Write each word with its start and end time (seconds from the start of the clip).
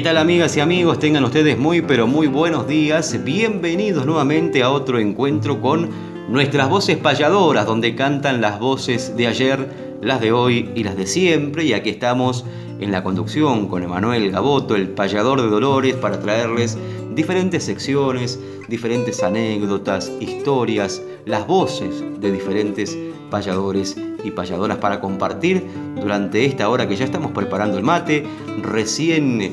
¿Qué 0.00 0.04
tal 0.04 0.16
amigas 0.16 0.56
y 0.56 0.60
amigos? 0.60 0.98
Tengan 0.98 1.24
ustedes 1.24 1.58
muy 1.58 1.82
pero 1.82 2.06
muy 2.06 2.26
buenos 2.26 2.66
días. 2.66 3.22
Bienvenidos 3.22 4.06
nuevamente 4.06 4.62
a 4.62 4.70
otro 4.70 4.98
encuentro 4.98 5.60
con 5.60 5.90
nuestras 6.26 6.70
voces 6.70 6.96
payadoras, 6.96 7.66
donde 7.66 7.94
cantan 7.94 8.40
las 8.40 8.58
voces 8.58 9.14
de 9.18 9.26
ayer, 9.26 9.98
las 10.00 10.22
de 10.22 10.32
hoy 10.32 10.70
y 10.74 10.84
las 10.84 10.96
de 10.96 11.06
siempre. 11.06 11.64
Y 11.64 11.74
aquí 11.74 11.90
estamos 11.90 12.46
en 12.80 12.92
la 12.92 13.04
conducción 13.04 13.68
con 13.68 13.82
Emanuel 13.82 14.30
Gaboto, 14.30 14.74
el 14.74 14.88
payador 14.88 15.42
de 15.42 15.48
Dolores, 15.48 15.96
para 15.96 16.18
traerles 16.18 16.78
diferentes 17.14 17.64
secciones, 17.64 18.40
diferentes 18.68 19.22
anécdotas, 19.22 20.10
historias, 20.18 21.02
las 21.26 21.46
voces 21.46 22.02
de 22.20 22.32
diferentes 22.32 22.96
payadores 23.30 23.98
y 24.24 24.30
payadoras 24.30 24.78
para 24.78 24.98
compartir 24.98 25.66
durante 26.00 26.46
esta 26.46 26.70
hora 26.70 26.88
que 26.88 26.96
ya 26.96 27.04
estamos 27.04 27.32
preparando 27.32 27.76
el 27.76 27.84
mate, 27.84 28.24
recién 28.62 29.52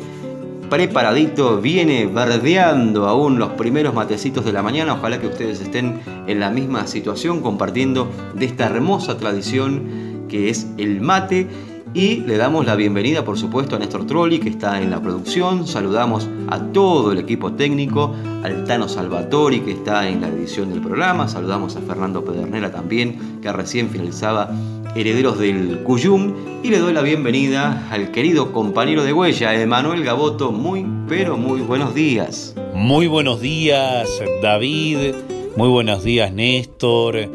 preparadito, 0.69 1.61
viene 1.61 2.05
verdeando 2.05 3.07
aún 3.07 3.39
los 3.39 3.51
primeros 3.51 3.93
matecitos 3.93 4.45
de 4.45 4.53
la 4.53 4.61
mañana. 4.61 4.93
Ojalá 4.93 5.19
que 5.19 5.27
ustedes 5.27 5.61
estén 5.61 5.99
en 6.27 6.39
la 6.39 6.49
misma 6.49 6.87
situación 6.87 7.41
compartiendo 7.41 8.09
de 8.33 8.45
esta 8.45 8.65
hermosa 8.65 9.17
tradición 9.17 10.25
que 10.27 10.49
es 10.49 10.67
el 10.77 11.01
mate. 11.01 11.47
Y 11.93 12.17
le 12.17 12.37
damos 12.37 12.65
la 12.65 12.75
bienvenida, 12.75 13.23
por 13.23 13.39
supuesto, 13.39 13.75
a 13.75 13.79
Néstor 13.79 14.05
Trolli, 14.05 14.39
que 14.39 14.49
está 14.49 14.81
en 14.81 14.91
la 14.91 15.01
producción. 15.01 15.65
Saludamos 15.65 16.29
a 16.49 16.59
todo 16.59 17.13
el 17.13 17.17
equipo 17.17 17.53
técnico, 17.53 18.13
al 18.43 18.65
Tano 18.65 18.87
Salvatori, 18.87 19.61
que 19.61 19.71
está 19.71 20.07
en 20.07 20.21
la 20.21 20.27
edición 20.27 20.69
del 20.69 20.81
programa. 20.81 21.27
Saludamos 21.27 21.75
a 21.75 21.81
Fernando 21.81 22.23
Pedernera 22.23 22.71
también, 22.71 23.39
que 23.41 23.51
recién 23.51 23.89
finalizaba 23.89 24.51
herederos 24.95 25.39
del 25.39 25.79
Cuyum, 25.83 26.33
y 26.63 26.69
le 26.69 26.79
doy 26.79 26.93
la 26.93 27.01
bienvenida 27.01 27.87
al 27.91 28.11
querido 28.11 28.51
compañero 28.51 29.03
de 29.03 29.13
huella, 29.13 29.53
Emanuel 29.53 30.03
Gaboto. 30.03 30.51
Muy, 30.51 30.85
pero 31.07 31.37
muy 31.37 31.61
buenos 31.61 31.93
días. 31.93 32.55
Muy 32.73 33.07
buenos 33.07 33.41
días, 33.41 34.09
David. 34.41 35.13
Muy 35.55 35.69
buenos 35.69 36.03
días, 36.03 36.31
Néstor. 36.33 37.29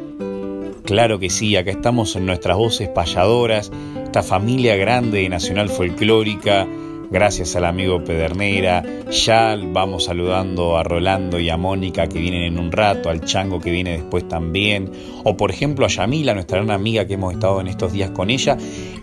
Claro 0.84 1.18
que 1.18 1.30
sí, 1.30 1.56
acá 1.56 1.70
estamos 1.70 2.16
en 2.16 2.26
nuestras 2.26 2.56
voces 2.56 2.88
payadoras, 2.88 3.70
esta 4.04 4.22
familia 4.22 4.76
grande 4.76 5.18
de 5.18 5.28
Nacional 5.28 5.68
Folclórica 5.68 6.66
gracias 7.12 7.54
al 7.56 7.66
amigo 7.66 8.02
Pedernera, 8.02 8.82
ya 9.10 9.56
vamos 9.60 10.04
saludando 10.04 10.78
a 10.78 10.82
Rolando 10.82 11.38
y 11.38 11.50
a 11.50 11.58
Mónica 11.58 12.06
que 12.06 12.18
vienen 12.18 12.44
en 12.44 12.58
un 12.58 12.72
rato, 12.72 13.10
al 13.10 13.20
Chango 13.20 13.60
que 13.60 13.70
viene 13.70 13.92
después 13.92 14.26
también, 14.26 14.90
o 15.22 15.36
por 15.36 15.50
ejemplo 15.50 15.84
a 15.84 15.88
Yamila, 15.88 16.32
nuestra 16.32 16.58
gran 16.58 16.70
amiga 16.70 17.06
que 17.06 17.14
hemos 17.14 17.34
estado 17.34 17.60
en 17.60 17.68
estos 17.68 17.92
días 17.92 18.10
con 18.10 18.30
ella 18.30 18.56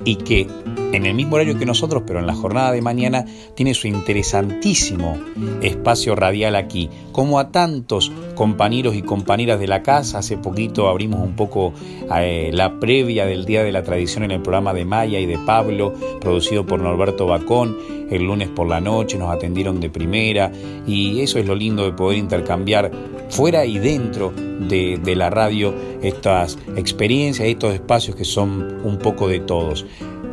y 0.05 0.15
que 0.15 0.47
en 0.93 1.05
el 1.05 1.13
mismo 1.13 1.35
horario 1.35 1.57
que 1.57 1.65
nosotros, 1.65 2.03
pero 2.05 2.19
en 2.19 2.27
la 2.27 2.33
jornada 2.33 2.71
de 2.71 2.81
mañana, 2.81 3.25
tiene 3.55 3.73
su 3.73 3.87
interesantísimo 3.87 5.17
espacio 5.61 6.15
radial 6.15 6.55
aquí. 6.55 6.89
Como 7.11 7.39
a 7.39 7.51
tantos 7.51 8.11
compañeros 8.35 8.95
y 8.95 9.01
compañeras 9.01 9.59
de 9.59 9.67
la 9.67 9.83
casa, 9.83 10.19
hace 10.19 10.37
poquito 10.37 10.87
abrimos 10.87 11.21
un 11.21 11.35
poco 11.35 11.73
eh, 12.15 12.49
la 12.53 12.79
previa 12.79 13.25
del 13.25 13.45
Día 13.45 13.63
de 13.63 13.71
la 13.71 13.83
Tradición 13.83 14.23
en 14.23 14.31
el 14.31 14.41
programa 14.41 14.73
de 14.73 14.85
Maya 14.85 15.19
y 15.19 15.25
de 15.25 15.37
Pablo, 15.37 15.93
producido 16.19 16.65
por 16.65 16.79
Norberto 16.81 17.27
Bacón. 17.27 17.77
El 18.09 18.23
lunes 18.23 18.49
por 18.49 18.67
la 18.67 18.81
noche 18.81 19.19
nos 19.19 19.31
atendieron 19.31 19.79
de 19.79 19.89
primera 19.89 20.51
y 20.87 21.21
eso 21.21 21.37
es 21.37 21.45
lo 21.45 21.53
lindo 21.53 21.83
de 21.83 21.91
poder 21.91 22.17
intercambiar 22.17 22.91
fuera 23.29 23.65
y 23.65 23.77
dentro 23.77 24.31
de, 24.31 24.99
de 25.03 25.15
la 25.15 25.29
radio 25.29 25.73
estas 26.01 26.57
experiencias, 26.75 27.47
estos 27.47 27.73
espacios 27.73 28.15
que 28.15 28.25
son 28.25 28.79
un 28.83 28.97
poco 28.97 29.27
de 29.27 29.39
todos. 29.39 29.85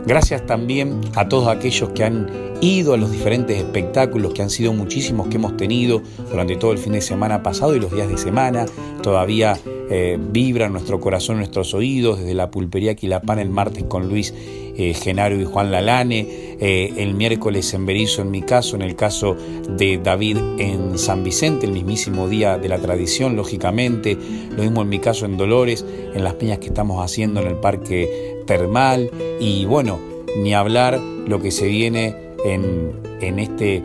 Gracias 0.06 0.46
también 0.46 1.00
a 1.16 1.28
todos 1.28 1.48
aquellos 1.48 1.90
que 1.90 2.04
han 2.04 2.30
ido 2.60 2.94
a 2.94 2.96
los 2.96 3.10
diferentes 3.10 3.58
espectáculos, 3.58 4.32
que 4.32 4.42
han 4.42 4.50
sido 4.50 4.72
muchísimos 4.72 5.26
que 5.26 5.36
hemos 5.36 5.56
tenido 5.56 6.00
durante 6.30 6.54
todo 6.56 6.70
el 6.72 6.78
fin 6.78 6.92
de 6.92 7.00
semana 7.00 7.42
pasado 7.42 7.74
y 7.74 7.80
los 7.80 7.92
días 7.92 8.08
de 8.08 8.16
semana. 8.16 8.66
Todavía 9.02 9.58
eh, 9.90 10.18
vibra 10.20 10.68
nuestro 10.68 11.00
corazón, 11.00 11.38
nuestros 11.38 11.74
oídos, 11.74 12.18
desde 12.18 12.34
la 12.34 12.50
pulpería 12.50 12.94
Quilapán 12.94 13.38
el 13.38 13.50
martes 13.50 13.84
con 13.84 14.08
Luis 14.08 14.34
eh, 14.78 14.94
Genaro 14.94 15.40
y 15.40 15.44
Juan 15.44 15.70
Lalane, 15.70 16.26
eh, 16.60 16.92
el 16.98 17.14
miércoles 17.14 17.72
en 17.72 17.86
Berizo 17.86 18.22
en 18.22 18.30
mi 18.30 18.42
caso, 18.42 18.76
en 18.76 18.82
el 18.82 18.96
caso 18.96 19.36
de 19.70 19.98
David 19.98 20.38
en 20.58 20.98
San 20.98 21.24
Vicente, 21.24 21.66
el 21.66 21.72
mismísimo 21.72 22.28
día 22.28 22.58
de 22.58 22.68
la 22.68 22.78
tradición, 22.78 23.36
lógicamente, 23.36 24.18
lo 24.56 24.62
mismo 24.62 24.82
en 24.82 24.88
mi 24.88 24.98
caso 24.98 25.24
en 25.24 25.36
Dolores, 25.36 25.84
en 26.14 26.24
las 26.24 26.34
peñas 26.34 26.58
que 26.58 26.66
estamos 26.66 27.02
haciendo 27.02 27.40
en 27.40 27.46
el 27.46 27.56
Parque 27.56 28.42
termal 28.46 29.10
y 29.40 29.64
bueno, 29.64 29.98
ni 30.42 30.52
hablar 30.52 31.00
lo 31.00 31.40
que 31.40 31.50
se 31.50 31.66
viene 31.68 32.14
en, 32.44 32.92
en, 33.20 33.38
este, 33.38 33.82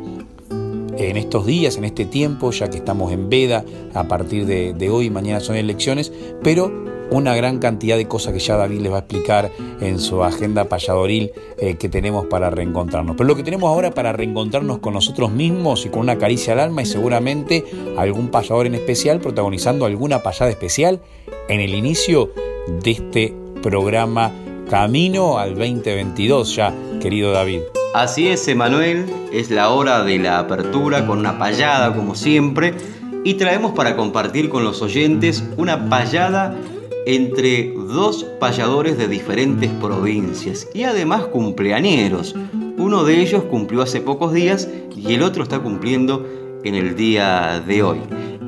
en 1.09 1.17
estos 1.17 1.45
días, 1.45 1.77
en 1.77 1.85
este 1.85 2.05
tiempo, 2.05 2.51
ya 2.51 2.69
que 2.69 2.77
estamos 2.77 3.11
en 3.11 3.29
veda 3.29 3.65
a 3.93 4.07
partir 4.07 4.45
de, 4.45 4.73
de 4.73 4.89
hoy, 4.89 5.09
mañana 5.09 5.39
son 5.39 5.55
elecciones, 5.55 6.11
pero 6.43 6.71
una 7.11 7.35
gran 7.35 7.59
cantidad 7.59 7.97
de 7.97 8.07
cosas 8.07 8.33
que 8.33 8.39
ya 8.39 8.55
David 8.55 8.79
les 8.79 8.91
va 8.91 8.97
a 8.97 8.99
explicar 8.99 9.51
en 9.81 9.99
su 9.99 10.23
agenda 10.23 10.65
payadoril 10.65 11.31
eh, 11.57 11.75
que 11.75 11.89
tenemos 11.89 12.25
para 12.25 12.49
reencontrarnos. 12.49 13.17
Pero 13.17 13.27
lo 13.27 13.35
que 13.35 13.43
tenemos 13.43 13.67
ahora 13.67 13.91
para 13.91 14.13
reencontrarnos 14.13 14.79
con 14.79 14.93
nosotros 14.93 15.29
mismos 15.31 15.85
y 15.85 15.89
con 15.89 16.01
una 16.01 16.17
caricia 16.17 16.53
al 16.53 16.59
alma 16.61 16.81
y 16.81 16.85
seguramente 16.85 17.65
algún 17.97 18.29
payador 18.29 18.65
en 18.65 18.75
especial 18.75 19.19
protagonizando 19.19 19.85
alguna 19.85 20.23
payada 20.23 20.49
especial 20.49 21.01
en 21.49 21.59
el 21.59 21.75
inicio 21.75 22.31
de 22.81 22.91
este 22.91 23.35
programa 23.61 24.31
Camino 24.69 25.37
al 25.37 25.55
2022 25.55 26.55
ya, 26.55 26.73
querido 27.01 27.33
David. 27.33 27.80
Así 27.93 28.29
es, 28.29 28.47
Emanuel, 28.47 29.05
es 29.33 29.51
la 29.51 29.69
hora 29.69 30.05
de 30.05 30.17
la 30.17 30.39
apertura 30.39 31.05
con 31.05 31.19
una 31.19 31.37
payada 31.37 31.93
como 31.93 32.15
siempre 32.15 32.73
y 33.25 33.33
traemos 33.33 33.73
para 33.73 33.97
compartir 33.97 34.47
con 34.47 34.63
los 34.63 34.81
oyentes 34.81 35.43
una 35.57 35.89
payada 35.89 36.55
entre 37.05 37.73
dos 37.73 38.23
payadores 38.39 38.97
de 38.97 39.09
diferentes 39.09 39.69
provincias 39.71 40.69
y 40.73 40.83
además 40.83 41.25
cumpleañeros. 41.25 42.33
Uno 42.77 43.03
de 43.03 43.19
ellos 43.19 43.43
cumplió 43.43 43.81
hace 43.81 43.99
pocos 43.99 44.31
días 44.31 44.69
y 44.95 45.13
el 45.13 45.21
otro 45.21 45.43
está 45.43 45.59
cumpliendo 45.59 46.25
en 46.63 46.75
el 46.75 46.95
día 46.95 47.61
de 47.67 47.83
hoy. 47.83 47.99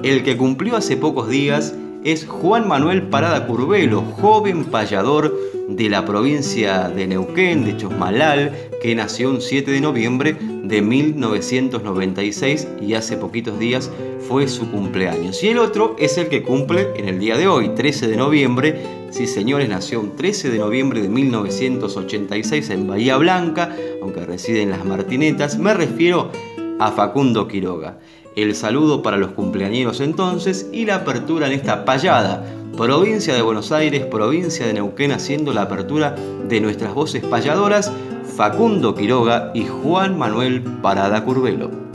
El 0.04 0.24
que 0.24 0.38
cumplió 0.38 0.78
hace 0.78 0.96
pocos 0.96 1.28
días 1.28 1.76
es 2.06 2.26
Juan 2.26 2.66
Manuel 2.66 3.10
Parada 3.10 3.46
Curvelo, 3.46 4.04
joven 4.22 4.64
payador 4.64 5.38
de 5.68 5.90
la 5.90 6.06
provincia 6.06 6.90
de 6.90 7.08
Neuquén, 7.08 7.66
de 7.66 7.78
Chosmalal, 7.78 8.52
que 8.82 8.96
nació 8.96 9.30
un 9.30 9.42
7 9.42 9.72
de 9.72 9.82
noviembre 9.82 10.36
de 10.64 10.82
1996 10.82 12.68
y 12.82 12.94
hace 12.94 13.18
poquitos 13.18 13.58
días 13.60 13.90
fue 14.28 14.48
su 14.48 14.70
cumpleaños. 14.72 15.44
Y 15.44 15.50
el 15.50 15.60
otro 15.60 15.96
es 16.00 16.18
el 16.18 16.28
que 16.28 16.44
cumple 16.44 16.90
en 16.96 17.08
el 17.08 17.20
día 17.20 17.38
de 17.38 17.48
hoy, 17.48 17.70
13 17.70 18.08
de 18.08 18.18
noviembre. 18.18 18.82
Sí, 19.10 19.28
señores, 19.28 19.70
nació 19.70 20.00
un 20.00 20.16
13 20.16 20.50
de 20.50 20.60
noviembre 20.60 21.02
de 21.02 21.10
1986 21.10 22.70
en 22.70 22.88
Bahía 22.88 23.18
Blanca, 23.18 23.76
aunque 24.02 24.26
reside 24.26 24.62
en 24.62 24.72
Las 24.72 24.86
Martinetas. 24.86 25.58
Me 25.58 25.74
refiero 25.74 26.32
a 26.80 26.92
Facundo 26.92 27.48
Quiroga. 27.48 28.00
El 28.36 28.56
saludo 28.56 29.04
para 29.04 29.18
los 29.18 29.32
cumpleañeros 29.32 30.00
entonces 30.00 30.68
y 30.74 30.86
la 30.86 30.96
apertura 30.96 31.48
en 31.48 31.54
esta 31.54 31.86
payada 31.86 32.44
provincia 32.78 33.36
de 33.36 33.42
Buenos 33.42 33.72
Aires, 33.72 34.06
provincia 34.06 34.66
de 34.66 34.74
Neuquén, 34.74 35.12
haciendo 35.12 35.54
la 35.54 35.64
apertura 35.64 36.16
de 36.48 36.60
nuestras 36.60 36.94
voces 36.94 37.24
payadoras. 37.24 37.92
Facundo 38.36 38.96
Quiroga 38.96 39.52
y 39.54 39.66
Juan 39.66 40.18
Manuel 40.18 40.64
Parada 40.82 41.24
Curvelo. 41.24 41.93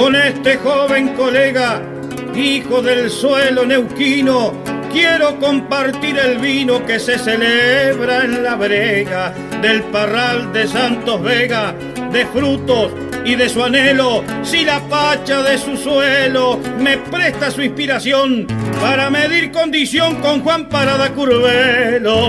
Con 0.00 0.16
este 0.16 0.56
joven 0.56 1.08
colega, 1.08 1.82
hijo 2.34 2.80
del 2.80 3.10
suelo 3.10 3.66
neuquino, 3.66 4.54
quiero 4.90 5.38
compartir 5.38 6.16
el 6.16 6.38
vino 6.38 6.86
que 6.86 6.98
se 6.98 7.18
celebra 7.18 8.24
en 8.24 8.42
la 8.42 8.54
brega 8.54 9.34
del 9.60 9.82
parral 9.82 10.54
de 10.54 10.66
Santos 10.66 11.20
Vega, 11.22 11.74
de 12.10 12.24
frutos 12.24 12.92
y 13.26 13.34
de 13.34 13.46
su 13.50 13.62
anhelo, 13.62 14.24
si 14.42 14.64
la 14.64 14.80
pacha 14.88 15.42
de 15.42 15.58
su 15.58 15.76
suelo 15.76 16.58
me 16.78 16.96
presta 16.96 17.50
su 17.50 17.60
inspiración 17.60 18.46
para 18.80 19.10
medir 19.10 19.52
condición 19.52 20.14
con 20.22 20.40
Juan 20.40 20.70
Parada 20.70 21.10
Curvelo. 21.12 22.20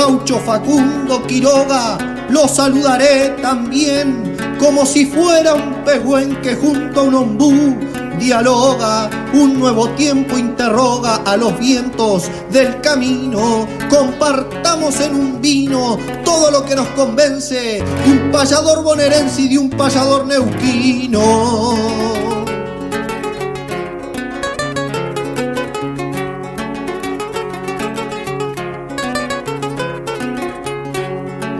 Gaucho 0.00 0.38
Facundo 0.38 1.26
Quiroga, 1.26 1.98
lo 2.30 2.48
saludaré 2.48 3.36
también, 3.42 4.34
como 4.58 4.86
si 4.86 5.04
fuera 5.04 5.52
un 5.52 5.84
pehuen 5.84 6.40
que 6.40 6.54
junto 6.54 7.00
a 7.00 7.02
un 7.02 7.14
ombú 7.14 7.76
dialoga, 8.18 9.10
un 9.34 9.60
nuevo 9.60 9.90
tiempo 9.90 10.38
interroga 10.38 11.16
a 11.16 11.36
los 11.36 11.58
vientos 11.58 12.30
del 12.50 12.80
camino, 12.80 13.68
compartamos 13.90 14.98
en 15.00 15.14
un 15.14 15.42
vino 15.42 15.98
todo 16.24 16.50
lo 16.50 16.64
que 16.64 16.76
nos 16.76 16.88
convence 16.88 17.84
un 18.06 18.30
payador 18.30 18.82
bonaerense 18.82 19.42
y 19.42 19.48
de 19.48 19.58
un 19.58 19.68
payador 19.68 20.24
neuquino. 20.26 21.74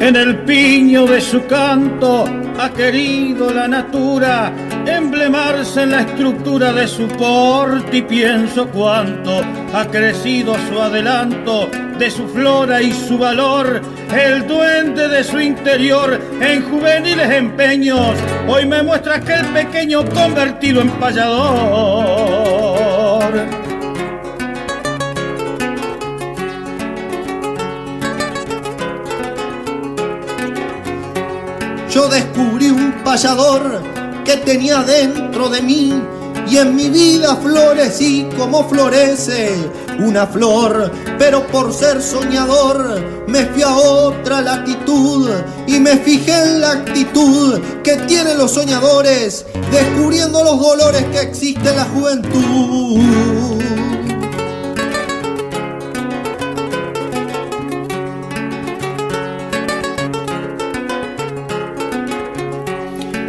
En 0.01 0.17
el 0.17 0.39
piño 0.39 1.07
de 1.07 1.21
su 1.21 1.47
canto 1.47 2.25
ha 2.59 2.71
querido 2.71 3.53
la 3.53 3.69
natura 3.69 4.51
emblemarse 4.87 5.83
en 5.83 5.91
la 5.91 6.01
estructura 6.01 6.73
de 6.73 6.89
su 6.89 7.07
porte 7.07 7.99
y 7.99 8.03
pienso 8.03 8.67
cuánto 8.69 9.43
ha 9.75 9.85
crecido 9.87 10.57
su 10.69 10.81
adelanto 10.81 11.69
de 11.99 12.11
su 12.11 12.27
flora 12.29 12.81
y 12.81 12.93
su 12.93 13.19
valor, 13.19 13.83
el 14.11 14.47
duende 14.47 15.07
de 15.07 15.23
su 15.23 15.39
interior 15.39 16.19
en 16.41 16.63
juveniles 16.63 17.31
empeños, 17.31 18.17
hoy 18.49 18.65
me 18.65 18.83
muestra 18.83 19.17
aquel 19.17 19.45
pequeño 19.49 20.03
convertido 20.07 20.81
en 20.81 20.89
payador. 20.93 22.41
Yo 31.91 32.09
descubrí 32.09 32.71
un 32.71 33.03
payador 33.03 33.83
que 34.25 34.37
tenía 34.37 34.83
dentro 34.83 35.49
de 35.49 35.61
mí 35.61 35.93
y 36.49 36.57
en 36.57 36.77
mi 36.77 36.89
vida 36.89 37.37
florecí 37.37 38.29
como 38.39 38.69
florece 38.69 39.55
una 39.99 40.27
flor, 40.27 40.93
pero 41.19 41.47
por 41.49 41.73
ser 41.73 42.01
soñador 42.01 43.27
me 43.27 43.45
fui 43.47 43.63
a 43.63 43.75
otra 43.77 44.41
latitud 44.41 45.31
y 45.67 45.81
me 45.81 45.97
fijé 45.97 46.33
en 46.43 46.61
la 46.61 46.73
actitud 46.73 47.61
que 47.83 47.97
tienen 47.97 48.39
los 48.39 48.53
soñadores, 48.53 49.47
descubriendo 49.73 50.45
los 50.45 50.61
dolores 50.61 51.05
que 51.07 51.21
existe 51.21 51.71
en 51.71 51.77
la 51.77 51.85
juventud. 51.85 53.80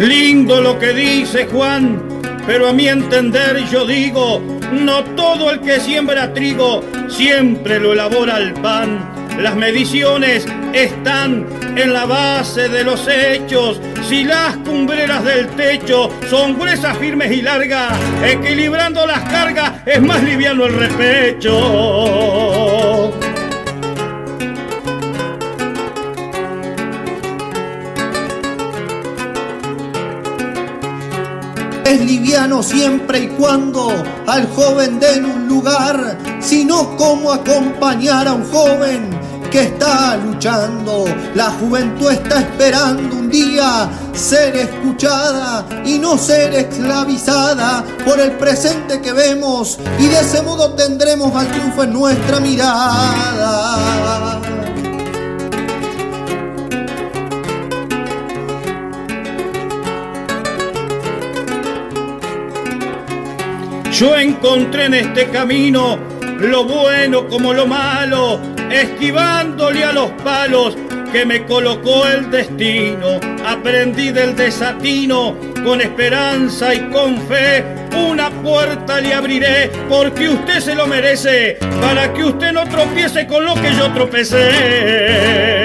Lindo 0.02 0.62
lo 0.62 0.78
que 0.80 0.94
dice 0.94 1.46
Juan, 1.46 2.02
pero 2.48 2.68
a 2.68 2.74
mi 2.74 2.88
entender 2.88 3.64
yo 3.72 3.86
digo, 3.86 4.42
no 4.72 5.04
todo 5.04 5.52
el 5.52 5.60
que 5.60 5.80
siembra 5.80 6.34
trigo 6.34 6.84
siempre 7.08 7.80
lo 7.80 7.94
elabora 7.94 8.40
el 8.40 8.54
pan. 8.54 9.12
Las 9.40 9.56
mediciones 9.56 10.48
están 10.74 11.46
en 11.78 11.94
la 11.94 12.06
base 12.06 12.68
de 12.68 12.84
los 12.84 13.08
hechos. 13.08 13.80
Si 14.10 14.24
las 14.24 14.58
cumbreras 14.58 15.24
del 15.24 15.50
techo 15.50 16.10
son 16.28 16.58
gruesas, 16.58 16.98
firmes 16.98 17.32
y 17.32 17.44
largas, 17.44 17.94
equilibrando 18.26 19.06
las 19.06 19.20
cargas 19.30 19.74
es 19.86 20.02
más 20.02 20.24
liviano 20.24 20.66
el 20.66 20.74
repecho. 20.80 21.52
Liviano 32.12 32.62
siempre 32.62 33.20
y 33.20 33.28
cuando 33.30 33.90
al 34.28 34.46
joven 34.50 35.00
den 35.00 35.24
un 35.24 35.48
lugar, 35.48 36.18
sino 36.42 36.98
como 36.98 37.32
acompañar 37.32 38.28
a 38.28 38.34
un 38.34 38.44
joven 38.52 39.18
que 39.50 39.62
está 39.62 40.18
luchando. 40.18 41.06
La 41.36 41.52
juventud 41.52 42.12
está 42.12 42.42
esperando 42.42 43.16
un 43.16 43.30
día 43.30 43.90
ser 44.14 44.58
escuchada 44.58 45.66
y 45.86 46.00
no 46.00 46.18
ser 46.18 46.54
esclavizada 46.54 47.82
por 48.04 48.20
el 48.20 48.34
presente 48.34 49.00
que 49.00 49.14
vemos 49.14 49.80
y 49.98 50.08
de 50.08 50.20
ese 50.20 50.42
modo 50.42 50.74
tendremos 50.74 51.34
al 51.34 51.48
triunfo 51.48 51.84
en 51.84 51.94
nuestra 51.94 52.42
mirada. 52.42 54.42
Yo 64.02 64.18
encontré 64.18 64.86
en 64.86 64.96
este 64.96 65.30
camino 65.30 66.00
lo 66.40 66.64
bueno 66.64 67.28
como 67.28 67.54
lo 67.54 67.68
malo, 67.68 68.42
esquivándole 68.72 69.84
a 69.84 69.92
los 69.92 70.10
palos 70.24 70.76
que 71.12 71.24
me 71.24 71.46
colocó 71.46 72.08
el 72.08 72.32
destino. 72.32 73.20
Aprendí 73.46 74.10
del 74.12 74.36
desatino, 74.36 75.38
con 75.64 75.82
esperanza 75.82 76.74
y 76.74 76.80
con 76.90 77.22
fe, 77.28 77.64
una 77.96 78.32
puerta 78.32 79.00
le 79.00 79.14
abriré 79.14 79.70
porque 79.88 80.30
usted 80.30 80.62
se 80.62 80.74
lo 80.74 80.88
merece, 80.88 81.60
para 81.80 82.12
que 82.12 82.24
usted 82.24 82.54
no 82.54 82.68
tropiece 82.68 83.28
con 83.28 83.46
lo 83.46 83.54
que 83.54 83.72
yo 83.78 83.94
tropecé. 83.94 85.61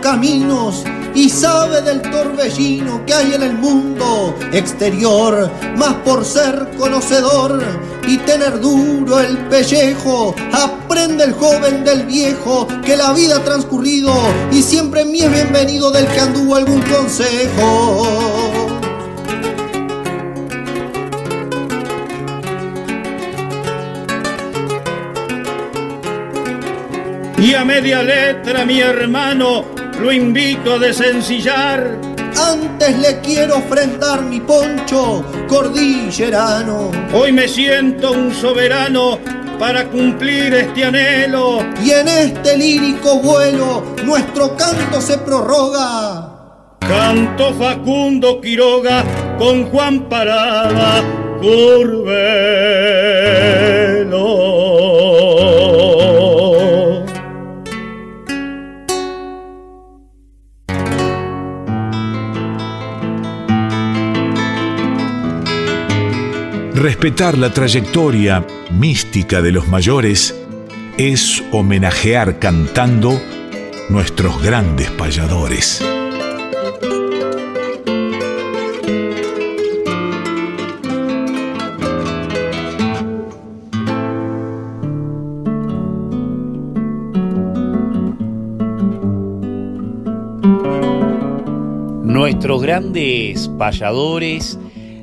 Caminos 0.00 0.84
y 1.14 1.28
sabe 1.28 1.80
del 1.82 2.02
torbellino 2.02 3.04
que 3.06 3.14
hay 3.14 3.32
en 3.34 3.42
el 3.42 3.54
mundo 3.54 4.34
exterior, 4.52 5.50
más 5.76 5.94
por 6.04 6.24
ser 6.24 6.68
conocedor 6.78 7.62
y 8.06 8.18
tener 8.18 8.60
duro 8.60 9.20
el 9.20 9.36
pellejo, 9.48 10.34
aprende 10.52 11.24
el 11.24 11.32
joven 11.32 11.84
del 11.84 12.04
viejo 12.04 12.66
que 12.84 12.96
la 12.96 13.12
vida 13.12 13.36
ha 13.36 13.44
transcurrido 13.44 14.12
y 14.52 14.62
siempre 14.62 15.02
en 15.02 15.12
mí 15.12 15.20
es 15.20 15.32
bienvenido 15.32 15.90
del 15.90 16.06
que 16.06 16.20
anduvo 16.20 16.56
algún 16.56 16.80
consejo. 16.82 18.39
A 27.60 27.64
media 27.64 28.02
letra, 28.02 28.64
mi 28.64 28.80
hermano, 28.80 29.66
lo 30.00 30.10
invito 30.10 30.74
a 30.74 30.78
desencillar. 30.78 31.98
Antes 32.34 32.98
le 32.98 33.20
quiero 33.20 33.58
ofrendar 33.58 34.22
mi 34.22 34.40
poncho 34.40 35.22
cordillerano. 35.46 36.90
Hoy 37.12 37.32
me 37.32 37.46
siento 37.46 38.12
un 38.12 38.32
soberano 38.32 39.18
para 39.58 39.84
cumplir 39.88 40.54
este 40.54 40.84
anhelo. 40.86 41.58
Y 41.84 41.90
en 41.90 42.08
este 42.08 42.56
lírico 42.56 43.18
vuelo 43.18 43.94
nuestro 44.04 44.56
canto 44.56 45.02
se 45.02 45.18
prorroga. 45.18 46.78
Canto 46.80 47.52
Facundo 47.54 48.40
Quiroga 48.40 49.04
con 49.38 49.66
Juan 49.66 50.08
Parada, 50.08 51.02
Curvelo. 51.42 52.00
Respetar 66.80 67.36
la 67.36 67.52
trayectoria 67.52 68.46
mística 68.70 69.42
de 69.42 69.52
los 69.52 69.68
mayores 69.68 70.34
es 70.96 71.44
homenajear 71.52 72.38
cantando 72.38 73.20
nuestros 73.90 74.42
grandes 74.42 74.90
payadores. 74.92 75.84
Nuestros 92.04 92.62
grandes 92.62 93.48
payadores 93.58 94.58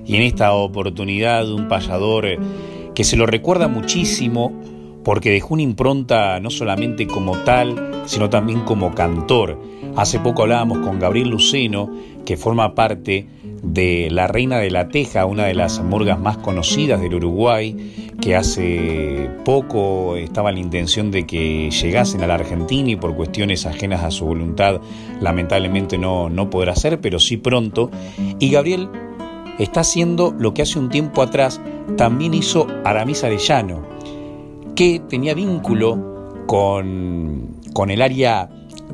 y 0.08 0.16
en 0.16 0.24
esta 0.24 0.54
oportunidad 0.54 1.52
un 1.52 1.68
payador 1.68 2.26
que 2.96 3.04
se 3.04 3.18
lo 3.18 3.26
recuerda 3.26 3.68
muchísimo 3.68 4.52
porque 5.04 5.32
dejó 5.32 5.54
una 5.54 5.64
impronta 5.64 6.40
no 6.40 6.50
solamente 6.50 7.08
como 7.08 7.38
tal, 7.40 8.04
sino 8.06 8.30
también 8.30 8.62
como 8.62 8.96
cantor. 8.96 9.62
Hace 9.96 10.20
poco 10.20 10.44
hablábamos 10.44 10.80
con 10.80 11.00
Gabriel 11.00 11.30
Luceno, 11.30 11.90
que 12.26 12.38
forma 12.38 12.76
parte 12.76 13.28
de 13.64 14.10
La 14.12 14.28
Reina 14.28 14.60
de 14.60 14.70
la 14.70 14.90
Teja, 14.90 15.26
una 15.26 15.46
de 15.46 15.54
las 15.54 15.82
murgas 15.82 16.20
más 16.20 16.38
conocidas 16.38 17.02
del 17.02 17.16
Uruguay, 17.16 18.14
que 18.22 18.36
hace 18.36 19.30
poco 19.46 20.18
estaba 20.18 20.52
la 20.52 20.60
intención 20.60 21.10
de 21.10 21.26
que 21.26 21.70
llegasen 21.72 22.22
a 22.24 22.28
la 22.28 22.36
Argentina 22.36 22.90
y 22.90 22.96
por 22.96 23.16
cuestiones 23.16 23.66
ajenas 23.66 24.04
a 24.04 24.12
su 24.12 24.26
voluntad 24.26 24.82
lamentablemente 25.22 25.98
no, 25.98 26.30
no 26.30 26.50
podrá 26.50 26.76
ser, 26.76 27.00
pero 27.00 27.20
sí 27.20 27.38
pronto. 27.38 27.90
Y 28.40 28.50
Gabriel 28.50 28.90
está 29.60 29.82
haciendo 29.82 30.34
lo 30.38 30.54
que 30.54 30.62
hace 30.62 30.80
un 30.80 30.90
tiempo 30.90 31.22
atrás 31.22 31.62
también 31.96 32.34
hizo 32.34 32.68
Aramis 32.84 33.24
Arellano, 33.24 33.84
que 34.76 35.02
tenía 35.08 35.34
vínculo 35.34 36.44
con, 36.46 37.56
con 37.74 37.90
el 37.90 38.02
área, 38.02 38.50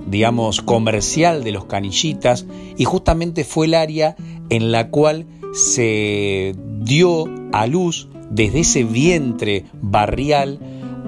digamos, 0.07 0.61
comercial 0.61 1.43
de 1.43 1.51
los 1.51 1.65
canillitas 1.65 2.45
y 2.77 2.85
justamente 2.85 3.43
fue 3.43 3.67
el 3.67 3.73
área 3.73 4.15
en 4.49 4.71
la 4.71 4.89
cual 4.89 5.25
se 5.53 6.55
dio 6.79 7.25
a 7.51 7.67
luz 7.67 8.07
desde 8.29 8.61
ese 8.61 8.83
vientre 8.83 9.65
barrial 9.81 10.59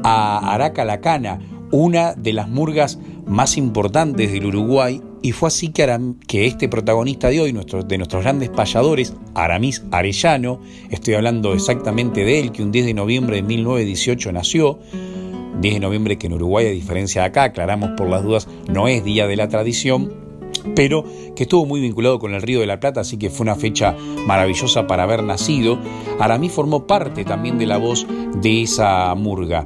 a 0.04 0.54
Aracalacana, 0.54 1.40
una 1.72 2.14
de 2.14 2.34
las 2.34 2.48
murgas 2.48 3.00
más 3.26 3.58
importantes 3.58 4.32
del 4.32 4.46
Uruguay 4.46 5.02
y 5.26 5.32
fue 5.32 5.48
así 5.48 5.70
que, 5.70 6.00
que 6.28 6.46
este 6.46 6.70
protagonista 6.70 7.30
de 7.30 7.42
hoy, 7.42 7.52
de 7.52 7.98
nuestros 7.98 8.24
grandes 8.24 8.50
payadores, 8.50 9.16
Aramis 9.34 9.84
Arellano, 9.90 10.62
estoy 10.92 11.16
hablando 11.16 11.56
exactamente 11.56 12.24
de 12.24 12.40
él, 12.40 12.52
que 12.52 12.62
un 12.62 12.72
10 12.72 12.86
de 12.86 12.94
noviembre 12.94 13.38
de 13.38 13.42
1918 13.42 14.32
nació, 14.32 14.78
10 15.62 15.74
de 15.74 15.80
noviembre 15.80 16.20
que 16.20 16.28
en 16.28 16.34
Uruguay, 16.34 16.68
a 16.68 16.70
diferencia 16.70 17.22
de 17.22 17.28
acá, 17.30 17.46
aclaramos 17.46 17.90
por 17.98 18.08
las 18.08 18.24
dudas, 18.24 18.48
no 18.72 18.88
es 18.88 19.04
Día 19.04 19.26
de 19.26 19.36
la 19.36 19.50
Tradición, 19.50 20.14
pero 20.76 21.04
que 21.36 21.42
estuvo 21.42 21.66
muy 21.66 21.82
vinculado 21.82 22.20
con 22.20 22.36
el 22.36 22.44
Río 22.44 22.60
de 22.60 22.68
la 22.68 22.80
Plata, 22.80 23.02
así 23.02 23.18
que 23.18 23.32
fue 23.32 23.46
una 23.46 23.56
fecha 23.56 23.96
maravillosa 24.28 24.86
para 24.86 25.04
haber 25.04 25.24
nacido. 25.24 25.80
Aramis 26.20 26.52
formó 26.52 26.86
parte 26.86 27.26
también 27.26 27.58
de 27.58 27.66
la 27.66 27.78
voz 27.78 28.06
de 28.44 28.62
esa 28.62 29.16
murga 29.16 29.66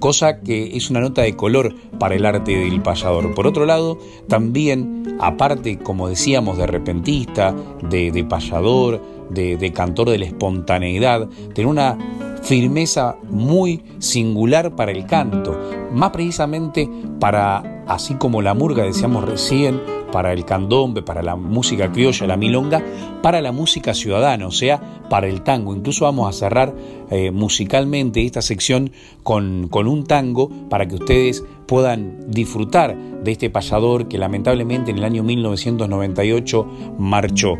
cosa 0.00 0.40
que 0.40 0.76
es 0.76 0.90
una 0.90 1.00
nota 1.00 1.22
de 1.22 1.36
color 1.36 1.74
para 1.98 2.16
el 2.16 2.26
arte 2.26 2.56
del 2.56 2.82
payador. 2.82 3.34
Por 3.34 3.46
otro 3.46 3.66
lado, 3.66 3.98
también, 4.28 5.16
aparte, 5.20 5.78
como 5.78 6.08
decíamos, 6.08 6.58
de 6.58 6.66
repentista, 6.66 7.54
de, 7.88 8.26
payador, 8.28 9.00
de, 9.30 9.56
de 9.56 9.72
cantor 9.72 10.10
de 10.10 10.18
la 10.18 10.24
espontaneidad, 10.24 11.28
tiene 11.54 11.70
una 11.70 11.96
firmeza 12.42 13.16
muy 13.28 13.82
singular 13.98 14.74
para 14.74 14.92
el 14.92 15.06
canto, 15.06 15.58
más 15.92 16.10
precisamente 16.10 16.88
para, 17.18 17.84
así 17.86 18.14
como 18.14 18.42
la 18.42 18.54
murga 18.54 18.84
decíamos 18.84 19.24
recién, 19.24 19.80
para 20.10 20.32
el 20.32 20.44
candombe, 20.44 21.02
para 21.02 21.22
la 21.22 21.36
música 21.36 21.92
criolla, 21.92 22.26
la 22.26 22.36
milonga, 22.36 22.82
para 23.22 23.40
la 23.40 23.52
música 23.52 23.94
ciudadana, 23.94 24.46
o 24.46 24.50
sea, 24.50 24.80
para 25.08 25.28
el 25.28 25.42
tango. 25.42 25.74
Incluso 25.74 26.04
vamos 26.04 26.28
a 26.28 26.36
cerrar 26.36 26.74
eh, 27.10 27.30
musicalmente 27.30 28.24
esta 28.24 28.42
sección 28.42 28.90
con, 29.22 29.68
con, 29.68 29.86
un 29.86 30.04
tango 30.04 30.50
para 30.68 30.86
que 30.86 30.96
ustedes 30.96 31.44
puedan 31.66 32.30
disfrutar 32.30 32.96
de 32.96 33.32
este 33.32 33.50
payador 33.50 34.08
que 34.08 34.18
lamentablemente 34.18 34.90
en 34.90 34.98
el 34.98 35.04
año 35.04 35.22
1998 35.22 36.66
marchó. 36.98 37.54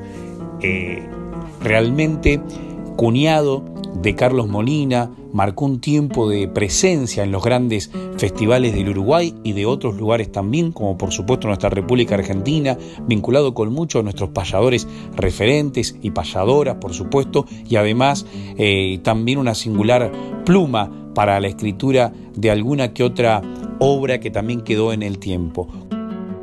Eh, 0.63 1.09
realmente 1.63 2.41
cuñado 2.97 3.65
de 3.94 4.14
Carlos 4.14 4.49
Molina, 4.49 5.11
marcó 5.32 5.66
un 5.66 5.80
tiempo 5.80 6.28
de 6.28 6.49
presencia 6.49 7.23
en 7.23 7.32
los 7.32 7.42
grandes 7.42 7.90
festivales 8.16 8.75
del 8.75 8.90
Uruguay 8.90 9.35
y 9.44 9.52
de 9.52 9.66
otros 9.66 9.97
lugares 9.97 10.32
también, 10.32 10.73
como 10.73 10.97
por 10.97 11.12
supuesto 11.12 11.47
nuestra 11.47 11.70
República 11.70 12.14
Argentina, 12.14 12.76
vinculado 13.06 13.54
con 13.54 13.73
muchos 13.73 14.00
de 14.00 14.04
nuestros 14.04 14.30
payadores 14.30 14.87
referentes 15.14 15.97
y 16.02 16.11
payadoras, 16.11 16.76
por 16.76 16.94
supuesto, 16.94 17.47
y 17.68 17.76
además 17.76 18.26
eh, 18.56 18.99
también 19.02 19.38
una 19.38 19.54
singular 19.54 20.11
pluma 20.44 20.90
para 21.14 21.40
la 21.40 21.49
escritura 21.49 22.12
de 22.35 22.50
alguna 22.50 22.92
que 22.92 23.04
otra 23.04 23.42
obra 23.78 24.20
que 24.20 24.30
también 24.30 24.62
quedó 24.62 24.92
en 24.92 25.02
el 25.02 25.18
tiempo. 25.18 25.68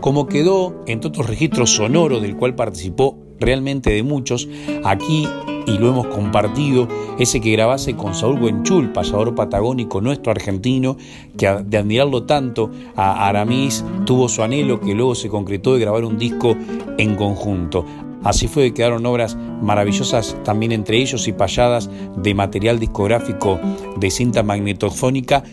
Como 0.02 0.28
quedó, 0.28 0.84
entre 0.86 1.10
otros 1.10 1.28
registros 1.28 1.72
sonoros 1.72 2.22
del 2.22 2.38
cual 2.38 2.56
participó 2.56 3.18
realmente 3.40 3.92
de 3.92 4.04
muchos, 4.04 4.48
aquí 4.84 5.28
y 5.68 5.78
lo 5.78 5.90
hemos 5.90 6.08
compartido, 6.08 6.88
ese 7.20 7.42
que 7.42 7.52
grabase 7.52 7.96
con 7.96 8.16
Saúl 8.16 8.40
Buenchul, 8.40 8.94
pasador 8.94 9.36
patagónico 9.36 10.00
nuestro 10.00 10.32
argentino, 10.32 10.96
que 11.38 11.48
de 11.66 11.78
admirarlo 11.78 12.24
tanto 12.24 12.72
a 12.96 13.28
Aramis 13.28 13.84
tuvo 14.06 14.30
su 14.30 14.44
anhelo 14.44 14.80
que 14.80 14.96
luego 14.96 15.14
se 15.14 15.28
concretó 15.28 15.74
de 15.74 15.82
grabar 15.82 16.06
un 16.06 16.18
disco 16.18 16.56
en 16.98 17.16
conjunto. 17.16 17.86
Así 18.24 18.48
fue 18.48 18.64
que 18.64 18.76
quedaron 18.76 19.06
obras 19.06 19.38
maravillosas 19.62 20.38
también 20.44 20.72
entre 20.72 20.98
ellos 20.98 21.28
y 21.28 21.34
payadas 21.34 21.90
de 22.16 22.34
material 22.34 22.80
discográfico 22.80 23.60
de 23.98 24.10
cinta 24.10 24.44
magnetofónica 24.44 25.44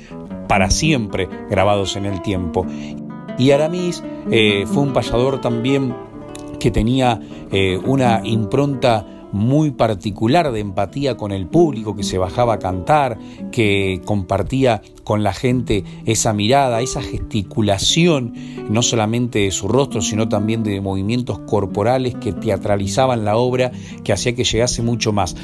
para 0.49 0.71
siempre 0.71 1.29
grabados 1.51 1.97
en 1.97 2.07
el 2.07 2.23
tiempo. 2.23 2.65
Y 3.37 3.51
Aramis 3.51 4.03
eh, 4.31 4.65
fue 4.67 4.85
un 4.85 4.93
payador 4.93 5.41
también 5.41 5.95
que 6.65 6.71
tenía 6.71 7.21
eh, 7.53 7.79
una 7.85 8.23
impronta 8.25 9.29
muy 9.33 9.73
particular 9.73 10.51
de 10.51 10.61
empatía 10.61 11.15
con 11.15 11.31
el 11.31 11.47
público, 11.47 11.95
que 11.95 12.03
se 12.03 12.17
bajaba 12.17 12.55
a 12.55 12.59
cantar, 12.59 13.19
que 13.53 14.01
compartía 14.07 14.81
con 15.03 15.23
la 15.23 15.35
gente 15.35 15.85
esa 16.07 16.33
mirada, 16.33 16.81
esa 16.81 17.03
gesticulación, 17.03 18.33
no 18.71 18.81
solamente 18.81 19.41
de 19.41 19.51
su 19.51 19.69
rostro, 19.69 20.01
sino 20.01 20.31
también 20.31 20.63
de 20.63 20.81
movimientos 20.81 21.41
corporales 21.41 22.15
que 22.15 22.33
teatralizaban 22.33 23.27
la 23.27 23.37
obra, 23.37 23.71
que 24.03 24.15
hacía 24.15 24.35
que 24.35 24.45
llegase 24.45 24.81
mucho 24.81 25.13
más. 25.13 25.37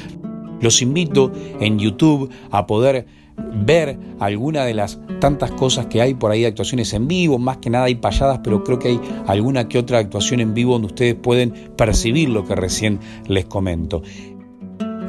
Los 0.59 0.81
invito 0.81 1.31
en 1.59 1.77
YouTube 1.77 2.31
a 2.49 2.65
poder 2.65 3.05
ver 3.37 3.97
alguna 4.19 4.65
de 4.65 4.73
las 4.73 4.99
tantas 5.19 5.51
cosas 5.51 5.87
que 5.87 6.01
hay 6.01 6.13
por 6.13 6.31
ahí 6.31 6.45
actuaciones 6.45 6.93
en 6.93 7.07
vivo, 7.07 7.37
más 7.37 7.57
que 7.57 7.69
nada 7.69 7.85
hay 7.85 7.95
payadas, 7.95 8.39
pero 8.43 8.63
creo 8.63 8.79
que 8.79 8.89
hay 8.89 9.01
alguna 9.27 9.67
que 9.67 9.77
otra 9.77 9.99
actuación 9.99 10.39
en 10.39 10.53
vivo 10.53 10.73
donde 10.73 10.87
ustedes 10.87 11.15
pueden 11.15 11.51
percibir 11.75 12.29
lo 12.29 12.45
que 12.45 12.55
recién 12.55 12.99
les 13.27 13.45
comento. 13.45 14.01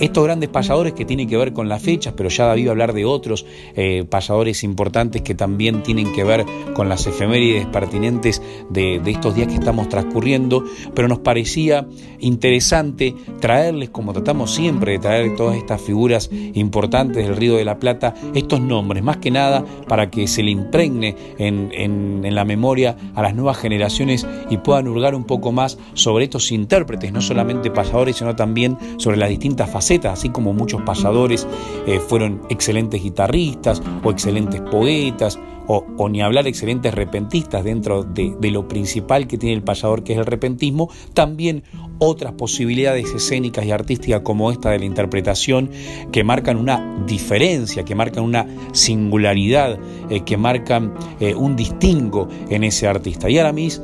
Estos 0.02 0.24
grandes 0.24 0.48
payadores 0.48 0.94
que 0.94 1.04
tienen 1.04 1.28
que 1.28 1.36
ver 1.36 1.52
con 1.52 1.68
las 1.68 1.80
fechas, 1.80 2.12
pero 2.16 2.28
ya 2.28 2.46
David 2.46 2.66
va 2.66 2.70
a 2.70 2.72
hablar 2.72 2.92
de 2.92 3.04
otros 3.04 3.46
eh, 3.76 4.04
payadores 4.10 4.64
importantes 4.64 5.22
que 5.22 5.36
también 5.36 5.84
tienen 5.84 6.12
que 6.12 6.24
ver 6.24 6.44
con 6.74 6.88
las 6.88 7.06
efemérides 7.06 7.66
pertinentes 7.66 8.42
de, 8.68 9.00
estos 9.06 9.36
días 9.36 9.46
que 9.46 9.54
estamos 9.54 9.88
transcurriendo, 9.88 10.64
pero 10.92 11.06
nos 11.06 11.20
parecía 11.20 11.86
interesante 12.18 13.14
traerles, 13.38 13.90
como 13.90 14.12
tratamos 14.12 14.52
siempre 14.52 14.90
de 14.90 14.98
traer 14.98 15.36
todas 15.36 15.56
estas 15.56 15.80
figuras 15.80 16.30
importantes 16.32 17.24
del 17.24 17.36
Río 17.36 17.54
de 17.54 17.64
la 17.64 17.78
Plata, 17.78 18.12
estos 18.34 18.60
nombres, 18.60 19.04
más 19.04 19.18
que 19.18 19.30
nada 19.30 19.64
para 19.86 20.10
que 20.10 20.26
se 20.26 20.42
le 20.42 20.50
impregne 20.50 21.14
en, 21.38 21.70
en 21.72 22.34
la 22.34 22.44
memoria 22.44 22.96
a 23.14 23.22
las 23.22 23.36
nuevas 23.36 23.56
generaciones 23.58 24.26
y 24.50 24.56
puedan 24.56 24.88
hurgar 24.88 25.14
un 25.14 25.22
poco 25.22 25.52
más 25.52 25.78
sobre 25.94 26.24
estos 26.24 26.50
intérpretes, 26.50 27.12
no 27.12 27.20
solamente 27.20 27.70
payadores, 27.70 28.16
sino 28.16 28.34
también 28.34 28.76
sobre 28.96 29.16
las 29.16 29.28
distintas 29.28 29.70
facetas 29.70 29.91
así 30.04 30.30
como 30.30 30.52
muchos 30.52 30.82
payadores 30.82 31.46
eh, 31.86 32.00
fueron 32.00 32.42
excelentes 32.48 33.02
guitarristas 33.02 33.82
o 34.02 34.10
excelentes 34.10 34.60
poetas 34.60 35.38
o, 35.66 36.08
ni 36.08 36.20
hablar 36.20 36.46
excelentes 36.46 36.92
repentistas 36.92 37.64
dentro 37.64 38.02
de, 38.02 38.34
de, 38.38 38.50
lo 38.50 38.66
principal 38.68 39.26
que 39.26 39.38
tiene 39.38 39.54
el 39.54 39.62
payador 39.62 40.02
que 40.02 40.12
es 40.12 40.18
el 40.18 40.26
repentismo, 40.26 40.90
también 41.14 41.62
otras 41.98 42.32
posibilidades 42.32 43.14
escénicas 43.14 43.64
y 43.64 43.70
artísticas 43.70 44.22
como 44.22 44.50
esta 44.50 44.70
de 44.70 44.80
la 44.80 44.84
interpretación 44.84 45.70
que 46.10 46.24
marcan 46.24 46.56
una 46.56 47.04
diferencia, 47.06 47.84
que 47.84 47.94
marcan 47.94 48.24
una 48.24 48.46
singularidad, 48.72 49.78
eh, 50.10 50.22
que 50.24 50.36
marcan 50.36 50.94
eh, 51.20 51.34
un 51.34 51.54
distingo 51.54 52.28
en 52.50 52.64
ese 52.64 52.88
artista. 52.88 53.30
Y 53.30 53.38
Aramis 53.38 53.80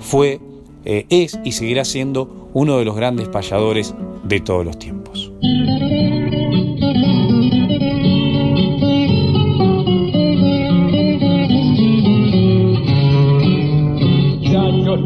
fue, 0.00 0.40
eh, 0.84 1.06
es 1.08 1.38
y 1.44 1.52
seguirá 1.52 1.84
siendo 1.84 2.50
uno 2.52 2.78
de 2.78 2.84
los 2.84 2.96
grandes 2.96 3.28
payadores 3.28 3.94
de 4.24 4.40
todos 4.40 4.64
los 4.64 4.78
tiempos. 4.78 5.32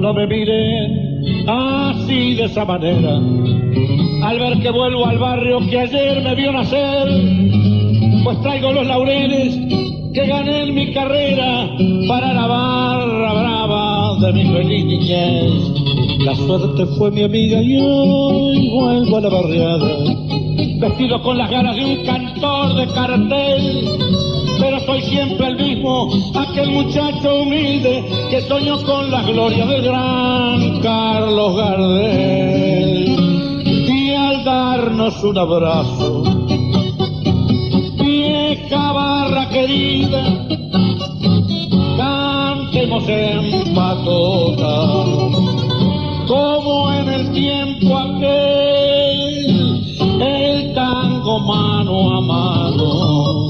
no 0.06 0.14
me 0.14 0.26
miren 0.26 1.49
así 1.49 2.35
de 2.35 2.45
esa 2.45 2.64
manera. 2.64 3.16
Al 4.23 4.38
ver 4.38 4.61
que 4.61 4.71
vuelvo 4.71 5.06
al 5.06 5.18
barrio 5.18 5.59
que 5.68 5.80
ayer 5.80 6.23
me 6.23 6.35
vio 6.35 6.52
nacer, 6.52 7.09
pues 8.25 8.40
traigo 8.42 8.73
los 8.73 8.87
laureles 8.87 9.56
que 10.14 10.26
gané 10.26 10.64
en 10.64 10.75
mi 10.75 10.92
carrera 10.92 11.68
para 12.09 12.33
la 12.33 12.47
barra 12.47 13.33
brava 13.33 13.95
de 14.20 14.32
mi 14.32 14.44
feliz 14.44 14.85
niñez. 14.85 15.52
La 16.25 16.35
suerte 16.35 16.87
fue 16.99 17.11
mi 17.11 17.23
amiga 17.23 17.61
y 17.62 17.76
hoy 17.80 18.70
vuelvo 18.70 19.16
a 19.16 19.20
la 19.20 19.28
barriada, 19.28 19.88
vestido 20.80 21.23
con 21.23 21.38
las 21.38 21.50
ganas 21.50 21.76
de 21.76 21.85
un 21.85 22.04
cantor 22.04 22.75
de 22.75 22.87
cartel 22.94 24.26
pero 24.58 24.80
soy 24.80 25.02
siempre 25.02 25.49
el 25.49 25.56
mismo, 25.56 26.08
aquel 26.35 26.70
muchacho 26.70 27.42
humilde 27.42 28.04
que 28.30 28.40
soñó 28.42 28.82
con 28.85 29.11
la 29.11 29.23
gloria 29.23 29.66
del 29.66 29.82
gran 29.82 30.80
Carlos 30.80 31.56
Gardel. 31.56 33.16
Y 33.64 34.11
al 34.12 34.44
darnos 34.44 35.23
un 35.23 35.38
abrazo, 35.38 36.23
vieja 37.99 38.92
barra 38.92 39.49
querida, 39.50 40.49
cantemos 42.87 43.09
en 43.09 43.75
como 46.26 46.93
en 46.93 47.09
el 47.09 47.33
tiempo 47.33 47.97
aquel, 47.97 49.81
el 50.21 50.75
tango 50.75 51.40
mano 51.40 52.16
a 52.16 52.21
mano 52.21 53.47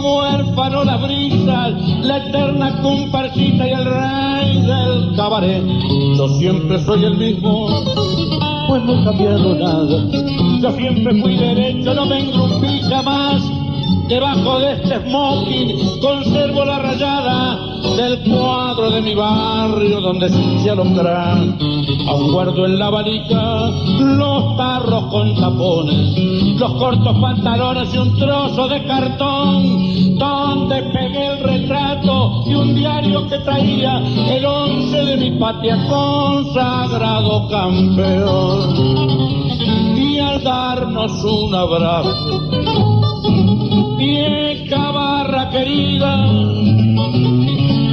huérfano, 0.00 0.84
la 0.84 0.96
brisa, 0.96 1.70
la 2.02 2.18
eterna 2.18 2.80
comparsita 2.82 3.66
y 3.66 3.72
el 3.72 3.84
rey 3.84 4.62
del 4.62 5.16
cabaret. 5.16 5.64
Yo 6.16 6.28
siempre 6.38 6.78
soy 6.84 7.04
el 7.04 7.16
mismo, 7.16 7.68
pues 8.68 8.82
no 8.84 9.00
he 9.00 9.04
cambiado 9.04 9.54
nada. 9.54 10.04
Yo 10.60 10.72
siempre 10.72 11.20
fui 11.20 11.36
derecho, 11.36 11.94
no 11.94 12.06
me 12.06 12.20
engrupí 12.20 12.80
jamás. 12.88 13.57
Debajo 14.08 14.58
de 14.58 14.72
este 14.72 15.00
smoking 15.06 16.00
conservo 16.00 16.64
la 16.64 16.78
rayada 16.78 17.58
del 17.94 18.20
cuadro 18.20 18.90
de 18.90 19.02
mi 19.02 19.14
barrio 19.14 20.00
donde 20.00 20.30
se 20.30 20.70
alumbrán. 20.70 21.58
Aún 22.08 22.32
guardo 22.32 22.64
en 22.64 22.78
la 22.78 22.88
valija 22.88 23.70
los 24.00 24.56
tarros 24.56 25.04
con 25.10 25.34
tapones, 25.34 26.16
los 26.58 26.72
cortos 26.74 27.18
pantalones 27.18 27.92
y 27.92 27.98
un 27.98 28.16
trozo 28.16 28.66
de 28.68 28.82
cartón 28.84 30.16
donde 30.16 30.82
pegué 30.84 31.26
el 31.26 31.42
retrato 31.42 32.44
y 32.46 32.54
un 32.54 32.74
diario 32.74 33.28
que 33.28 33.38
traía 33.40 33.98
el 34.30 34.44
once 34.46 35.04
de 35.04 35.16
mi 35.18 35.32
patria 35.32 35.76
consagrado 35.86 37.46
campeón. 37.48 38.74
Y 39.96 40.18
al 40.18 40.42
darnos 40.42 41.22
un 41.24 41.54
abrazo, 41.54 42.67
vieja 44.08 44.90
barra 44.90 45.50
querida, 45.50 46.14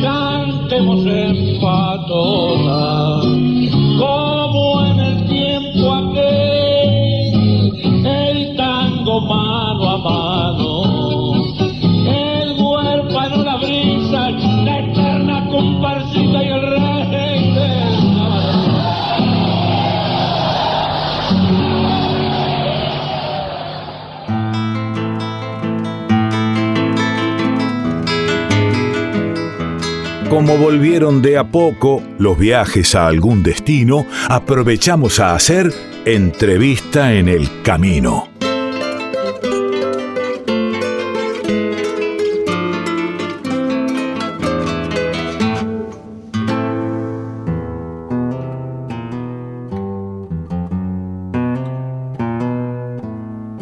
cantemos 0.02 1.06
en 1.06 1.60
patona, 1.60 3.22
Como 30.36 30.58
volvieron 30.58 31.22
de 31.22 31.38
a 31.38 31.50
poco 31.50 32.04
los 32.20 32.38
viajes 32.38 32.94
a 32.94 33.08
algún 33.08 33.42
destino, 33.42 34.06
aprovechamos 34.28 35.22
a 35.22 35.34
hacer 35.34 35.74
entrevista 36.04 37.14
en 37.14 37.30
el 37.30 37.62
camino. 37.62 38.28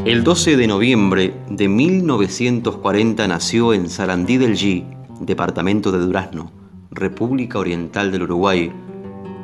El 0.06 0.24
12 0.24 0.58
de 0.58 0.66
noviembre 0.66 1.36
de 1.52 1.68
1940 1.68 3.28
nació 3.28 3.76
en 3.76 3.92
Sarandí 3.92 4.38
del 4.38 4.58
G, 4.58 4.84
departamento 5.20 5.92
de 5.92 6.00
Durazno, 6.00 6.63
República 6.96 7.58
Oriental 7.58 8.12
del 8.12 8.24
Uruguay, 8.24 8.72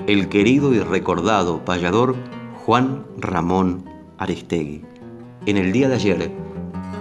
el 0.06 0.30
querido 0.30 0.72
y 0.74 0.80
recordado 0.82 1.66
payador 1.66 2.16
Juan 2.64 3.06
Ramón 3.18 3.86
Aristegui. 4.20 4.84
En 5.48 5.58
el 5.58 5.72
día 5.72 5.90
de 5.90 5.96
ayer 5.96 6.32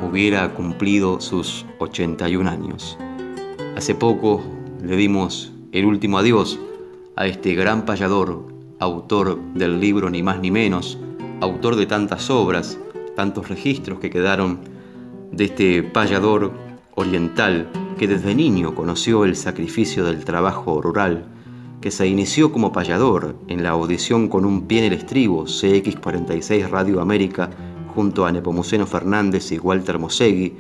hubiera 0.09 0.55
cumplido 0.55 1.21
sus 1.21 1.67
81 1.81 2.49
años. 2.49 2.99
Hace 3.77 3.95
poco 3.95 4.43
le 4.83 4.97
dimos 4.97 5.53
el 5.73 5.85
último 5.85 6.17
adiós 6.17 6.59
a 7.17 7.27
este 7.27 7.55
gran 7.55 7.85
payador, 7.85 8.47
autor 8.79 9.39
del 9.53 9.81
libro 9.81 10.09
Ni 10.09 10.23
más 10.23 10.41
ni 10.41 10.51
menos, 10.51 10.99
autor 11.43 11.77
de 11.77 11.85
tantas 11.85 12.31
obras, 12.31 12.79
tantos 13.17 13.51
registros 13.51 13.99
que 13.99 14.09
quedaron 14.09 14.61
de 15.31 15.45
este 15.45 15.83
payador 15.83 16.53
oriental 16.95 17.69
que 17.99 18.09
desde 18.09 18.35
niño 18.35 18.75
conoció 18.75 19.25
el 19.25 19.37
sacrificio 19.37 20.05
del 20.05 20.25
trabajo 20.25 20.81
rural, 20.81 21.27
que 21.81 21.91
se 21.91 22.07
inició 22.07 22.53
como 22.53 22.73
payador 22.73 23.37
en 23.49 23.63
la 23.63 23.71
audición 23.71 24.29
con 24.29 24.45
un 24.45 24.67
pie 24.67 24.79
en 24.79 24.93
el 24.93 24.99
estribo 24.99 25.45
CX46 25.45 26.71
Radio 26.71 27.01
América 27.01 27.51
junto 27.95 28.25
a 28.25 28.33
Nepomuceno 28.33 28.87
Fernández 28.87 29.51
y 29.53 29.59
Walter 29.59 29.99
Mosegui, 29.99 30.55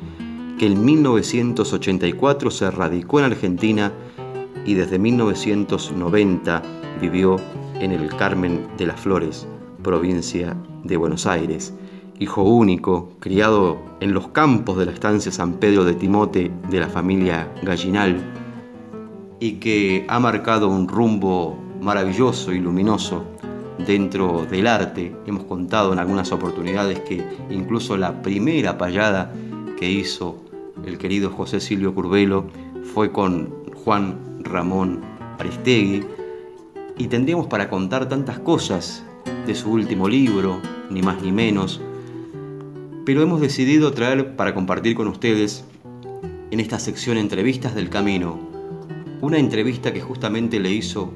que 0.58 0.66
en 0.66 0.84
1984 0.84 2.50
se 2.50 2.70
radicó 2.70 3.20
en 3.20 3.26
Argentina 3.26 3.92
y 4.66 4.74
desde 4.74 4.98
1990 4.98 6.62
vivió 7.00 7.36
en 7.74 7.92
el 7.92 8.08
Carmen 8.16 8.66
de 8.76 8.86
las 8.86 9.00
Flores, 9.00 9.46
provincia 9.82 10.56
de 10.82 10.96
Buenos 10.96 11.26
Aires 11.26 11.72
hijo 12.18 12.42
único, 12.42 13.10
criado 13.20 13.78
en 14.00 14.12
los 14.12 14.28
campos 14.28 14.76
de 14.78 14.86
la 14.86 14.92
estancia 14.92 15.30
San 15.30 15.54
Pedro 15.54 15.84
de 15.84 15.94
Timote 15.94 16.50
de 16.70 16.80
la 16.80 16.88
familia 16.88 17.52
Gallinal, 17.62 18.20
y 19.40 19.52
que 19.54 20.04
ha 20.08 20.18
marcado 20.18 20.68
un 20.68 20.88
rumbo 20.88 21.56
maravilloso 21.80 22.52
y 22.52 22.58
luminoso 22.58 23.24
dentro 23.86 24.44
del 24.50 24.66
arte. 24.66 25.14
Hemos 25.26 25.44
contado 25.44 25.92
en 25.92 26.00
algunas 26.00 26.32
oportunidades 26.32 27.00
que 27.00 27.24
incluso 27.50 27.96
la 27.96 28.20
primera 28.20 28.76
payada 28.76 29.32
que 29.78 29.88
hizo 29.88 30.42
el 30.84 30.98
querido 30.98 31.30
José 31.30 31.60
Silvio 31.60 31.94
Curvelo 31.94 32.46
fue 32.94 33.12
con 33.12 33.54
Juan 33.84 34.18
Ramón 34.40 35.00
Aristegui, 35.38 36.04
y 36.96 37.06
tendríamos 37.06 37.46
para 37.46 37.70
contar 37.70 38.08
tantas 38.08 38.40
cosas 38.40 39.04
de 39.46 39.54
su 39.54 39.70
último 39.70 40.08
libro, 40.08 40.60
ni 40.90 41.00
más 41.00 41.22
ni 41.22 41.30
menos, 41.30 41.80
pero 43.08 43.22
hemos 43.22 43.40
decidido 43.40 43.90
traer 43.94 44.36
para 44.36 44.52
compartir 44.52 44.94
con 44.94 45.08
ustedes 45.08 45.64
en 46.50 46.60
esta 46.60 46.78
sección 46.78 47.16
Entrevistas 47.16 47.74
del 47.74 47.88
Camino, 47.88 48.38
una 49.22 49.38
entrevista 49.38 49.94
que 49.94 50.02
justamente 50.02 50.60
le 50.60 50.72
hizo 50.72 51.10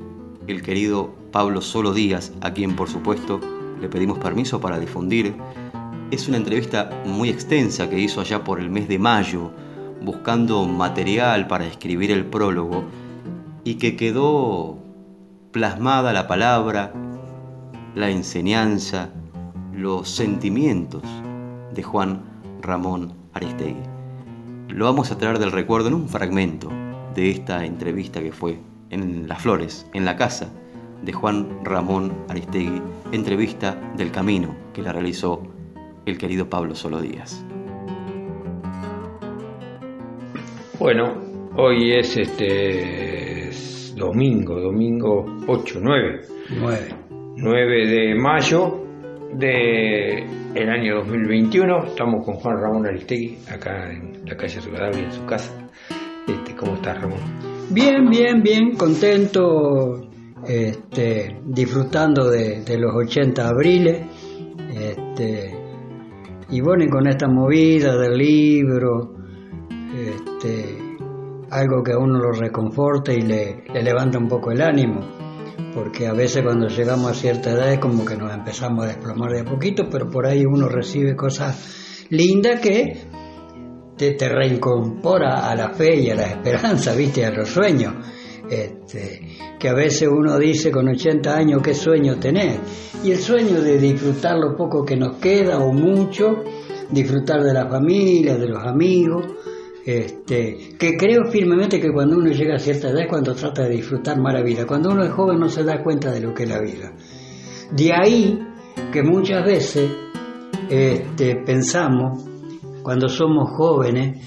el 0.47 0.63
querido 0.63 1.15
Pablo 1.33 1.61
Solo 1.61 1.93
Díaz, 1.93 2.33
a 2.41 2.55
quien 2.55 2.77
por 2.77 2.89
supuesto 2.89 3.41
le 3.79 3.91
pedimos 3.91 4.19
permiso 4.19 4.59
para 4.59 4.81
difundir, 4.81 5.35
Es 6.11 6.29
una 6.29 6.39
entrevista 6.39 6.89
muy 7.05 7.29
extensa 7.29 7.91
que 7.91 8.01
hizo 8.01 8.23
allá 8.23 8.43
por 8.43 8.59
el 8.59 8.71
mes 8.71 8.89
de 8.89 8.99
mayo, 8.99 9.51
buscando 10.01 10.65
material 10.65 11.47
para 11.47 11.67
escribir 11.67 12.11
el 12.11 12.25
prólogo 12.25 12.85
y 13.65 13.75
que 13.75 13.97
quedó 13.97 14.79
plasmada 15.51 16.15
la 16.15 16.27
palabra, 16.27 16.95
la 17.95 18.09
enseñanza, 18.09 19.11
los 19.75 20.09
sentimientos 20.09 21.03
de 21.75 21.83
Juan 21.83 22.23
Ramón 22.61 23.15
Aristegui. 23.33 23.83
Lo 24.69 24.87
vamos 24.87 25.11
a 25.11 25.19
traer 25.19 25.39
del 25.39 25.53
recuerdo 25.53 25.89
en 25.89 25.95
un 25.95 26.09
fragmento 26.09 26.71
de 27.15 27.31
esta 27.31 27.65
entrevista 27.65 28.23
que 28.23 28.33
fue 28.33 28.59
en 28.91 29.29
Las 29.29 29.43
Flores, 29.43 29.87
en 29.93 30.05
la 30.05 30.17
casa 30.17 30.53
de 31.03 31.13
Juan 31.13 31.65
Ramón 31.65 32.13
Aristegui, 32.29 32.81
entrevista 33.13 33.77
del 33.97 34.11
camino 34.11 34.55
que 34.73 34.83
la 34.83 34.93
realizó 34.93 35.43
el 36.07 36.19
querido 36.19 36.49
Pablo 36.49 36.75
Solo 36.75 37.01
Díaz. 37.01 37.45
Bueno, 40.79 41.15
hoy 41.57 41.93
es 41.93 42.17
este 42.17 43.51
domingo, 43.97 44.61
domingo 44.61 45.25
8, 45.47 45.79
9. 45.81 46.21
9. 46.61 46.95
9 47.37 47.87
de 47.87 48.15
mayo 48.15 48.83
de 49.35 50.27
el 50.55 50.69
año 50.69 50.97
2021. 50.97 51.87
Estamos 51.87 52.25
con 52.25 52.35
Juan 52.35 52.57
Ramón 52.61 52.87
Aristegui, 52.87 53.39
acá 53.51 53.91
en 53.91 54.25
la 54.25 54.37
calle 54.37 54.61
Rivadavia, 54.61 55.05
en 55.05 55.13
su 55.13 55.25
casa. 55.25 55.53
Este, 56.27 56.55
¿Cómo 56.55 56.75
estás, 56.75 57.01
Ramón? 57.01 57.19
Bien, 57.71 58.09
bien, 58.09 58.43
bien, 58.43 58.77
contento, 58.77 60.09
este, 60.47 61.41
disfrutando 61.45 62.29
de, 62.29 62.63
de 62.63 62.79
los 62.79 62.95
80 62.95 63.49
abriles. 63.49 64.07
Este, 64.75 65.51
y 66.51 66.61
bueno, 66.61 66.85
y 66.85 66.89
con 66.89 67.07
esta 67.07 67.29
movida 67.29 67.97
del 67.97 68.17
libro, 68.17 69.15
este, 69.95 70.79
algo 71.51 71.83
que 71.83 71.93
a 71.93 71.99
uno 71.99 72.19
lo 72.19 72.33
reconforta 72.33 73.13
y 73.13 73.23
le 73.23 73.65
levanta 73.83 74.19
un 74.19 74.29
poco 74.29 74.51
el 74.51 74.61
ánimo, 74.61 75.22
porque 75.75 76.07
a 76.07 76.13
veces 76.13 76.43
cuando 76.43 76.69
llegamos 76.69 77.11
a 77.11 77.15
cierta 77.15 77.51
edad 77.51 77.73
es 77.73 77.79
como 77.79 78.05
que 78.05 78.17
nos 78.17 78.33
empezamos 78.33 78.85
a 78.85 78.89
desplomar 78.89 79.33
de 79.33 79.41
a 79.41 79.45
poquito, 79.45 79.89
pero 79.91 80.09
por 80.09 80.27
ahí 80.27 80.45
uno 80.45 80.69
recibe 80.69 81.17
cosas 81.17 82.05
lindas 82.11 82.61
que 82.61 83.07
te, 83.97 84.13
te 84.13 84.29
reincorpora 84.29 85.49
a 85.49 85.55
la 85.55 85.71
fe 85.71 86.01
y 86.01 86.11
a 86.11 86.15
la 86.15 86.27
esperanza, 86.27 86.95
viste, 86.95 87.25
a 87.25 87.31
los 87.31 87.49
sueños. 87.49 87.95
Este, 88.51 89.39
que 89.59 89.69
a 89.69 89.75
veces 89.75 90.09
uno 90.09 90.37
dice 90.39 90.71
con 90.71 90.89
80 90.89 91.35
años 91.35 91.63
qué 91.63 91.75
sueño 91.75 92.17
tener. 92.17 92.59
Y 93.05 93.13
el 93.13 93.19
sueño 93.19 93.61
de 93.63 93.79
disfrutar 93.79 94.37
lo 94.37 94.57
poco 94.57 94.85
que 94.85 94.97
nos 94.97 95.17
queda 95.17 95.59
o 95.61 95.73
mucho, 95.73 96.43
disfrutar 96.91 97.43
de 97.43 97.55
la 97.55 97.69
familia, 97.69 98.37
de 98.37 98.49
los 98.49 98.63
amigos, 98.63 99.25
este, 99.85 100.77
que 100.79 100.97
creo 100.97 101.25
firmemente 101.31 101.81
que 101.81 101.93
cuando 101.93 102.17
uno 102.17 102.31
llega 102.31 102.55
a 102.55 102.59
cierta 102.59 102.89
edad 102.89 103.03
es 103.03 103.09
cuando 103.09 103.35
trata 103.35 103.65
de 103.65 103.71
disfrutar 103.71 104.21
más 104.21 104.33
la 104.35 104.43
vida. 104.43 104.67
Cuando 104.67 104.91
uno 104.91 105.05
es 105.05 105.13
joven 105.13 105.41
no 105.41 105.49
se 105.49 105.65
da 105.65 105.83
cuenta 105.83 106.13
de 106.13 106.21
lo 106.21 106.33
que 106.33 106.45
es 106.45 106.49
la 106.49 106.61
vida. 106.61 106.93
De 107.73 107.93
ahí 107.93 108.39
que 108.93 109.03
muchas 109.03 109.45
veces 109.45 109.91
este, 110.69 111.37
pensamos, 111.37 112.25
cuando 112.83 113.09
somos 113.09 113.51
jóvenes, 113.51 114.19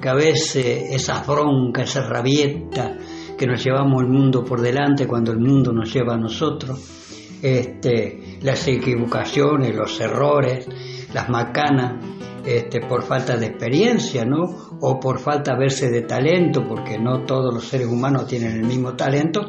que 0.00 0.08
a 0.08 0.14
veces 0.14 0.90
esa 0.90 1.22
bronca, 1.22 1.82
esa 1.82 2.06
rabieta, 2.06 2.96
que 3.36 3.46
nos 3.46 3.62
llevamos 3.64 4.02
el 4.02 4.08
mundo 4.08 4.44
por 4.44 4.60
delante 4.60 5.06
cuando 5.06 5.32
el 5.32 5.38
mundo 5.38 5.72
nos 5.72 5.92
lleva 5.92 6.14
a 6.14 6.18
nosotros, 6.18 7.38
este, 7.42 8.38
las 8.42 8.66
equivocaciones, 8.66 9.74
los 9.74 10.00
errores, 10.00 10.66
las 11.12 11.28
macanas, 11.28 12.15
este, 12.46 12.80
por 12.80 13.02
falta 13.02 13.36
de 13.36 13.46
experiencia, 13.46 14.24
¿no? 14.24 14.78
O 14.80 15.00
por 15.00 15.18
falta 15.18 15.56
verse 15.56 15.90
de 15.90 16.02
talento, 16.02 16.64
porque 16.66 16.98
no 16.98 17.24
todos 17.24 17.52
los 17.52 17.64
seres 17.64 17.88
humanos 17.88 18.26
tienen 18.26 18.52
el 18.52 18.64
mismo 18.64 18.94
talento 18.94 19.48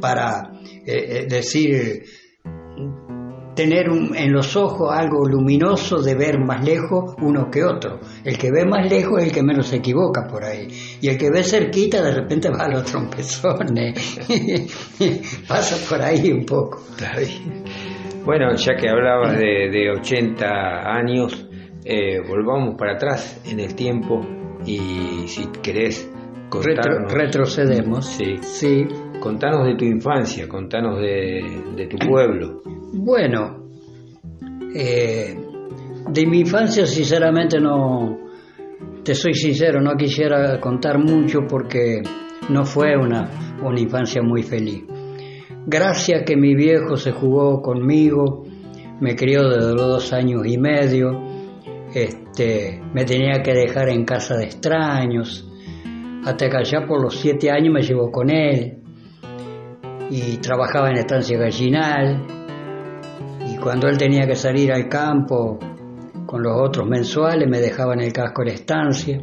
para 0.00 0.50
eh, 0.84 1.20
eh, 1.22 1.26
decir, 1.28 2.02
tener 3.54 3.86
en 3.88 4.32
los 4.32 4.56
ojos 4.56 4.90
algo 4.92 5.26
luminoso 5.26 6.00
de 6.02 6.14
ver 6.14 6.38
más 6.38 6.64
lejos 6.64 7.14
uno 7.20 7.50
que 7.50 7.62
otro. 7.64 8.00
El 8.24 8.38
que 8.38 8.50
ve 8.50 8.64
más 8.64 8.90
lejos 8.90 9.20
es 9.20 9.28
el 9.28 9.32
que 9.32 9.42
menos 9.42 9.68
se 9.68 9.76
equivoca 9.76 10.26
por 10.26 10.44
ahí. 10.44 10.68
Y 11.00 11.08
el 11.08 11.18
que 11.18 11.30
ve 11.30 11.44
cerquita 11.44 12.02
de 12.02 12.12
repente 12.12 12.50
va 12.58 12.64
a 12.64 12.68
los 12.68 12.84
trompezones. 12.84 14.18
Pasa 15.48 15.76
por 15.88 16.02
ahí 16.02 16.32
un 16.32 16.44
poco. 16.44 16.82
Bueno, 18.24 18.54
ya 18.56 18.74
que 18.74 18.88
hablabas 18.88 19.36
de, 19.36 19.68
de 19.70 19.90
80 19.90 20.46
años, 20.84 21.48
eh, 21.84 22.20
volvamos 22.28 22.74
para 22.76 22.94
atrás 22.94 23.40
en 23.50 23.60
el 23.60 23.74
tiempo 23.74 24.20
y 24.66 25.26
si 25.26 25.46
querés 25.62 26.08
Retro- 26.50 27.08
retrocedemos. 27.08 28.04
Sí. 28.06 28.36
Sí. 28.42 28.86
contanos 29.20 29.66
de 29.66 29.74
tu 29.76 29.84
infancia, 29.86 30.46
contanos 30.48 31.00
de, 31.00 31.40
de 31.76 31.86
tu 31.86 31.96
pueblo. 31.96 32.60
Bueno, 32.92 33.68
eh, 34.74 35.34
de 36.10 36.26
mi 36.26 36.40
infancia 36.40 36.84
sinceramente 36.86 37.58
no, 37.58 38.18
te 39.02 39.14
soy 39.14 39.32
sincero, 39.34 39.80
no 39.80 39.94
quisiera 39.96 40.60
contar 40.60 40.98
mucho 40.98 41.40
porque 41.48 42.02
no 42.50 42.64
fue 42.64 42.96
una, 42.96 43.30
una 43.62 43.80
infancia 43.80 44.20
muy 44.22 44.42
feliz. 44.42 44.84
Gracias 45.66 46.24
que 46.26 46.36
mi 46.36 46.54
viejo 46.54 46.96
se 46.96 47.12
jugó 47.12 47.62
conmigo, 47.62 48.44
me 49.00 49.14
crió 49.14 49.48
desde 49.48 49.72
los 49.74 49.86
dos 49.88 50.12
años 50.12 50.42
y 50.46 50.58
medio, 50.58 51.12
este, 51.94 52.80
me 52.92 53.04
tenía 53.04 53.42
que 53.42 53.52
dejar 53.52 53.88
en 53.88 54.04
casa 54.04 54.36
de 54.36 54.44
extraños, 54.44 55.48
hasta 56.24 56.48
que 56.48 56.56
allá 56.56 56.86
por 56.86 57.02
los 57.02 57.20
siete 57.20 57.50
años 57.50 57.72
me 57.74 57.82
llevó 57.82 58.10
con 58.10 58.30
él. 58.30 58.78
Y 60.10 60.36
trabajaba 60.38 60.90
en 60.90 60.98
estancia 60.98 61.38
gallinal. 61.38 62.26
Y 63.48 63.56
cuando 63.56 63.88
él 63.88 63.96
tenía 63.96 64.26
que 64.26 64.34
salir 64.34 64.72
al 64.72 64.88
campo 64.88 65.58
con 66.26 66.42
los 66.42 66.60
otros 66.60 66.88
mensuales 66.88 67.48
me 67.48 67.60
dejaba 67.60 67.94
en 67.94 68.00
el 68.00 68.12
casco 68.12 68.42
de 68.42 68.48
la 68.48 68.54
estancia, 68.54 69.20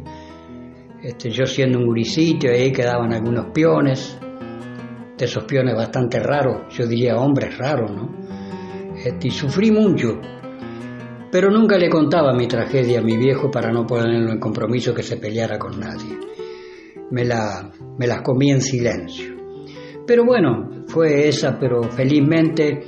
este, 1.02 1.30
yo 1.30 1.46
siendo 1.46 1.78
un 1.78 1.86
guricito 1.86 2.48
ahí 2.48 2.70
quedaban 2.72 3.12
algunos 3.12 3.46
peones, 3.52 4.18
de 5.16 5.24
esos 5.26 5.44
peones 5.44 5.74
bastante 5.74 6.18
raros, 6.18 6.74
yo 6.76 6.86
diría 6.86 7.16
hombres 7.16 7.56
raros, 7.58 7.90
¿no? 7.90 8.10
Este, 8.96 9.28
y 9.28 9.30
sufrí 9.30 9.70
mucho, 9.70 10.20
pero 11.30 11.50
nunca 11.50 11.78
le 11.78 11.88
contaba 11.88 12.32
mi 12.34 12.48
tragedia 12.48 12.98
a 12.98 13.02
mi 13.02 13.16
viejo 13.16 13.50
para 13.50 13.70
no 13.70 13.86
ponerlo 13.86 14.32
en 14.32 14.40
compromiso 14.40 14.92
que 14.94 15.02
se 15.02 15.16
peleara 15.16 15.58
con 15.58 15.78
nadie. 15.78 16.18
Me, 17.10 17.24
la, 17.24 17.70
me 17.98 18.06
las 18.06 18.22
comí 18.22 18.50
en 18.50 18.60
silencio. 18.60 19.36
Pero 20.06 20.24
bueno, 20.24 20.84
fue 20.86 21.28
esa, 21.28 21.58
pero 21.58 21.82
felizmente 21.84 22.80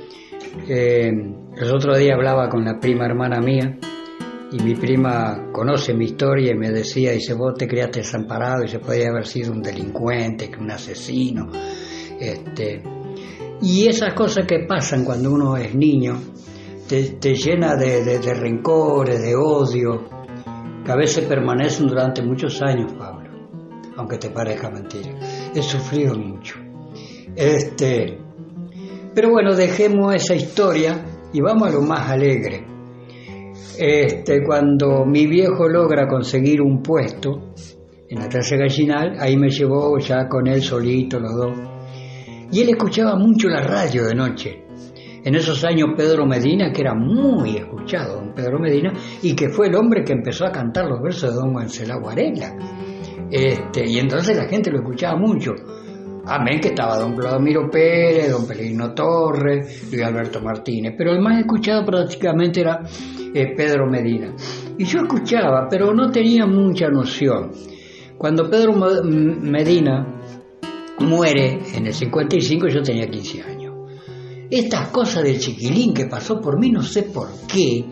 eh, 0.67 1.11
los 1.55 1.73
otros 1.73 1.97
días 1.97 2.15
hablaba 2.15 2.49
con 2.49 2.65
la 2.65 2.79
prima 2.79 3.05
hermana 3.05 3.39
mía 3.39 3.77
y 4.51 4.61
mi 4.61 4.75
prima 4.75 5.49
conoce 5.51 5.93
mi 5.93 6.05
historia 6.05 6.51
y 6.51 6.57
me 6.57 6.69
decía, 6.69 7.11
dice, 7.11 7.33
vos 7.33 7.53
te 7.57 7.67
criaste 7.67 7.99
desamparado 7.99 8.63
y 8.63 8.67
se 8.67 8.79
podía 8.79 9.09
haber 9.09 9.25
sido 9.25 9.51
un 9.51 9.61
delincuente, 9.61 10.51
un 10.59 10.69
asesino. 10.69 11.49
Este, 12.19 12.83
y 13.61 13.87
esas 13.87 14.13
cosas 14.13 14.45
que 14.45 14.65
pasan 14.67 15.05
cuando 15.05 15.31
uno 15.31 15.55
es 15.55 15.73
niño 15.73 16.32
te, 16.87 17.33
llena 17.35 17.75
de, 17.75 18.03
de- 18.03 18.19
de 18.19 18.33
rencores, 18.33 19.21
de 19.21 19.35
odio, 19.35 20.03
que 20.85 20.91
a 20.91 20.95
veces 20.95 21.25
permanecen 21.25 21.87
durante 21.87 22.21
muchos 22.21 22.61
años, 22.61 22.91
Pablo, 22.93 23.29
aunque 23.97 24.17
te 24.17 24.29
parezca 24.29 24.69
mentira. 24.69 25.11
He 25.55 25.61
sufrido 25.61 26.15
mucho. 26.15 26.55
Este, 27.35 28.19
pero 29.15 29.29
bueno, 29.31 29.55
dejemos 29.55 30.13
esa 30.15 30.35
historia 30.35 31.03
y 31.31 31.41
vamos 31.41 31.69
a 31.69 31.71
lo 31.71 31.81
más 31.81 32.09
alegre. 32.11 32.67
Este, 33.77 34.43
cuando 34.45 35.03
mi 35.05 35.25
viejo 35.25 35.67
logra 35.67 36.07
conseguir 36.07 36.61
un 36.61 36.83
puesto 36.83 37.53
en 38.09 38.19
la 38.19 38.27
clase 38.27 38.57
gallinal, 38.57 39.15
ahí 39.19 39.35
me 39.37 39.49
llevó 39.49 39.97
ya 39.97 40.27
con 40.27 40.45
él 40.47 40.61
solito 40.61 41.19
los 41.19 41.33
dos. 41.35 41.57
Y 42.51 42.61
él 42.61 42.69
escuchaba 42.69 43.15
mucho 43.15 43.47
la 43.47 43.61
radio 43.61 44.05
de 44.05 44.13
noche. 44.13 44.62
En 45.23 45.35
esos 45.35 45.63
años 45.63 45.89
Pedro 45.95 46.25
Medina, 46.25 46.71
que 46.71 46.81
era 46.81 46.93
muy 46.93 47.55
escuchado, 47.57 48.17
don 48.17 48.33
Pedro 48.33 48.59
Medina, 48.59 48.91
y 49.21 49.35
que 49.35 49.49
fue 49.49 49.67
el 49.67 49.75
hombre 49.75 50.03
que 50.03 50.13
empezó 50.13 50.45
a 50.45 50.51
cantar 50.51 50.85
los 50.85 51.01
versos 51.01 51.29
de 51.31 51.35
don 51.35 51.55
Wenceslao 51.55 52.01
Varela. 52.01 52.55
Este, 53.31 53.89
y 53.89 53.99
entonces 53.99 54.35
la 54.35 54.47
gente 54.47 54.69
lo 54.69 54.79
escuchaba 54.79 55.17
mucho. 55.17 55.53
Amén, 56.25 56.59
que 56.61 56.69
estaba 56.69 56.97
don 56.97 57.15
Claudio 57.15 57.69
Pérez, 57.69 58.31
don 58.31 58.47
Pellegrino 58.47 58.93
Torres, 58.93 59.89
Luis 59.91 60.03
Alberto 60.03 60.41
Martínez, 60.41 60.93
pero 60.97 61.11
el 61.11 61.19
más 61.19 61.39
escuchado 61.39 61.85
prácticamente 61.85 62.61
era 62.61 62.81
eh, 63.33 63.53
Pedro 63.55 63.89
Medina. 63.89 64.33
Y 64.77 64.85
yo 64.85 64.99
escuchaba, 64.99 65.67
pero 65.69 65.93
no 65.93 66.11
tenía 66.11 66.45
mucha 66.45 66.89
noción. 66.89 67.51
Cuando 68.17 68.49
Pedro 68.49 68.73
Medina 68.73 70.21
muere 70.99 71.59
en 71.75 71.87
el 71.87 71.93
55, 71.93 72.67
yo 72.67 72.81
tenía 72.81 73.07
15 73.07 73.41
años. 73.41 73.52
Estas 74.55 74.89
cosas 74.89 75.23
del 75.23 75.39
chiquilín 75.39 75.95
que 75.95 76.05
pasó 76.05 76.39
por 76.39 76.59
mí, 76.59 76.69
no 76.69 76.83
sé 76.83 77.01
por 77.01 77.27
qué, 77.47 77.83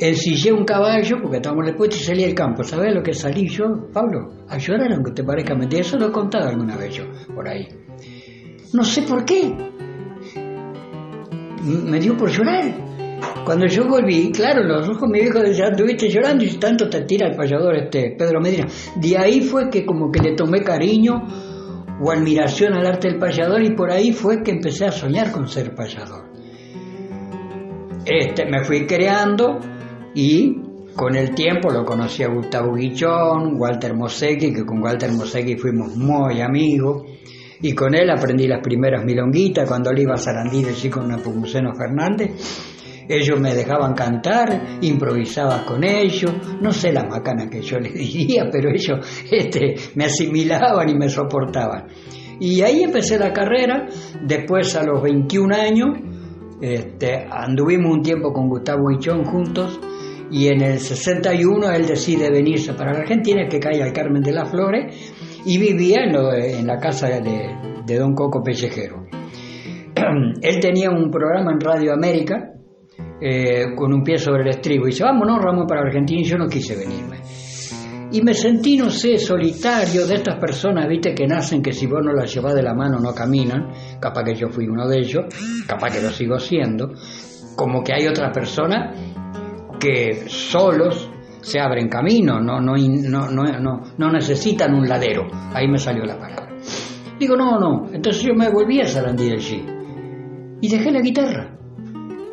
ensillé 0.00 0.52
un 0.52 0.64
caballo 0.64 1.18
porque 1.22 1.36
estábamos 1.36 1.66
después 1.66 1.94
y 1.94 2.02
salí 2.02 2.24
al 2.24 2.34
campo. 2.34 2.64
¿Sabes 2.64 2.92
lo 2.92 3.04
que 3.04 3.14
salí 3.14 3.48
yo, 3.48 3.66
Pablo? 3.92 4.46
A 4.48 4.58
llorar, 4.58 4.92
aunque 4.92 5.12
te 5.12 5.22
parezca 5.22 5.54
mentira. 5.54 5.82
Eso 5.82 5.96
lo 5.96 6.08
he 6.08 6.10
contado 6.10 6.48
alguna 6.48 6.76
vez 6.76 6.96
yo, 6.96 7.04
por 7.32 7.48
ahí. 7.48 7.68
No 8.72 8.82
sé 8.82 9.02
por 9.02 9.24
qué. 9.24 9.54
Me 11.62 12.00
dio 12.00 12.16
por 12.16 12.32
llorar. 12.32 12.74
Cuando 13.44 13.66
yo 13.66 13.86
volví, 13.86 14.32
claro, 14.32 14.64
los 14.64 14.88
ojos 14.88 15.08
mi 15.08 15.20
viejo 15.20 15.38
decían, 15.38 15.70
estuviste 15.70 16.08
llorando 16.08 16.44
y 16.44 16.58
tanto 16.58 16.88
te 16.88 17.02
tira 17.02 17.28
el 17.28 17.36
payador 17.36 17.76
este 17.76 18.16
Pedro 18.18 18.40
Medina. 18.40 18.66
De 18.96 19.16
ahí 19.16 19.40
fue 19.42 19.70
que 19.70 19.86
como 19.86 20.10
que 20.10 20.20
le 20.20 20.34
tomé 20.34 20.62
cariño 20.62 21.22
o 22.00 22.10
admiración 22.10 22.74
al 22.74 22.86
arte 22.86 23.08
del 23.08 23.18
payador 23.18 23.62
y 23.62 23.74
por 23.74 23.90
ahí 23.90 24.12
fue 24.12 24.42
que 24.42 24.50
empecé 24.50 24.86
a 24.86 24.92
soñar 24.92 25.30
con 25.30 25.48
ser 25.48 25.74
payador. 25.74 26.24
Este, 28.04 28.44
me 28.46 28.64
fui 28.64 28.86
creando 28.86 29.58
y 30.14 30.60
con 30.94 31.16
el 31.16 31.34
tiempo 31.34 31.70
lo 31.70 31.84
conocí 31.84 32.22
a 32.22 32.28
Gustavo 32.28 32.74
Guichón, 32.74 33.60
Walter 33.60 33.94
Mosecchi, 33.94 34.52
que 34.52 34.64
con 34.64 34.82
Walter 34.82 35.10
Mosecchi 35.12 35.56
fuimos 35.56 35.96
muy 35.96 36.40
amigos, 36.40 37.04
y 37.60 37.74
con 37.74 37.94
él 37.94 38.10
aprendí 38.10 38.46
las 38.46 38.60
primeras 38.60 39.04
milonguitas 39.04 39.66
cuando 39.66 39.90
él 39.90 40.00
iba 40.00 40.14
a 40.14 40.18
Sarandí 40.18 40.62
de 40.62 40.74
chico 40.74 41.00
con 41.00 41.08
Napomuceno 41.08 41.74
Fernández. 41.74 42.73
Ellos 43.08 43.40
me 43.40 43.54
dejaban 43.54 43.94
cantar, 43.94 44.78
improvisaba 44.80 45.64
con 45.64 45.84
ellos, 45.84 46.32
no 46.60 46.72
sé 46.72 46.92
la 46.92 47.04
macana 47.04 47.48
que 47.48 47.60
yo 47.62 47.78
les 47.80 47.94
diría, 47.94 48.48
pero 48.50 48.70
ellos 48.70 49.24
este, 49.30 49.74
me 49.94 50.04
asimilaban 50.04 50.88
y 50.88 50.94
me 50.94 51.08
soportaban. 51.08 51.86
Y 52.40 52.62
ahí 52.62 52.82
empecé 52.82 53.18
la 53.18 53.32
carrera, 53.32 53.86
después 54.22 54.74
a 54.76 54.82
los 54.82 55.02
21 55.02 55.54
años 55.54 55.88
este, 56.60 57.26
anduvimos 57.30 57.92
un 57.92 58.02
tiempo 58.02 58.32
con 58.32 58.48
Gustavo 58.48 58.88
Guichón 58.88 59.24
juntos, 59.24 59.78
y 60.30 60.48
en 60.48 60.62
el 60.62 60.78
61 60.78 61.70
él 61.70 61.86
decide 61.86 62.30
venirse 62.30 62.72
para 62.72 62.92
la 62.92 63.00
Argentina, 63.00 63.46
que 63.48 63.60
cae 63.60 63.82
al 63.82 63.92
Carmen 63.92 64.22
de 64.22 64.32
las 64.32 64.50
Flores, 64.50 65.12
y 65.44 65.58
vivía 65.58 66.04
en, 66.04 66.66
la 66.66 66.78
casa 66.78 67.08
de, 67.08 67.98
don 67.98 68.14
Coco 68.14 68.42
Pellejero. 68.42 69.04
él 70.42 70.60
tenía 70.60 70.90
un 70.90 71.10
programa 71.10 71.52
en 71.52 71.60
Radio 71.60 71.92
América 71.92 72.53
eh, 73.20 73.74
con 73.76 73.92
un 73.92 74.02
pie 74.02 74.18
sobre 74.18 74.42
el 74.42 74.48
estribo 74.48 74.86
y 74.86 74.90
dice, 74.90 75.04
vámonos 75.04 75.42
Ramón 75.42 75.66
para 75.66 75.82
Argentina 75.82 76.20
y 76.20 76.24
yo 76.24 76.36
no 76.36 76.46
quise 76.46 76.76
venirme. 76.76 77.20
Y 78.12 78.22
me 78.22 78.34
sentí, 78.34 78.76
no 78.76 78.90
sé, 78.90 79.18
solitario 79.18 80.06
de 80.06 80.14
estas 80.14 80.38
personas, 80.38 80.86
viste, 80.86 81.14
que 81.14 81.26
nacen 81.26 81.62
que 81.62 81.72
si 81.72 81.86
vos 81.86 82.00
no 82.04 82.12
las 82.12 82.32
llevas 82.32 82.54
de 82.54 82.62
la 82.62 82.72
mano 82.72 83.00
no 83.00 83.12
caminan, 83.12 83.72
capaz 84.00 84.22
que 84.22 84.34
yo 84.34 84.48
fui 84.48 84.68
uno 84.68 84.86
de 84.86 84.98
ellos, 84.98 85.24
capaz 85.66 85.90
que 85.90 86.00
lo 86.00 86.10
sigo 86.10 86.38
siendo, 86.38 86.92
como 87.56 87.82
que 87.82 87.92
hay 87.92 88.06
otras 88.06 88.32
personas 88.32 88.96
que 89.80 90.28
solos 90.28 91.10
se 91.40 91.60
abren 91.60 91.88
camino, 91.88 92.40
no, 92.40 92.60
no, 92.60 92.74
no, 92.76 93.28
no, 93.30 93.82
no 93.98 94.12
necesitan 94.12 94.74
un 94.74 94.88
ladero. 94.88 95.26
Ahí 95.52 95.68
me 95.68 95.78
salió 95.78 96.04
la 96.04 96.18
palabra. 96.18 96.56
Digo, 97.18 97.36
no, 97.36 97.58
no. 97.58 97.92
Entonces 97.92 98.22
yo 98.22 98.34
me 98.34 98.48
volví 98.48 98.80
a 98.80 98.86
Sarandí 98.86 99.28
G. 99.28 100.58
Y 100.60 100.68
dejé 100.68 100.90
la 100.90 101.00
guitarra. 101.00 101.53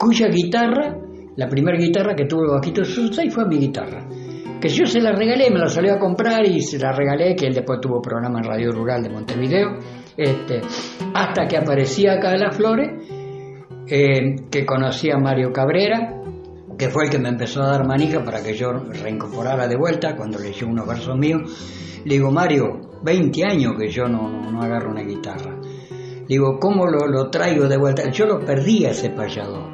Cuya 0.02 0.30
guitarra, 0.30 0.98
la 1.36 1.48
primera 1.48 1.78
guitarra 1.78 2.16
que 2.16 2.26
tuvo 2.26 2.46
el 2.46 2.50
bajito 2.50 2.82
y 2.82 3.30
fue 3.30 3.46
mi 3.46 3.60
guitarra. 3.60 4.08
Que 4.60 4.68
yo 4.68 4.88
se 4.88 5.00
la 5.00 5.12
regalé, 5.12 5.52
me 5.52 5.60
la 5.60 5.68
salió 5.68 5.94
a 5.94 6.00
comprar 6.00 6.44
y 6.44 6.60
se 6.62 6.80
la 6.80 6.92
regalé, 6.92 7.36
que 7.36 7.46
él 7.46 7.54
después 7.54 7.80
tuvo 7.80 8.02
programa 8.02 8.40
en 8.40 8.46
Radio 8.46 8.72
Rural 8.72 9.04
de 9.04 9.10
Montevideo. 9.10 9.78
Este, 10.18 10.62
hasta 11.14 11.46
que 11.46 11.56
aparecía 11.56 12.14
acá 12.14 12.34
en 12.34 12.40
Las 12.40 12.56
Flores, 12.56 12.90
eh, 13.88 14.38
que 14.50 14.66
conocí 14.66 15.12
a 15.12 15.20
Mario 15.20 15.54
Cabrera, 15.54 16.16
que 16.80 16.90
fue 16.90 17.04
el 17.04 17.12
que 17.12 17.20
me 17.20 17.30
empezó 17.30 17.62
a 17.62 17.68
dar 17.68 17.86
manija 17.86 18.24
para 18.24 18.42
que 18.42 18.56
yo 18.56 18.72
reincorporara 18.72 19.68
de 19.68 19.78
vuelta 19.78 20.16
cuando 20.16 20.40
leyó 20.40 20.66
unos 20.66 20.88
versos 20.88 21.16
míos. 21.16 22.02
Le 22.06 22.16
digo, 22.16 22.32
Mario, 22.32 22.90
20 23.04 23.46
años 23.46 23.74
que 23.78 23.88
yo 23.88 24.06
no, 24.08 24.52
no, 24.52 24.64
agarro 24.64 24.90
una 24.90 25.04
guitarra. 25.04 25.60
Le 25.92 26.26
digo, 26.28 26.58
¿cómo 26.60 26.88
lo, 26.88 27.06
lo, 27.06 27.30
traigo 27.30 27.68
de 27.68 27.78
vuelta? 27.78 28.10
Yo 28.10 28.26
lo 28.26 28.40
perdí 28.40 28.86
a 28.86 28.90
ese 28.90 29.12
payador. 29.12 29.71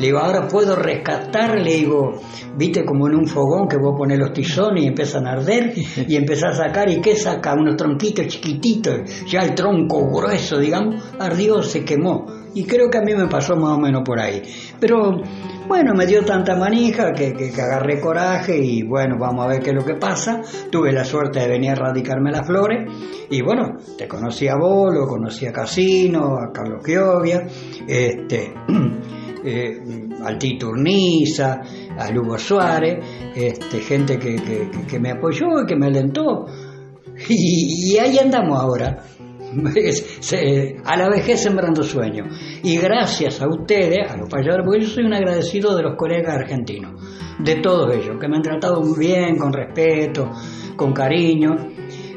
Le 0.00 0.06
digo, 0.06 0.18
ahora 0.18 0.48
puedo 0.48 0.74
rescatar, 0.76 1.58
le 1.58 1.74
digo, 1.74 2.22
viste 2.56 2.86
como 2.86 3.06
en 3.06 3.16
un 3.16 3.26
fogón 3.26 3.68
que 3.68 3.76
vos 3.76 3.94
pones 3.98 4.18
los 4.18 4.32
tizones 4.32 4.82
y 4.82 4.86
empiezan 4.86 5.26
a 5.26 5.32
arder 5.32 5.74
y 5.76 6.16
empezás 6.16 6.58
a 6.58 6.64
sacar 6.68 6.88
y 6.88 7.02
¿qué 7.02 7.14
saca? 7.16 7.52
Unos 7.52 7.76
tronquitos 7.76 8.26
chiquititos, 8.26 9.26
ya 9.26 9.40
el 9.40 9.54
tronco 9.54 10.08
grueso, 10.10 10.58
digamos, 10.58 11.04
ardió, 11.18 11.62
se 11.62 11.84
quemó. 11.84 12.26
Y 12.54 12.64
creo 12.64 12.88
que 12.88 12.96
a 12.96 13.02
mí 13.02 13.14
me 13.14 13.28
pasó 13.28 13.54
más 13.56 13.76
o 13.76 13.78
menos 13.78 14.02
por 14.04 14.18
ahí. 14.18 14.42
Pero 14.80 15.20
bueno, 15.68 15.92
me 15.94 16.06
dio 16.06 16.24
tanta 16.24 16.56
manija 16.56 17.12
que, 17.12 17.34
que, 17.34 17.60
agarré 17.60 18.00
coraje 18.00 18.56
y 18.56 18.82
bueno, 18.82 19.16
vamos 19.20 19.44
a 19.44 19.48
ver 19.48 19.60
qué 19.60 19.70
es 19.70 19.76
lo 19.76 19.84
que 19.84 19.96
pasa. 19.96 20.40
Tuve 20.70 20.92
la 20.92 21.04
suerte 21.04 21.40
de 21.40 21.48
venir 21.48 21.72
a 21.72 21.74
radicarme 21.74 22.32
Las 22.32 22.46
Flores 22.46 22.90
y 23.28 23.42
bueno, 23.42 23.76
te 23.98 24.08
conocí 24.08 24.48
a 24.48 24.56
Bolo, 24.56 25.06
conocí 25.06 25.46
a 25.46 25.52
Casino, 25.52 26.38
a 26.38 26.50
Carlos 26.52 26.82
Giovia, 26.84 27.46
este, 27.86 28.54
eh, 29.44 29.80
al 30.24 30.38
Tito 30.38 30.68
Urniza, 30.68 31.60
a 31.98 32.10
Lugo 32.10 32.38
Suárez, 32.38 33.04
este, 33.34 33.80
gente 33.80 34.18
que, 34.18 34.98
me 34.98 35.10
apoyó 35.10 35.62
y 35.62 35.66
que 35.66 35.76
me 35.76 35.86
alentó. 35.86 36.46
y 37.28 37.96
ahí 37.98 38.18
andamos 38.18 38.58
ahora. 38.58 39.04
a 40.84 40.96
la 40.96 41.08
vejez 41.08 41.42
sembrando 41.42 41.82
sueños. 41.82 42.28
Y 42.62 42.78
gracias 42.78 43.40
a 43.40 43.48
ustedes, 43.48 44.10
a 44.10 44.16
los 44.16 44.28
payadores, 44.28 44.64
porque 44.64 44.80
yo 44.82 44.88
soy 44.88 45.04
un 45.04 45.14
agradecido 45.14 45.76
de 45.76 45.82
los 45.82 45.96
colegas 45.96 46.36
argentinos, 46.36 46.92
de 47.38 47.56
todos 47.56 47.94
ellos, 47.94 48.16
que 48.20 48.28
me 48.28 48.36
han 48.36 48.42
tratado 48.42 48.80
muy 48.82 48.98
bien, 48.98 49.36
con 49.36 49.52
respeto, 49.52 50.30
con 50.76 50.92
cariño. 50.92 51.56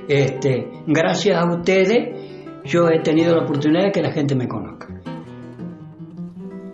Este, 0.08 0.68
gracias 0.86 1.38
a 1.38 1.50
ustedes, 1.50 2.64
yo 2.66 2.88
he 2.90 3.02
tenido 3.02 3.36
la 3.36 3.44
oportunidad 3.44 3.86
de 3.86 3.92
que 3.92 4.02
la 4.02 4.12
gente 4.12 4.36
me 4.36 4.48
conozca. 4.48 4.83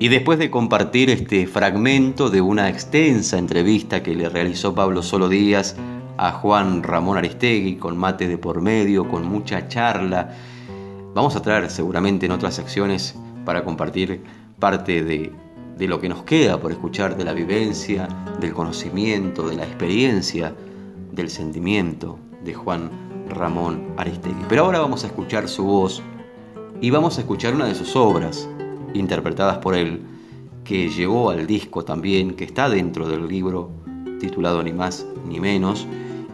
Y 0.02 0.08
después 0.08 0.40
de 0.40 0.50
compartir 0.50 1.10
este 1.10 1.46
fragmento 1.46 2.30
de 2.30 2.40
una 2.40 2.70
extensa 2.70 3.38
entrevista 3.38 4.02
que 4.02 4.16
le 4.16 4.30
realizó 4.30 4.74
Pablo 4.74 5.04
Solo 5.04 5.28
Díaz 5.28 5.76
a 6.16 6.32
Juan 6.32 6.84
Ramón 6.84 7.18
Aristegui, 7.18 7.76
con 7.76 7.98
mate 7.98 8.30
de 8.30 8.38
por 8.38 8.62
medio, 8.62 9.10
con 9.10 9.26
mucha 9.26 9.68
charla. 9.68 10.34
Vamos 11.14 11.36
a 11.36 11.42
traer 11.42 11.70
seguramente 11.70 12.28
en 12.28 12.32
otras 12.32 12.56
secciones 12.56 13.14
para 13.44 13.66
compartir 13.66 14.24
parte 14.58 15.04
de, 15.04 15.34
de 15.78 15.88
lo 15.90 16.00
que 16.00 16.08
nos 16.08 16.24
queda 16.24 16.62
por 16.62 16.72
escuchar 16.72 17.18
de 17.18 17.26
la 17.26 17.34
vivencia, 17.34 18.08
del 18.40 18.54
conocimiento, 18.54 19.50
de 19.50 19.58
la 19.58 19.66
experiencia, 19.66 20.56
del 21.12 21.30
sentimiento 21.30 22.18
de 22.46 22.54
Juan 22.54 22.90
Ramón 23.28 23.96
Aristegui. 23.98 24.46
Pero 24.48 24.64
ahora 24.64 24.80
vamos 24.80 25.04
a 25.04 25.08
escuchar 25.08 25.50
su 25.50 25.66
voz 25.66 26.02
y 26.80 26.90
vamos 26.90 27.18
a 27.18 27.22
escuchar 27.22 27.54
una 27.54 27.66
de 27.66 27.76
sus 27.76 27.98
obras 27.98 28.48
interpretadas 28.94 29.58
por 29.60 29.76
él, 29.76 30.02
que 30.64 30.90
llegó 30.90 31.30
al 31.30 31.48
disco 31.48 31.84
también, 31.84 32.36
que 32.36 32.44
está 32.44 32.70
dentro 32.70 33.08
del 33.08 33.28
libro 33.28 33.72
titulado 34.20 34.62
Ni 34.64 34.74
más 34.74 35.06
ni 35.28 35.40
menos, 35.40 35.88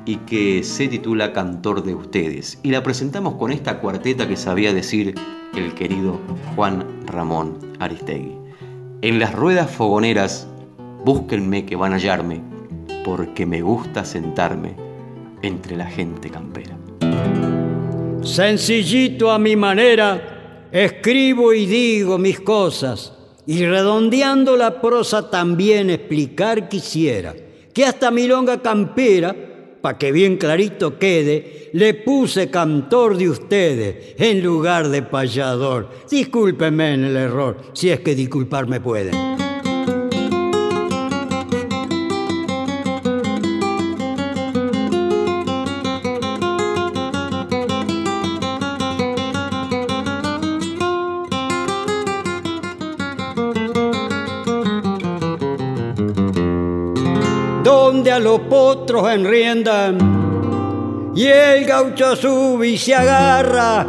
y 0.06 0.18
que 0.18 0.64
se 0.64 0.88
titula 0.88 1.34
Cantor 1.34 1.84
de 1.84 1.96
ustedes. 1.96 2.60
Y 2.64 2.72
la 2.72 2.84
presentamos 2.84 3.36
con 3.36 3.52
esta 3.52 3.80
cuarteta 3.80 4.28
que 4.28 4.36
sabía 4.36 4.74
decir 4.74 5.16
el 5.56 5.74
querido 5.74 6.20
Juan 6.56 6.86
Ramón 7.06 7.58
Aristegui. 7.80 8.36
En 9.02 9.20
las 9.20 9.34
ruedas 9.34 9.72
fogoneras, 9.72 10.48
búsquenme 11.04 11.66
que 11.66 11.76
van 11.76 11.94
a 11.94 11.96
hallarme, 11.96 12.42
porque 13.04 13.46
me 13.46 13.62
gusta 13.62 14.04
sentarme 14.04 14.76
entre 15.42 15.78
la 15.78 15.86
gente 15.86 16.30
campera. 16.30 16.76
Sencillito 18.22 19.32
a 19.32 19.38
mi 19.38 19.56
manera, 19.56 20.35
escribo 20.72 21.54
y 21.54 21.66
digo 21.66 22.18
mis 22.18 22.40
cosas, 22.40 23.14
y 23.48 23.66
redondeando 23.66 24.58
la 24.58 24.82
prosa 24.82 25.30
también 25.30 25.90
explicar 25.90 26.68
quisiera 26.68 27.36
que 27.74 27.86
hasta 27.86 28.10
mi 28.10 28.26
longa 28.26 28.62
campera 28.62 29.36
para 29.86 30.00
que 30.00 30.12
bien 30.12 30.38
clarito 30.38 30.98
quede, 30.98 31.70
le 31.74 31.94
puse 31.94 32.50
cantor 32.50 33.18
de 33.18 33.30
ustedes 33.30 34.16
en 34.18 34.42
lugar 34.42 34.90
de 34.90 35.04
payador. 35.04 35.92
Discúlpenme 36.10 36.96
en 36.96 37.04
el 37.04 37.16
error, 37.16 37.58
si 37.74 37.92
es 37.92 38.00
que 38.00 38.16
disculparme 38.16 38.80
pueden. 38.80 39.45
Los 58.36 58.48
potros 58.48 59.10
enriendan 59.10 59.98
y 61.16 61.26
el 61.28 61.64
gaucho 61.64 62.18
sube 62.18 62.68
y 62.68 62.78
se 62.78 62.94
agarra. 62.94 63.88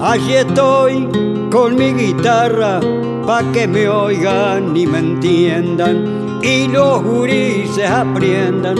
Allí 0.00 0.34
estoy 0.34 1.08
con 1.50 1.76
mi 1.76 1.92
guitarra 1.92 2.80
pa' 3.24 3.44
que 3.52 3.68
me 3.68 3.88
oigan 3.88 4.76
y 4.76 4.86
me 4.86 4.98
entiendan. 4.98 6.40
y 6.40 6.68
los 6.68 7.02
gurises 7.02 7.90
aprendan 7.90 8.76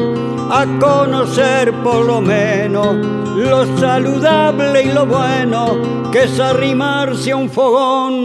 a 0.49 0.65
conocer 0.79 1.73
por 1.83 2.05
lo 2.07 2.21
menos 2.21 2.95
lo 3.37 3.67
saludable 3.79 4.85
y 4.85 4.93
lo 4.93 5.07
bueno 5.07 6.11
que 6.13 6.23
es 6.25 6.39
arrimarse 6.39 7.33
a 7.33 7.37
un 7.37 7.51
fogón 7.51 8.25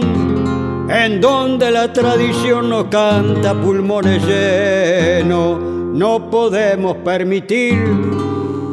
en 0.88 1.20
donde 1.20 1.70
la 1.72 1.92
tradición 1.92 2.70
nos 2.70 2.84
canta 2.84 3.54
pulmones 3.54 4.24
llenos. 4.24 5.73
No 5.94 6.28
podemos 6.28 6.96
permitir 7.04 7.80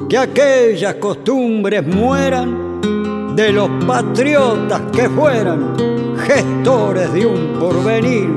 que 0.10 0.18
aquellas 0.18 0.96
costumbres 0.96 1.86
mueran 1.86 3.36
de 3.36 3.52
los 3.52 3.70
patriotas 3.86 4.82
que 4.92 5.08
fueran 5.08 5.76
gestores 6.18 7.14
de 7.14 7.28
un 7.28 7.60
porvenir. 7.60 8.28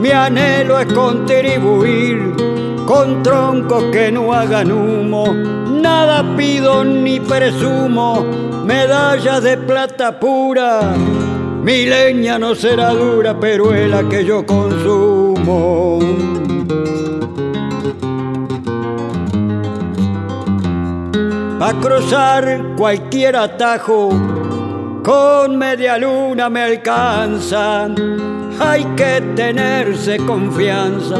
Mi 0.00 0.08
anhelo 0.12 0.78
es 0.78 0.90
contribuir 0.94 2.32
con 2.86 3.22
troncos 3.22 3.84
que 3.92 4.10
no 4.10 4.32
hagan 4.32 4.72
humo. 4.72 5.34
Nada 5.34 6.24
pido 6.38 6.86
ni 6.86 7.20
presumo, 7.20 8.24
medallas 8.64 9.42
de 9.42 9.58
plata 9.58 10.18
pura. 10.18 10.94
Mi 11.62 11.84
leña 11.84 12.38
no 12.38 12.54
será 12.54 12.94
dura, 12.94 13.38
pero 13.38 13.74
es 13.74 13.90
la 13.90 14.08
que 14.08 14.24
yo 14.24 14.46
consumo. 14.46 16.35
Pa' 21.66 21.80
cruzar 21.80 22.62
cualquier 22.76 23.34
atajo, 23.34 24.10
con 25.02 25.56
media 25.58 25.98
luna 25.98 26.48
me 26.48 26.62
alcanza. 26.62 27.88
Hay 28.60 28.84
que 28.94 29.20
tenerse 29.34 30.18
confianza 30.18 31.16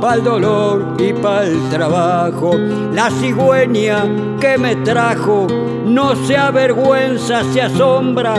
pa'l 0.00 0.24
dolor 0.24 0.96
y 0.98 1.12
pa'l 1.12 1.68
trabajo. 1.68 2.56
La 2.94 3.10
cigüeña 3.10 4.38
que 4.40 4.56
me 4.56 4.76
trajo 4.76 5.46
no 5.84 6.16
se 6.16 6.34
avergüenza, 6.34 7.44
se 7.52 7.60
asombra 7.60 8.36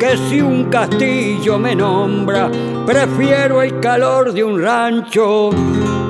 que 0.00 0.16
si 0.16 0.40
un 0.40 0.64
castillo 0.70 1.58
me 1.58 1.76
nombra, 1.76 2.50
prefiero 2.86 3.60
el 3.60 3.78
calor 3.80 4.32
de 4.32 4.42
un 4.42 4.62
rancho, 4.62 5.50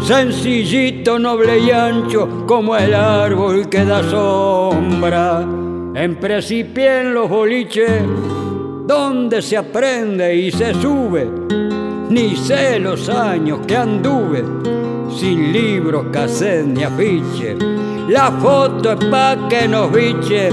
sencillito, 0.01 1.19
noble 1.19 1.59
y 1.59 1.73
ancho, 1.73 2.47
como 2.47 2.77
el 2.77 2.95
árbol 2.95 3.69
que 3.69 3.85
da 3.85 4.01
sombra. 4.09 5.41
En 5.93 6.21
precipié 6.21 7.01
en 7.01 7.15
los 7.15 7.29
boliches, 7.29 8.03
donde 8.87 9.43
se 9.43 9.57
aprende 9.57 10.37
y 10.37 10.53
se 10.53 10.73
sube, 10.75 11.29
ni 12.11 12.37
sé 12.37 12.79
los 12.79 13.09
años 13.09 13.59
que 13.67 13.77
anduve, 13.77 14.45
sin 15.19 15.53
libros, 15.53 16.07
cassette 16.13 16.65
ni 16.65 16.85
afiche. 16.85 17.57
La 18.09 18.31
foto 18.31 18.93
es 18.93 19.05
pa' 19.07 19.49
que 19.49 19.67
nos 19.67 19.91
biche, 19.93 20.51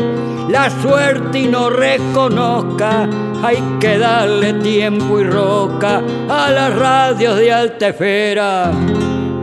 la 0.49 0.71
suerte 0.81 1.39
y 1.39 1.47
nos 1.47 1.71
reconozca. 1.71 3.07
Hay 3.43 3.61
que 3.79 3.97
darle 3.97 4.53
tiempo 4.53 5.19
y 5.19 5.23
roca 5.23 6.01
a 6.27 6.49
las 6.49 6.75
radios 6.75 7.37
de 7.37 7.51
alta 7.51 7.89
esfera. 7.89 8.71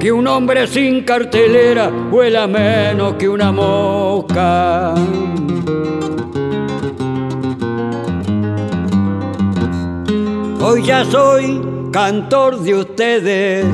Que 0.01 0.11
un 0.11 0.27
hombre 0.27 0.67
sin 0.67 1.05
cartelera 1.05 1.89
vuela 1.89 2.47
menos 2.47 3.15
que 3.15 3.29
una 3.29 3.53
mosca. 3.53 4.95
Hoy 10.61 10.83
ya 10.83 11.05
soy 11.05 11.63
cantor 11.93 12.59
de 12.61 12.75
ustedes, 12.75 13.67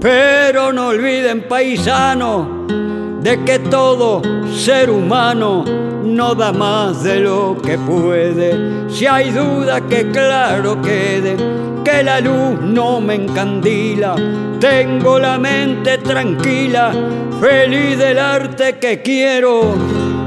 pero 0.00 0.72
no 0.72 0.88
olviden 0.88 1.46
paisano 1.48 2.87
de 3.20 3.44
que 3.44 3.58
todo 3.58 4.22
ser 4.54 4.90
humano 4.90 5.64
no 6.04 6.34
da 6.34 6.52
más 6.52 7.02
de 7.02 7.20
lo 7.20 7.56
que 7.62 7.78
puede. 7.78 8.88
Si 8.88 9.06
hay 9.06 9.30
duda 9.30 9.80
que 9.82 10.10
claro 10.10 10.80
quede, 10.80 11.36
que 11.84 12.02
la 12.02 12.20
luz 12.20 12.60
no 12.60 13.00
me 13.00 13.14
encandila, 13.14 14.14
tengo 14.60 15.18
la 15.18 15.38
mente 15.38 15.98
tranquila, 15.98 16.92
feliz 17.40 17.98
del 17.98 18.18
arte 18.18 18.78
que 18.78 19.02
quiero. 19.02 19.74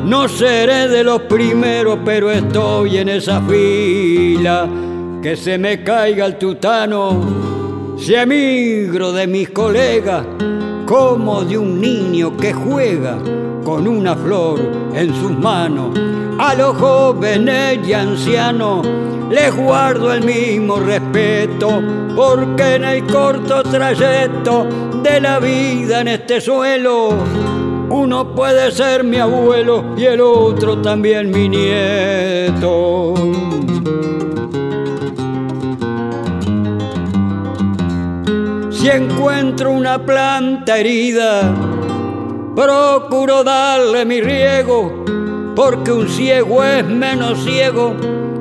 No 0.06 0.27
seré 0.27 0.88
de 0.88 1.04
los 1.04 1.21
primeros, 1.23 1.99
pero 2.04 2.32
estoy 2.32 2.97
en 2.97 3.10
esa 3.10 3.41
fila. 3.41 4.67
Que 5.21 5.36
se 5.38 5.60
me 5.60 5.84
caiga 5.84 6.25
el 6.25 6.38
tutano, 6.38 7.95
si 7.97 8.15
emigro 8.15 9.12
de 9.12 9.27
mis 9.27 9.51
colegas, 9.51 10.25
como 10.91 11.45
de 11.45 11.58
un 11.58 11.80
niño 11.80 12.36
que 12.36 12.51
juega 12.51 13.17
con 13.63 13.88
una 13.88 14.13
flor 14.13 14.60
en 14.93 15.15
sus 15.15 15.32
manos. 15.32 15.97
A 16.38 16.54
los 16.54 16.75
jóvenes 16.75 17.80
y 17.88 17.93
ancianos 17.93 18.86
les 19.30 19.56
guardo 19.56 20.12
el 20.12 20.21
mismo 20.25 20.82
respeto, 20.82 21.82
porque 22.13 22.75
en 22.75 22.84
el 22.84 23.06
corto 23.06 23.63
trayecto 23.63 24.67
de 25.01 25.21
la 25.21 25.39
vida 25.39 26.01
en 26.01 26.10
este 26.10 26.41
suelo, 26.41 27.12
uno 27.89 28.36
puede 28.36 28.69
ser 28.73 29.06
mi 29.06 29.15
abuelo 29.15 29.95
y 29.95 30.04
el 30.04 30.19
otro 30.19 30.80
también 30.80 31.32
mi 31.32 31.47
nieto. 31.47 33.13
Si 38.81 38.89
encuentro 38.89 39.69
una 39.69 40.03
planta 40.03 40.79
herida, 40.79 41.53
procuro 42.55 43.43
darle 43.43 44.05
mi 44.05 44.21
riego, 44.21 45.05
porque 45.55 45.91
un 45.91 46.09
ciego 46.09 46.63
es 46.63 46.83
menos 46.87 47.43
ciego 47.43 47.95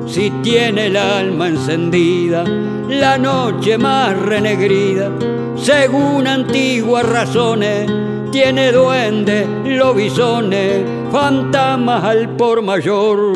si 0.07 0.31
tiene 0.41 0.87
el 0.87 0.97
alma 0.97 1.47
encendida, 1.47 2.43
la 2.43 3.19
noche 3.19 3.77
más 3.77 4.17
renegrida, 4.17 5.11
según 5.57 6.25
antiguas 6.25 7.07
razones, 7.07 7.87
tiene 8.31 8.71
duendes, 8.71 9.47
lobisones, 9.63 10.83
fantasmas 11.11 12.03
al 12.03 12.29
por 12.29 12.63
mayor, 12.63 13.33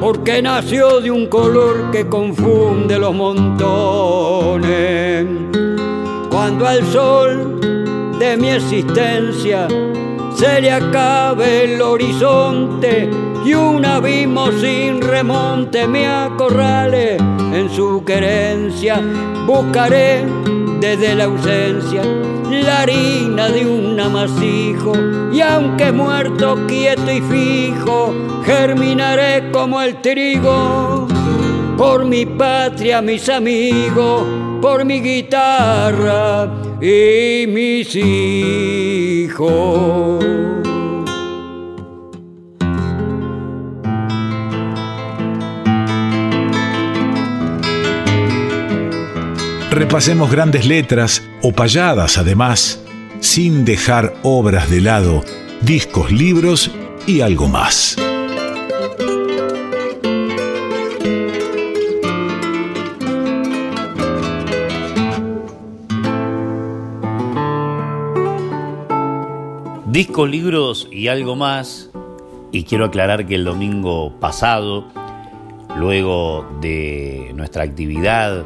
porque 0.00 0.40
nació 0.40 1.02
de 1.02 1.10
un 1.10 1.26
color 1.26 1.90
que 1.90 2.08
confunde 2.08 2.98
los 2.98 3.14
montones. 3.14 4.80
Cuando 6.40 6.66
al 6.66 6.82
sol 6.90 7.60
de 8.18 8.34
mi 8.38 8.48
existencia 8.48 9.68
se 10.34 10.62
le 10.62 10.70
acabe 10.70 11.64
el 11.64 11.82
horizonte 11.82 13.10
y 13.44 13.52
un 13.52 13.84
abismo 13.84 14.50
sin 14.52 15.02
remonte 15.02 15.86
me 15.86 16.08
acorrale 16.08 17.16
en 17.16 17.68
su 17.68 18.02
querencia, 18.06 19.02
buscaré 19.46 20.24
desde 20.80 21.14
la 21.14 21.24
ausencia 21.24 22.02
la 22.48 22.80
harina 22.80 23.50
de 23.50 23.66
un 23.66 24.00
amasijo 24.00 24.94
y 25.30 25.42
aunque 25.42 25.92
muerto 25.92 26.66
quieto 26.66 27.12
y 27.12 27.20
fijo, 27.20 28.14
germinaré 28.46 29.50
como 29.52 29.82
el 29.82 30.00
trigo. 30.00 31.06
Por 31.76 32.06
mi 32.06 32.24
patria, 32.24 33.02
mis 33.02 33.28
amigos, 33.28 34.49
por 34.60 34.84
mi 34.84 35.00
guitarra 35.00 36.48
y 36.80 37.46
mis 37.46 37.94
hijos. 37.96 39.40
Repasemos 49.70 50.30
grandes 50.30 50.66
letras 50.66 51.22
o 51.42 51.52
payadas 51.52 52.18
además, 52.18 52.80
sin 53.20 53.64
dejar 53.64 54.14
obras 54.22 54.68
de 54.68 54.80
lado, 54.80 55.24
discos, 55.62 56.12
libros 56.12 56.70
y 57.06 57.22
algo 57.22 57.48
más. 57.48 57.96
Discos, 69.90 70.30
libros 70.30 70.88
y 70.92 71.08
algo 71.08 71.34
más. 71.34 71.90
Y 72.52 72.62
quiero 72.62 72.84
aclarar 72.84 73.26
que 73.26 73.34
el 73.34 73.44
domingo 73.44 74.12
pasado, 74.20 74.84
luego 75.76 76.48
de 76.60 77.32
nuestra 77.34 77.64
actividad 77.64 78.44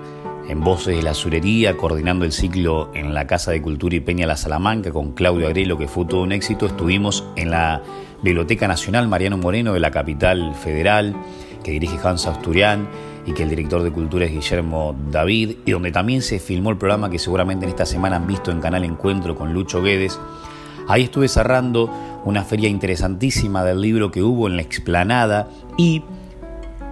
en 0.49 0.61
Voces 0.63 0.97
de 0.97 1.03
la 1.03 1.13
Surería, 1.13 1.77
coordinando 1.77 2.25
el 2.25 2.33
ciclo 2.33 2.91
en 2.95 3.13
la 3.13 3.27
Casa 3.27 3.51
de 3.51 3.61
Cultura 3.61 3.95
y 3.95 4.01
Peña 4.01 4.27
La 4.27 4.39
Salamanca 4.39 4.91
con 4.91 5.13
Claudio 5.13 5.47
Agrelo, 5.47 5.77
que 5.77 5.87
fue 5.87 6.07
todo 6.07 6.23
un 6.23 6.33
éxito, 6.33 6.65
estuvimos 6.65 7.25
en 7.37 7.51
la 7.51 7.83
Biblioteca 8.23 8.67
Nacional 8.67 9.07
Mariano 9.07 9.37
Moreno 9.37 9.75
de 9.75 9.81
la 9.81 9.91
capital 9.91 10.55
federal, 10.55 11.15
que 11.63 11.73
dirige 11.73 11.99
Hans 12.03 12.27
Asturián, 12.27 12.89
y 13.27 13.35
que 13.35 13.43
el 13.43 13.51
director 13.51 13.83
de 13.83 13.91
cultura 13.91 14.25
es 14.25 14.33
Guillermo 14.33 14.97
David, 15.11 15.57
y 15.67 15.73
donde 15.73 15.93
también 15.93 16.23
se 16.23 16.39
filmó 16.39 16.71
el 16.71 16.79
programa 16.79 17.11
que 17.11 17.19
seguramente 17.19 17.67
en 17.67 17.71
esta 17.71 17.85
semana 17.85 18.17
han 18.17 18.27
visto 18.27 18.51
en 18.51 18.63
Canal 18.63 18.83
Encuentro 18.85 19.37
con 19.37 19.53
Lucho 19.53 19.83
Guedes. 19.83 20.19
Ahí 20.89 21.05
estuve 21.05 21.29
cerrando 21.29 21.91
una 22.25 22.45
feria 22.45 22.69
interesantísima 22.69 23.65
del 23.65 23.81
libro 23.81 24.11
que 24.11 24.23
hubo 24.23 24.49
en 24.49 24.57
la 24.57 24.63
explanada 24.63 25.49
y 25.77 26.03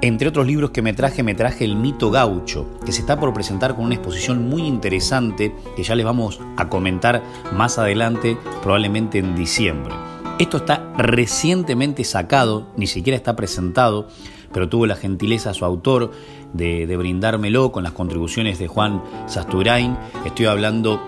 entre 0.02 0.28
otros 0.28 0.46
libros 0.46 0.70
que 0.70 0.82
me 0.82 0.94
traje, 0.94 1.22
me 1.22 1.34
traje 1.34 1.64
El 1.64 1.76
mito 1.76 2.10
gaucho, 2.10 2.66
que 2.84 2.90
se 2.90 3.02
está 3.02 3.20
por 3.20 3.32
presentar 3.32 3.76
con 3.76 3.84
una 3.84 3.94
exposición 3.94 4.48
muy 4.48 4.62
interesante 4.62 5.54
que 5.76 5.84
ya 5.84 5.94
les 5.94 6.04
vamos 6.04 6.40
a 6.56 6.68
comentar 6.68 7.22
más 7.52 7.78
adelante, 7.78 8.36
probablemente 8.62 9.18
en 9.18 9.36
diciembre. 9.36 9.94
Esto 10.40 10.56
está 10.56 10.92
recientemente 10.98 12.02
sacado, 12.02 12.66
ni 12.76 12.88
siquiera 12.88 13.16
está 13.16 13.36
presentado, 13.36 14.08
pero 14.52 14.68
tuvo 14.68 14.86
la 14.86 14.96
gentileza 14.96 15.54
su 15.54 15.64
autor 15.64 16.10
de, 16.52 16.96
brindármelo 16.96 17.70
con 17.70 17.84
las 17.84 17.92
contribuciones 17.92 18.58
de 18.58 18.66
Juan 18.66 19.02
Sasturain. 19.26 19.96
Estoy 20.24 20.46
hablando 20.46 21.00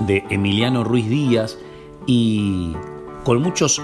de 0.00 0.24
Emiliano 0.28 0.84
Ruiz 0.84 1.08
Díaz 1.08 1.56
y 2.08 2.72
con 3.22 3.42
muchos 3.42 3.80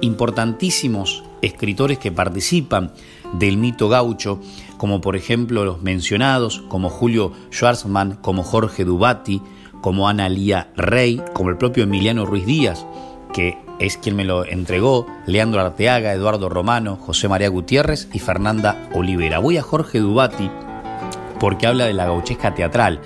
importantísimos 0.00 1.22
escritores 1.40 1.98
que 1.98 2.10
participan 2.10 2.92
del 3.34 3.56
mito 3.56 3.88
gaucho, 3.88 4.40
como 4.76 5.00
por 5.00 5.14
ejemplo 5.14 5.64
los 5.64 5.80
mencionados, 5.80 6.64
como 6.68 6.90
Julio 6.90 7.32
Schwarzman, 7.52 8.16
como 8.16 8.42
Jorge 8.42 8.84
Dubati, 8.84 9.40
como 9.80 10.08
Ana 10.08 10.28
Lía 10.28 10.72
Rey, 10.76 11.22
como 11.32 11.50
el 11.50 11.56
propio 11.56 11.84
Emiliano 11.84 12.26
Ruiz 12.26 12.44
Díaz, 12.44 12.84
que 13.32 13.56
es 13.78 13.96
quien 13.96 14.16
me 14.16 14.24
lo 14.24 14.44
entregó, 14.44 15.06
Leandro 15.26 15.60
Arteaga, 15.60 16.12
Eduardo 16.12 16.48
Romano, 16.48 16.96
José 16.96 17.28
María 17.28 17.48
Gutiérrez 17.48 18.08
y 18.12 18.18
Fernanda 18.18 18.88
Olivera. 18.94 19.38
Voy 19.38 19.58
a 19.58 19.62
Jorge 19.62 20.00
Dubati 20.00 20.50
porque 21.38 21.68
habla 21.68 21.84
de 21.84 21.92
la 21.92 22.06
gauchesca 22.06 22.56
teatral. 22.56 23.00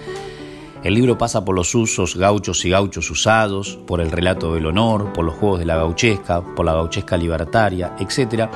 El 0.82 0.94
libro 0.94 1.16
pasa 1.16 1.44
por 1.44 1.54
los 1.54 1.72
usos 1.76 2.16
gauchos 2.16 2.64
y 2.64 2.70
gauchos 2.70 3.08
usados, 3.08 3.78
por 3.86 4.00
el 4.00 4.10
relato 4.10 4.54
del 4.54 4.66
honor, 4.66 5.12
por 5.12 5.24
los 5.24 5.34
juegos 5.34 5.60
de 5.60 5.64
la 5.64 5.76
gauchesca, 5.76 6.42
por 6.42 6.66
la 6.66 6.72
gauchesca 6.72 7.16
libertaria, 7.16 7.94
etc. 8.00 8.50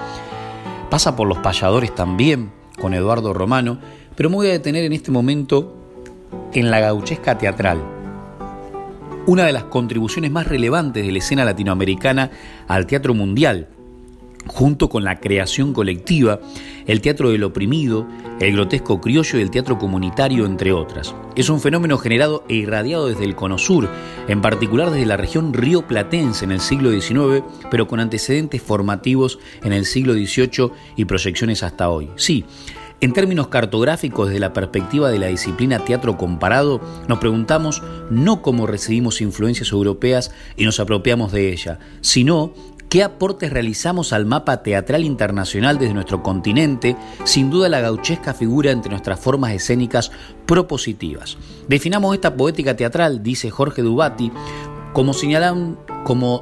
Pasa 0.91 1.15
por 1.15 1.29
los 1.29 1.39
payadores 1.39 1.95
también, 1.95 2.51
con 2.81 2.95
Eduardo 2.95 3.33
Romano, 3.33 3.79
pero 4.17 4.29
me 4.29 4.37
voy 4.37 4.49
a 4.49 4.53
detener 4.53 4.85
en 4.85 4.93
este 4.93 5.13
momento 5.13 5.77
en 6.53 6.69
la 6.69 6.81
gauchesca 6.81 7.39
teatral, 7.39 7.81
una 9.27 9.45
de 9.45 9.53
las 9.53 9.65
contribuciones 9.65 10.33
más 10.33 10.49
relevantes 10.49 11.07
de 11.07 11.13
la 11.13 11.19
escena 11.19 11.45
latinoamericana 11.45 12.33
al 12.67 12.87
teatro 12.87 13.15
mundial, 13.15 13.69
junto 14.47 14.89
con 14.89 15.05
la 15.05 15.21
creación 15.21 15.73
colectiva, 15.73 16.41
el 16.87 17.01
teatro 17.01 17.31
del 17.31 17.45
oprimido, 17.45 18.07
el 18.41 18.53
grotesco 18.53 19.01
criollo 19.01 19.39
y 19.39 19.43
el 19.43 19.51
teatro 19.51 19.79
comunitario, 19.79 20.47
entre 20.47 20.73
otras. 20.73 21.15
Es 21.35 21.49
un 21.49 21.61
fenómeno 21.61 21.99
generado 21.99 22.45
e 22.49 22.55
irradiado 22.55 23.09
desde 23.09 23.25
el 23.25 23.35
Cono 23.35 23.59
Sur, 23.59 23.89
en 24.29 24.41
particular 24.41 24.91
desde 24.91 25.07
la 25.07 25.17
región 25.17 25.53
río 25.53 25.87
platense 25.87 26.45
en 26.45 26.53
el 26.53 26.61
siglo 26.61 26.91
XIX, 26.91 27.45
pero 27.71 27.87
con 27.87 28.01
antecedentes 28.01 28.63
formativos 28.63 29.39
en 29.65 29.73
el 29.73 29.85
siglo 29.85 30.15
XVIII 30.15 30.71
y 30.97 31.05
proyecciones 31.05 31.63
hasta 31.63 31.89
hoy. 31.89 32.11
Sí, 32.17 32.45
en 33.03 33.13
términos 33.13 33.49
cartográficos, 33.49 34.29
desde 34.29 34.41
la 34.41 34.55
perspectiva 34.55 35.11
de 35.11 35.19
la 35.19 35.27
disciplina 35.27 35.85
teatro 35.85 36.17
comparado, 36.17 36.81
nos 37.09 37.19
preguntamos 37.19 37.83
no 38.11 38.41
cómo 38.41 38.67
recibimos 38.67 39.21
influencias 39.21 39.71
europeas 39.71 40.33
y 40.57 40.65
nos 40.65 40.81
apropiamos 40.81 41.31
de 41.31 41.53
ella, 41.53 41.79
sino 42.01 42.55
qué 42.97 43.03
aportes 43.03 43.53
realizamos 43.53 44.15
al 44.15 44.25
mapa 44.25 44.63
teatral 44.63 45.05
internacional 45.05 45.79
desde 45.79 45.93
nuestro 45.93 46.23
continente, 46.23 46.97
sin 47.25 47.51
duda 47.51 47.69
la 47.69 47.83
gauchesca 47.83 48.33
figura 48.33 48.71
entre 48.71 48.89
nuestras 48.89 49.21
formas 49.21 49.53
escénicas 49.53 50.11
propositivas. 50.47 51.37
Definamos 51.69 52.15
esta 52.15 52.35
poética 52.35 52.75
teatral, 52.75 53.23
dice 53.23 53.51
Jorge 53.51 53.83
Dubati, 53.83 54.33
como 54.97 55.13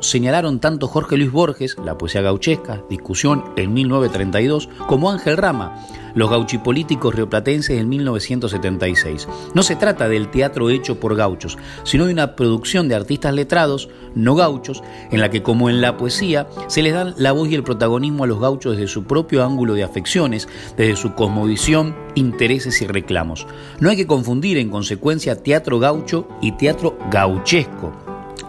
señalaron, 0.01 0.61
tanto 0.61 0.87
Jorge 0.87 1.17
Luis 1.17 1.33
Borges, 1.33 1.77
la 1.85 1.99
poesía 1.99 2.23
gauchesca, 2.23 2.85
discusión 2.89 3.43
en 3.57 3.75
1932, 3.75 4.69
como 4.87 5.11
Ángel 5.11 5.37
Rama, 5.37 5.85
los 6.15 6.31
gauchipolíticos 6.31 7.13
rioplatenses 7.17 7.81
en 7.81 7.89
1976. 7.89 9.27
No 9.55 9.65
se 9.65 9.75
trata 9.75 10.09
del 10.09 10.31
teatro 10.31 10.71
hecho 10.71 11.01
por 11.01 11.17
gauchos, 11.17 11.59
sino 11.83 12.07
de 12.07 12.13
una 12.13 12.37
producción 12.37 12.87
de 12.87 12.95
artistas 12.95 13.35
letrados, 13.35 13.89
no 14.15 14.37
gauchos, 14.37 14.85
en 15.11 15.21
la 15.21 15.31
que 15.31 15.43
como 15.43 15.69
en 15.69 15.81
la 15.81 15.97
poesía 15.97 16.47
se 16.69 16.85
les 16.85 16.95
dan 16.95 17.15
la 17.19 17.33
voz 17.33 17.49
y 17.49 17.57
el 17.57 17.65
protagonismo 17.65 18.23
a 18.23 18.29
los 18.29 18.39
gauchos 18.39 18.77
desde 18.77 18.87
su 18.87 19.03
propio 19.03 19.45
ángulo 19.45 19.75
de 19.75 19.83
afecciones, 19.83 20.49
desde 20.77 20.95
su 20.95 21.15
cosmovisión, 21.17 21.97
intereses 22.15 22.81
y 22.83 22.87
reclamos. 22.87 23.49
No 23.81 23.91
hay 23.91 23.97
que 23.97 24.07
confundir 24.07 24.59
en 24.59 24.71
consecuencia 24.71 25.43
teatro 25.43 25.81
gaucho 25.81 26.29
y 26.41 26.53
teatro 26.53 26.97
gauchesco 27.11 28.04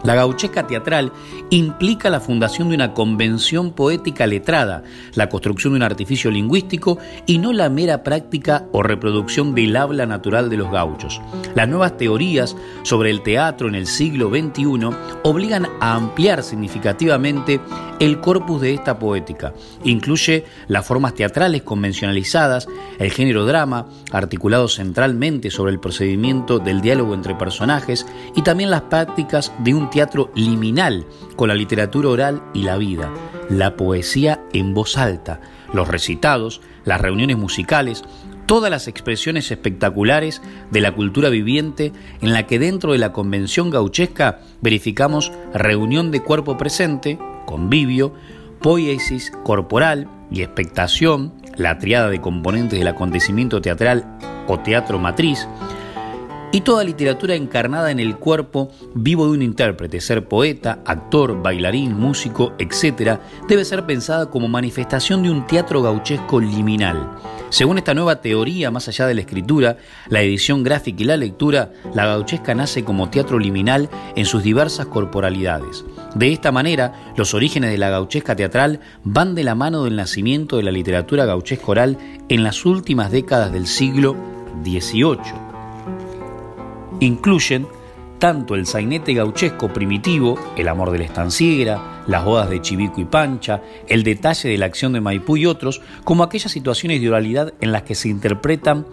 la 0.05 0.15
gauchesca 0.15 0.67
teatral 0.67 1.11
implica 1.49 2.09
la 2.09 2.19
fundación 2.19 2.69
de 2.69 2.75
una 2.75 2.93
convención 2.93 3.71
poética 3.71 4.27
letrada, 4.27 4.83
la 5.15 5.29
construcción 5.29 5.73
de 5.73 5.77
un 5.77 5.83
artificio 5.83 6.29
lingüístico 6.31 6.97
y 7.25 7.39
no 7.39 7.53
la 7.53 7.69
mera 7.69 8.03
práctica 8.03 8.65
o 8.71 8.83
reproducción 8.83 9.55
del 9.55 9.75
habla 9.75 10.05
natural 10.05 10.49
de 10.49 10.57
los 10.57 10.71
gauchos. 10.71 11.21
Las 11.55 11.67
nuevas 11.67 11.97
teorías 11.97 12.55
sobre 12.83 13.09
el 13.09 13.21
teatro 13.21 13.67
en 13.67 13.75
el 13.75 13.87
siglo 13.87 14.29
XXI 14.29 14.89
obligan 15.23 15.67
a 15.79 15.95
ampliar 15.95 16.43
significativamente 16.43 17.59
el 17.99 18.19
corpus 18.19 18.61
de 18.61 18.73
esta 18.73 18.99
poética. 18.99 19.53
Incluye 19.83 20.45
las 20.67 20.85
formas 20.85 21.13
teatrales 21.13 21.63
convencionalizadas, 21.63 22.67
el 22.99 23.11
género 23.11 23.45
drama, 23.45 23.87
articulado 24.11 24.67
centralmente 24.67 25.49
sobre 25.49 25.71
el 25.71 25.79
procedimiento 25.79 26.59
del 26.59 26.81
diálogo 26.81 27.13
entre 27.13 27.35
personajes, 27.35 28.05
y 28.35 28.41
también 28.41 28.69
las 28.69 28.81
prácticas 28.83 29.51
de 29.59 29.73
un 29.73 29.89
teatro 29.95 30.29
liminal 30.35 31.05
con 31.37 31.47
la 31.47 31.55
literatura 31.55 32.09
oral 32.09 32.43
y 32.53 32.63
la 32.63 32.75
vida, 32.75 33.09
la 33.49 33.77
poesía 33.77 34.43
en 34.51 34.73
voz 34.73 34.97
alta, 34.97 35.39
los 35.71 35.87
recitados, 35.87 36.59
las 36.83 36.99
reuniones 36.99 37.37
musicales, 37.37 38.03
todas 38.45 38.69
las 38.69 38.89
expresiones 38.89 39.51
espectaculares 39.51 40.41
de 40.69 40.81
la 40.81 40.91
cultura 40.91 41.29
viviente 41.29 41.93
en 42.21 42.33
la 42.33 42.45
que 42.45 42.59
dentro 42.59 42.91
de 42.91 42.97
la 42.97 43.13
convención 43.13 43.69
gauchesca 43.69 44.41
verificamos 44.59 45.31
reunión 45.53 46.11
de 46.11 46.19
cuerpo 46.19 46.57
presente, 46.57 47.17
convivio, 47.45 48.13
poiesis 48.61 49.31
corporal 49.45 50.09
y 50.29 50.41
expectación, 50.41 51.31
la 51.55 51.77
triada 51.79 52.09
de 52.09 52.19
componentes 52.19 52.77
del 52.77 52.89
acontecimiento 52.89 53.61
teatral 53.61 54.17
o 54.47 54.59
teatro 54.59 54.99
matriz, 54.99 55.47
y 56.55 56.61
toda 56.61 56.85
literatura 56.85 57.35
encarnada 57.35 57.91
en 57.91 57.99
el 57.99 58.15
cuerpo 58.15 58.71
vivo 58.93 59.25
de 59.25 59.33
un 59.33 59.41
intérprete, 59.41 59.99
ser 59.99 60.25
poeta, 60.25 60.79
actor, 60.85 61.43
bailarín, 61.43 61.99
músico, 61.99 62.53
etc., 62.57 63.19
debe 63.49 63.65
ser 63.65 63.85
pensada 63.85 64.29
como 64.29 64.47
manifestación 64.47 65.21
de 65.21 65.31
un 65.31 65.45
teatro 65.47 65.81
gauchesco 65.81 66.39
liminal. 66.39 67.11
Según 67.49 67.77
esta 67.77 67.93
nueva 67.93 68.21
teoría, 68.21 68.71
más 68.71 68.87
allá 68.87 69.05
de 69.05 69.15
la 69.15 69.19
escritura, 69.19 69.75
la 70.07 70.21
edición 70.21 70.63
gráfica 70.63 71.03
y 71.03 71.05
la 71.05 71.17
lectura, 71.17 71.73
la 71.93 72.05
gauchesca 72.05 72.55
nace 72.55 72.85
como 72.85 73.09
teatro 73.09 73.37
liminal 73.37 73.89
en 74.15 74.25
sus 74.25 74.41
diversas 74.41 74.85
corporalidades. 74.85 75.83
De 76.15 76.31
esta 76.31 76.53
manera, 76.53 77.11
los 77.17 77.33
orígenes 77.33 77.71
de 77.71 77.77
la 77.77 77.89
gauchesca 77.89 78.33
teatral 78.33 78.79
van 79.03 79.35
de 79.35 79.43
la 79.43 79.55
mano 79.55 79.83
del 79.83 79.97
nacimiento 79.97 80.55
de 80.55 80.63
la 80.63 80.71
literatura 80.71 81.25
gauchesca 81.25 81.65
oral 81.67 81.97
en 82.29 82.43
las 82.43 82.65
últimas 82.65 83.11
décadas 83.11 83.51
del 83.51 83.67
siglo 83.67 84.15
XVIII 84.63 85.44
incluyen 86.99 87.67
tanto 88.19 88.55
el 88.55 88.65
sainete 88.65 89.13
gauchesco 89.13 89.67
primitivo, 89.69 90.39
el 90.55 90.67
amor 90.67 90.91
de 90.91 90.99
la 90.99 91.05
estanciera, 91.05 92.03
las 92.07 92.23
bodas 92.23 92.49
de 92.49 92.61
Chivico 92.61 93.01
y 93.01 93.05
Pancha, 93.05 93.61
el 93.87 94.03
detalle 94.03 94.49
de 94.49 94.57
la 94.57 94.65
acción 94.65 94.93
de 94.93 95.01
Maipú 95.01 95.37
y 95.37 95.45
otros, 95.45 95.81
como 96.03 96.23
aquellas 96.23 96.51
situaciones 96.51 97.01
de 97.01 97.09
oralidad 97.09 97.53
en 97.59 97.71
las 97.71 97.83
que 97.83 97.95
se 97.95 98.09
interpretan 98.09 98.85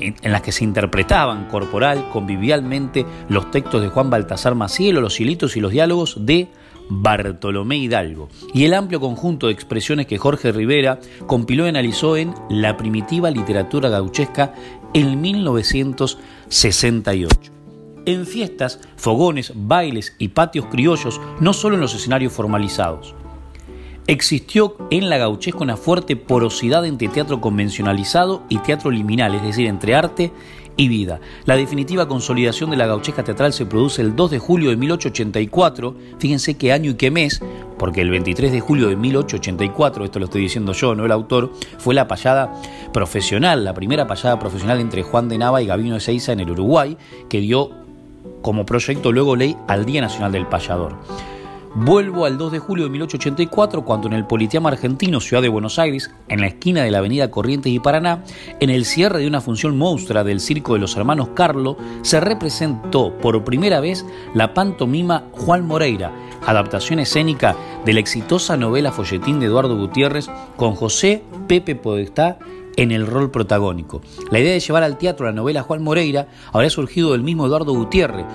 en 0.00 0.32
las 0.32 0.40
que 0.40 0.50
se 0.50 0.64
interpretaban 0.64 1.46
corporal, 1.48 2.08
convivialmente, 2.10 3.04
los 3.28 3.50
textos 3.50 3.82
de 3.82 3.88
Juan 3.88 4.08
Baltasar 4.08 4.54
Maciel 4.54 4.96
o 4.96 5.02
los 5.02 5.20
hilitos 5.20 5.58
y 5.58 5.60
los 5.60 5.72
diálogos 5.72 6.24
de 6.24 6.48
Bartolomé 6.90 7.76
Hidalgo, 7.76 8.28
y 8.52 8.64
el 8.64 8.74
amplio 8.74 8.98
conjunto 8.98 9.46
de 9.46 9.52
expresiones 9.52 10.06
que 10.06 10.18
Jorge 10.18 10.52
Rivera 10.52 10.98
compiló 11.26 11.64
y 11.66 11.68
analizó 11.68 12.16
en 12.16 12.34
La 12.48 12.76
primitiva 12.76 13.30
literatura 13.30 13.88
gauchesca 13.88 14.54
en 14.92 15.20
1968. 16.50 17.52
En 18.06 18.26
fiestas, 18.26 18.80
fogones, 18.96 19.52
bailes 19.54 20.14
y 20.18 20.28
patios 20.28 20.66
criollos, 20.66 21.20
no 21.40 21.52
solo 21.52 21.76
en 21.76 21.80
los 21.80 21.94
escenarios 21.94 22.32
formalizados. 22.32 23.14
Existió 24.06 24.76
en 24.90 25.08
la 25.08 25.18
gauchesca 25.18 25.60
una 25.60 25.76
fuerte 25.76 26.16
porosidad 26.16 26.84
entre 26.84 27.08
teatro 27.08 27.40
convencionalizado 27.40 28.42
y 28.48 28.58
teatro 28.58 28.90
liminal, 28.90 29.36
es 29.36 29.42
decir, 29.42 29.66
entre 29.68 29.94
arte 29.94 30.32
La 31.44 31.56
definitiva 31.56 32.08
consolidación 32.08 32.70
de 32.70 32.78
la 32.78 32.86
gaucheja 32.86 33.22
teatral 33.22 33.52
se 33.52 33.66
produce 33.66 34.00
el 34.00 34.16
2 34.16 34.30
de 34.30 34.38
julio 34.38 34.70
de 34.70 34.76
1884, 34.76 35.94
fíjense 36.18 36.56
qué 36.56 36.72
año 36.72 36.92
y 36.92 36.94
qué 36.94 37.10
mes, 37.10 37.42
porque 37.78 38.00
el 38.00 38.08
23 38.08 38.50
de 38.50 38.60
julio 38.60 38.88
de 38.88 38.96
1884, 38.96 40.06
esto 40.06 40.18
lo 40.18 40.24
estoy 40.24 40.40
diciendo 40.40 40.72
yo, 40.72 40.94
no 40.94 41.04
el 41.04 41.12
autor, 41.12 41.52
fue 41.76 41.94
la 41.94 42.08
payada 42.08 42.54
profesional, 42.94 43.62
la 43.62 43.74
primera 43.74 44.06
payada 44.06 44.38
profesional 44.38 44.80
entre 44.80 45.02
Juan 45.02 45.28
de 45.28 45.36
Nava 45.36 45.60
y 45.60 45.66
Gabino 45.66 45.94
de 45.94 46.00
Seiza 46.00 46.32
en 46.32 46.40
el 46.40 46.50
Uruguay, 46.50 46.96
que 47.28 47.40
dio 47.40 47.72
como 48.40 48.64
proyecto 48.64 49.12
luego 49.12 49.36
ley 49.36 49.56
al 49.68 49.84
Día 49.84 50.00
Nacional 50.00 50.32
del 50.32 50.46
Payador. 50.46 50.96
Vuelvo 51.72 52.24
al 52.24 52.36
2 52.36 52.50
de 52.50 52.58
julio 52.58 52.84
de 52.86 52.90
1884, 52.90 53.84
cuando 53.84 54.08
en 54.08 54.14
el 54.14 54.26
Politeama 54.26 54.70
argentino, 54.70 55.20
ciudad 55.20 55.40
de 55.40 55.48
Buenos 55.48 55.78
Aires, 55.78 56.10
en 56.26 56.40
la 56.40 56.48
esquina 56.48 56.82
de 56.82 56.90
la 56.90 56.98
avenida 56.98 57.30
Corrientes 57.30 57.72
y 57.72 57.78
Paraná, 57.78 58.24
en 58.58 58.70
el 58.70 58.84
cierre 58.84 59.20
de 59.20 59.28
una 59.28 59.40
función 59.40 59.78
monstrua 59.78 60.24
del 60.24 60.40
circo 60.40 60.74
de 60.74 60.80
los 60.80 60.96
hermanos 60.96 61.28
Carlo, 61.34 61.76
se 62.02 62.18
representó 62.18 63.16
por 63.18 63.44
primera 63.44 63.78
vez 63.78 64.04
la 64.34 64.52
pantomima 64.52 65.26
Juan 65.30 65.64
Moreira, 65.64 66.12
adaptación 66.44 66.98
escénica 66.98 67.54
de 67.84 67.92
la 67.92 68.00
exitosa 68.00 68.56
novela 68.56 68.90
Folletín 68.90 69.38
de 69.38 69.46
Eduardo 69.46 69.76
Gutiérrez 69.76 70.28
con 70.56 70.74
José 70.74 71.22
Pepe 71.46 71.76
Podestá 71.76 72.38
en 72.76 72.90
el 72.90 73.06
rol 73.06 73.30
protagónico. 73.30 74.00
La 74.30 74.40
idea 74.40 74.52
de 74.52 74.60
llevar 74.60 74.82
al 74.82 74.98
teatro 74.98 75.26
la 75.26 75.32
novela 75.32 75.62
Juan 75.62 75.82
Moreira 75.82 76.28
habría 76.52 76.70
surgido 76.70 77.12
del 77.12 77.22
mismo 77.22 77.46
Eduardo 77.46 77.72
Gutiérrez, 77.72 78.26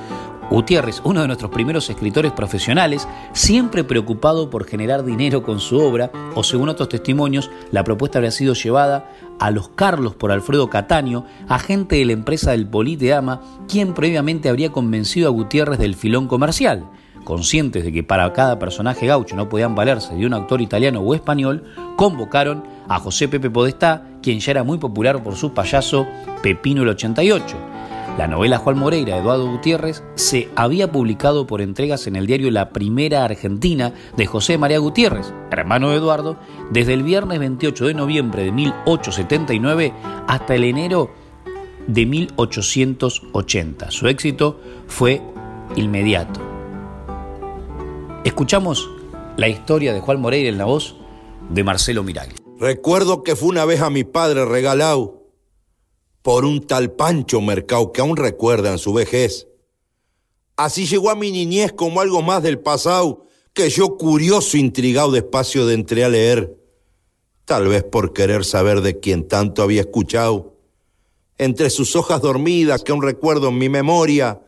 Gutiérrez, 0.50 1.02
uno 1.04 1.22
de 1.22 1.28
nuestros 1.28 1.52
primeros 1.52 1.90
escritores 1.90 2.32
profesionales, 2.32 3.08
siempre 3.34 3.84
preocupado 3.84 4.50
por 4.50 4.66
generar 4.66 5.04
dinero 5.04 5.42
con 5.42 5.60
su 5.60 5.80
obra, 5.80 6.12
o 6.36 6.44
según 6.44 6.70
otros 6.70 6.90
testimonios, 6.90 7.50
la 7.72 7.84
propuesta 7.84 8.20
habría 8.20 8.32
sido 8.32 8.54
llevada 8.54 9.10
a 9.40 9.50
los 9.50 9.70
Carlos 9.70 10.14
por 10.14 10.32
Alfredo 10.32 10.70
Cataño, 10.70 11.26
agente 11.50 11.96
de 11.96 12.06
la 12.06 12.14
empresa 12.14 12.52
del 12.52 12.68
Politeama, 12.68 13.42
quien 13.68 13.94
previamente 13.94 14.48
habría 14.48 14.72
convencido 14.72 15.28
a 15.28 15.32
Gutiérrez 15.32 15.80
del 15.80 15.96
filón 15.96 16.28
comercial. 16.28 16.86
Conscientes 17.24 17.84
de 17.84 17.92
que 17.92 18.04
para 18.04 18.32
cada 18.32 18.60
personaje 18.60 19.08
gaucho 19.08 19.36
no 19.36 19.50
podían 19.50 19.74
valerse 19.74 20.14
de 20.14 20.28
un 20.28 20.36
actor 20.36 20.62
italiano 20.62 21.02
o 21.02 21.16
español, 21.16 21.64
convocaron 21.96 22.64
a 22.88 23.00
José 23.00 23.28
Pepe 23.28 23.50
Podestá, 23.50 24.04
quien 24.22 24.40
ya 24.40 24.52
era 24.52 24.64
muy 24.64 24.78
popular 24.78 25.24
por 25.24 25.36
su 25.36 25.52
payaso 25.52 26.06
Pepino 26.44 26.84
el 26.84 26.90
88 26.90 27.75
la 28.18 28.28
novela 28.28 28.60
Juan 28.60 28.78
Moreira 28.78 29.18
Eduardo 29.18 29.50
Gutiérrez 29.50 30.04
se 30.16 30.50
había 30.56 30.92
publicado 30.92 31.48
por 31.48 31.62
entregas 31.62 32.08
en 32.08 32.16
el 32.16 32.28
diario 32.28 32.50
La 32.50 32.70
Primera 32.70 33.26
Argentina 33.26 33.94
de 34.16 34.26
José 34.26 34.58
María 34.58 34.80
Gutiérrez, 34.80 35.34
hermano 35.52 35.90
de 35.90 35.98
Eduardo, 35.98 36.38
desde 36.72 36.94
el 36.94 37.04
viernes 37.04 37.40
28 37.40 37.88
de 37.88 37.94
noviembre 37.94 38.44
de 38.44 38.52
1879 38.52 39.94
hasta 40.28 40.56
el 40.56 40.64
enero 40.64 41.12
de 41.88 42.06
1880. 42.06 43.92
Su 43.92 44.08
éxito 44.08 44.60
fue 44.88 45.22
inmediato. 45.76 46.40
Escuchamos 48.24 48.90
la 49.36 49.50
historia 49.50 49.94
de 49.94 50.00
Juan 50.00 50.22
Moreira 50.22 50.50
en 50.50 50.58
la 50.58 50.66
voz 50.66 50.96
de 51.50 51.64
Marcelo 51.64 52.04
Miragli. 52.04 52.36
Recuerdo 52.60 53.24
que 53.24 53.36
fue 53.36 53.50
una 53.50 53.66
vez 53.66 53.82
a 53.82 53.90
mi 53.90 54.06
padre 54.06 54.46
regalado 54.46 55.25
por 56.26 56.44
un 56.44 56.66
tal 56.66 56.92
Pancho 56.92 57.40
Mercado 57.40 57.92
que 57.92 58.02
aún 58.02 58.18
recuerdan 58.18 58.80
su 58.80 58.94
vejez. 58.94 59.48
Así 60.56 60.88
llegó 60.88 61.12
a 61.12 61.16
mi 61.16 61.30
niñez 61.30 61.72
como 61.72 62.02
algo 62.02 62.24
más 62.24 62.42
del 62.42 62.58
pasado 62.58 63.28
que 63.54 63.70
yo 63.70 63.96
curioso, 63.96 64.58
intrigado, 64.58 65.12
despacio 65.12 65.68
de 65.68 65.76
entré 65.76 66.04
a 66.04 66.10
leer, 66.10 66.58
tal 67.46 67.68
vez 67.68 67.84
por 67.84 68.12
querer 68.12 68.44
saber 68.44 68.82
de 68.82 69.00
quien 69.00 69.28
tanto 69.28 69.62
había 69.62 69.82
escuchado. 69.82 70.58
Entre 71.38 71.70
sus 71.70 71.96
hojas 71.96 72.24
dormidas 72.24 72.84
que 72.84 72.92
aún 72.92 73.04
recuerdo 73.04 73.50
en 73.50 73.60
mi 73.60 73.70
memoria, 73.70 74.42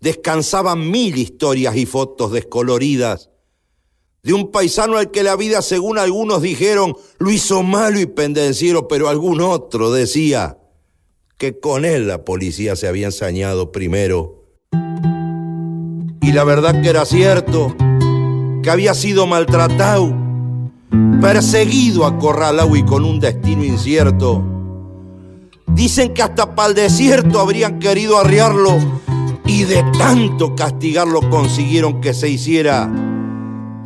descansaban 0.00 0.90
mil 0.90 1.16
historias 1.18 1.76
y 1.76 1.86
fotos 1.86 2.32
descoloridas 2.32 3.30
de 4.24 4.32
un 4.32 4.50
paisano 4.50 4.96
al 4.96 5.12
que 5.12 5.22
la 5.22 5.36
vida, 5.36 5.62
según 5.62 5.98
algunos 5.98 6.42
dijeron, 6.42 6.96
lo 7.18 7.30
hizo 7.30 7.62
malo 7.62 8.00
y 8.00 8.06
pendenciero, 8.06 8.88
pero 8.88 9.08
algún 9.08 9.40
otro 9.40 9.92
decía, 9.92 10.58
que 11.38 11.60
con 11.60 11.84
él 11.84 12.08
la 12.08 12.24
policía 12.24 12.76
se 12.76 12.88
había 12.88 13.06
ensañado 13.06 13.70
primero. 13.70 14.44
Y 16.22 16.32
la 16.32 16.44
verdad 16.44 16.80
que 16.80 16.88
era 16.88 17.04
cierto, 17.04 17.76
que 18.62 18.70
había 18.70 18.94
sido 18.94 19.26
maltratado, 19.26 20.14
perseguido, 21.20 22.06
acorralado 22.06 22.74
y 22.74 22.84
con 22.84 23.04
un 23.04 23.20
destino 23.20 23.64
incierto. 23.64 24.42
Dicen 25.66 26.14
que 26.14 26.22
hasta 26.22 26.54
para 26.54 26.70
el 26.70 26.74
desierto 26.74 27.38
habrían 27.38 27.78
querido 27.78 28.18
arriarlo 28.18 28.78
y 29.44 29.64
de 29.64 29.84
tanto 29.98 30.56
castigarlo 30.56 31.28
consiguieron 31.28 32.00
que 32.00 32.14
se 32.14 32.30
hiciera 32.30 32.90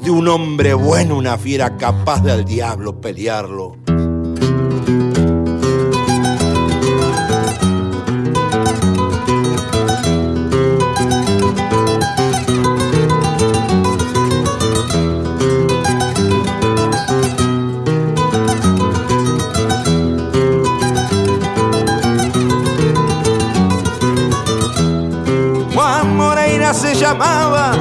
de 0.01 0.11
un 0.11 0.29
hombre 0.29 0.73
bueno 0.73 1.17
una 1.17 1.37
fiera 1.37 1.77
capaz 1.77 2.23
de 2.23 2.31
al 2.31 2.45
diablo 2.45 3.01
pelearlo. 3.01 3.77
Llamaba, 27.21 27.73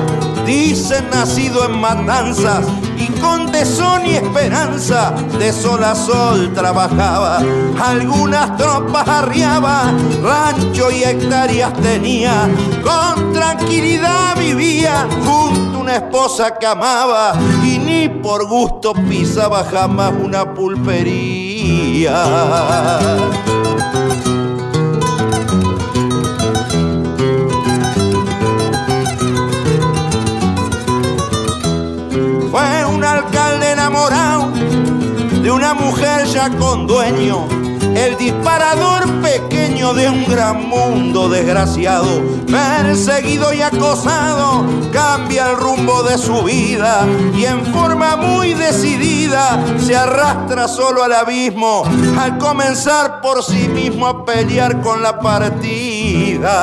dicen 0.45 1.09
nacido 1.09 1.65
en 1.65 1.79
matanzas 1.79 2.65
y 2.97 3.07
con 3.19 3.49
tesón 3.51 4.05
y 4.05 4.11
esperanza 4.15 5.13
de 5.37 5.53
sol 5.53 5.83
a 5.83 5.95
sol 5.95 6.51
trabajaba. 6.53 7.41
Algunas 7.81 8.57
tropas 8.57 9.07
arriaba, 9.07 9.93
rancho 10.21 10.91
y 10.91 11.03
hectáreas 11.03 11.73
tenía, 11.75 12.49
con 12.83 13.31
tranquilidad 13.31 14.37
vivía 14.37 15.07
junto 15.25 15.77
a 15.77 15.81
una 15.81 15.95
esposa 15.95 16.57
que 16.57 16.65
amaba 16.65 17.33
y 17.63 17.79
ni 17.79 18.09
por 18.09 18.45
gusto 18.45 18.93
pisaba 18.93 19.63
jamás 19.63 20.11
una 20.21 20.53
pulpería. 20.53 22.25
De 33.89 35.49
una 35.49 35.73
mujer 35.73 36.27
ya 36.27 36.51
con 36.51 36.85
dueño, 36.85 37.47
el 37.95 38.15
disparador 38.17 39.11
pequeño 39.19 39.95
de 39.95 40.07
un 40.07 40.25
gran 40.27 40.69
mundo 40.69 41.27
desgraciado, 41.27 42.21
perseguido 42.45 43.51
y 43.51 43.63
acosado, 43.63 44.63
cambia 44.93 45.49
el 45.49 45.57
rumbo 45.57 46.03
de 46.03 46.19
su 46.19 46.43
vida 46.43 47.07
y 47.35 47.45
en 47.45 47.65
forma 47.65 48.15
muy 48.15 48.53
decidida 48.53 49.59
se 49.79 49.95
arrastra 49.95 50.67
solo 50.67 51.03
al 51.03 51.13
abismo 51.13 51.83
al 52.19 52.37
comenzar 52.37 53.21
por 53.21 53.43
sí 53.43 53.69
mismo 53.69 54.05
a 54.05 54.23
pelear 54.23 54.81
con 54.81 55.01
la 55.01 55.19
partida. 55.19 56.53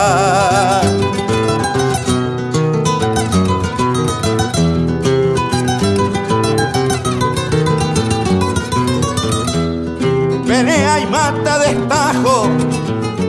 Pelea 10.56 11.00
y 11.00 11.06
mata 11.06 11.58
destajo, 11.58 12.48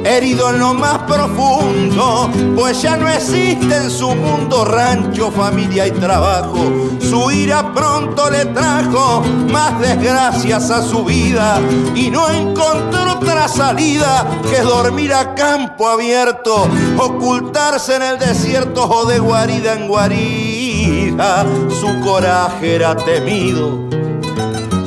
herido 0.06 0.50
en 0.50 0.60
lo 0.60 0.74
más 0.74 1.00
profundo, 1.00 2.30
pues 2.56 2.82
ya 2.82 2.96
no 2.96 3.10
existe 3.10 3.76
en 3.76 3.90
su 3.90 4.16
mundo 4.16 4.64
rancho, 4.64 5.30
familia 5.32 5.88
y 5.88 5.92
trabajo. 5.92 6.58
Su 7.02 7.30
ira 7.30 7.74
pronto 7.74 8.30
le 8.30 8.46
trajo 8.46 9.24
más 9.52 9.78
desgracias 9.82 10.72
a 10.72 10.82
su 10.82 11.04
vida 11.04 11.60
y 11.96 12.10
no 12.10 12.30
encontró 12.30 13.18
otra 13.20 13.50
salida 13.50 14.26
que 14.50 14.62
dormir 14.62 15.14
a 15.14 15.36
campo 15.36 15.90
abierto, 15.90 16.66
ocultarse 16.98 17.96
en 17.96 18.04
el 18.04 18.20
desierto 18.20 18.90
o 18.90 19.06
de 19.06 19.20
guarida 19.20 19.74
en 19.74 19.88
guarida. 19.90 21.46
Su 21.82 22.00
coraje 22.06 22.76
era 22.76 22.96
temido, 22.96 23.90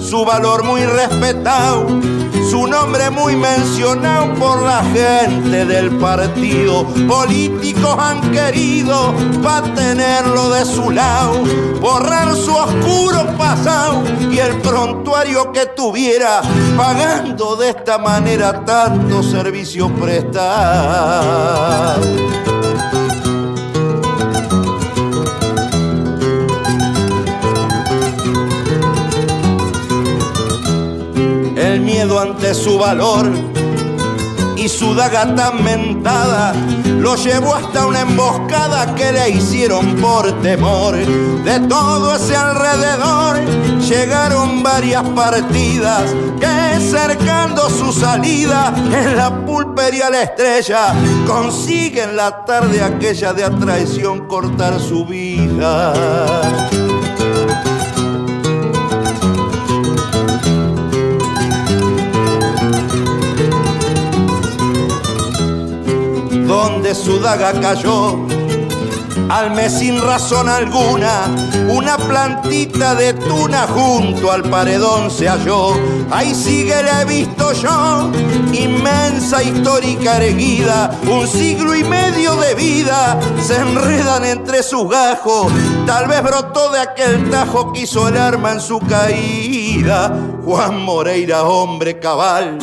su 0.00 0.24
valor 0.24 0.64
muy 0.64 0.86
respetado 0.86 2.19
su 2.48 2.66
nombre 2.66 3.10
muy 3.10 3.36
mencionado 3.36 4.34
por 4.34 4.62
la 4.62 4.82
gente 4.84 5.64
del 5.64 5.90
partido. 5.98 6.86
Políticos 7.08 7.96
han 7.98 8.20
querido 8.30 9.14
para 9.42 9.74
tenerlo 9.74 10.50
de 10.50 10.64
su 10.64 10.90
lado, 10.90 11.42
borrar 11.80 12.34
su 12.34 12.54
oscuro 12.54 13.26
pasado 13.36 14.02
y 14.30 14.38
el 14.38 14.56
prontuario 14.58 15.52
que 15.52 15.66
tuviera, 15.66 16.40
pagando 16.76 17.56
de 17.56 17.70
esta 17.70 17.98
manera 17.98 18.64
tantos 18.64 19.30
servicios 19.30 19.90
prestados. 20.00 20.50
El 31.70 31.80
miedo 31.80 32.18
ante 32.18 32.52
su 32.52 32.78
valor 32.78 33.30
y 34.56 34.68
su 34.68 34.94
daga 34.94 35.34
tan 35.36 35.62
mentada 35.62 36.52
lo 36.98 37.14
llevó 37.14 37.54
hasta 37.54 37.86
una 37.86 38.00
emboscada 38.00 38.94
que 38.96 39.12
le 39.12 39.30
hicieron 39.30 39.94
por 39.96 40.32
temor. 40.42 40.96
De 40.96 41.60
todo 41.68 42.16
ese 42.16 42.34
alrededor 42.34 43.40
llegaron 43.78 44.62
varias 44.64 45.04
partidas 45.10 46.02
que 46.40 46.80
cercando 46.80 47.70
su 47.70 47.92
salida 47.92 48.74
en 48.76 49.16
la 49.16 49.44
pulpería 49.46 50.10
la 50.10 50.22
estrella 50.22 50.92
consiguen 51.26 52.16
la 52.16 52.44
tarde 52.44 52.82
aquella 52.82 53.32
de 53.32 53.44
a 53.44 53.50
traición 53.50 54.26
cortar 54.26 54.80
su 54.80 55.06
vida. 55.06 55.94
Daga 67.36 67.60
cayó. 67.60 68.26
Al 69.28 69.52
mes 69.52 69.78
sin 69.78 70.02
razón 70.02 70.48
alguna, 70.48 71.30
una 71.68 71.96
plantita 71.96 72.96
de 72.96 73.14
tuna 73.14 73.68
junto 73.68 74.32
al 74.32 74.42
paredón 74.42 75.12
se 75.12 75.28
halló. 75.28 75.74
Ahí 76.10 76.34
sigue 76.34 76.82
la 76.82 77.02
he 77.02 77.04
visto 77.04 77.52
yo, 77.52 78.10
inmensa 78.52 79.44
histórica 79.44 80.16
erguida, 80.16 80.90
un 81.08 81.28
siglo 81.28 81.76
y 81.76 81.84
medio 81.84 82.34
de 82.34 82.54
vida, 82.56 83.20
se 83.40 83.56
enredan 83.58 84.24
entre 84.24 84.64
sus 84.64 84.90
gajos. 84.90 85.52
Tal 85.86 86.08
vez 86.08 86.24
brotó 86.24 86.70
de 86.72 86.80
aquel 86.80 87.30
tajo 87.30 87.72
que 87.72 87.82
hizo 87.82 88.08
el 88.08 88.16
arma 88.16 88.50
en 88.52 88.60
su 88.60 88.80
caída. 88.80 90.12
Juan 90.44 90.82
Moreira, 90.84 91.44
hombre 91.44 92.00
cabal 92.00 92.58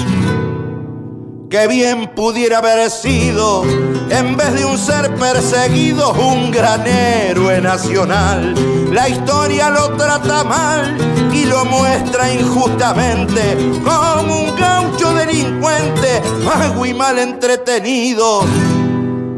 que 1.50 1.68
bien 1.68 2.12
pudiera 2.14 2.58
haber 2.58 2.90
sido, 2.90 3.64
en 4.10 4.38
vez 4.38 4.54
de 4.54 4.66
un 4.66 4.78
ser 4.78 5.14
perseguido, 5.16 6.14
un 6.14 6.52
gran 6.52 6.86
héroe 6.86 7.62
nacional. 7.62 8.54
La 8.92 9.10
historia 9.10 9.70
lo 9.70 9.90
trata 9.98 10.44
mal 10.44 10.98
y 11.34 11.46
lo 11.46 11.66
muestra 11.66 12.32
injustamente 12.32 13.58
como 13.84 14.42
un 14.42 14.56
gaucho 14.56 15.14
delincuente, 15.14 16.22
vago 16.46 16.86
y 16.86 16.94
mal 16.94 17.20
entretenido. 17.20 18.46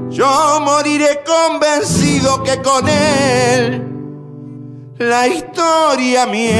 Yo 0.09 0.59
moriré 0.61 1.24
convencido 1.26 2.43
que 2.43 2.61
con 2.61 2.88
él 2.88 3.86
la 4.99 5.28
historia 5.28 6.26
miente. 6.26 6.59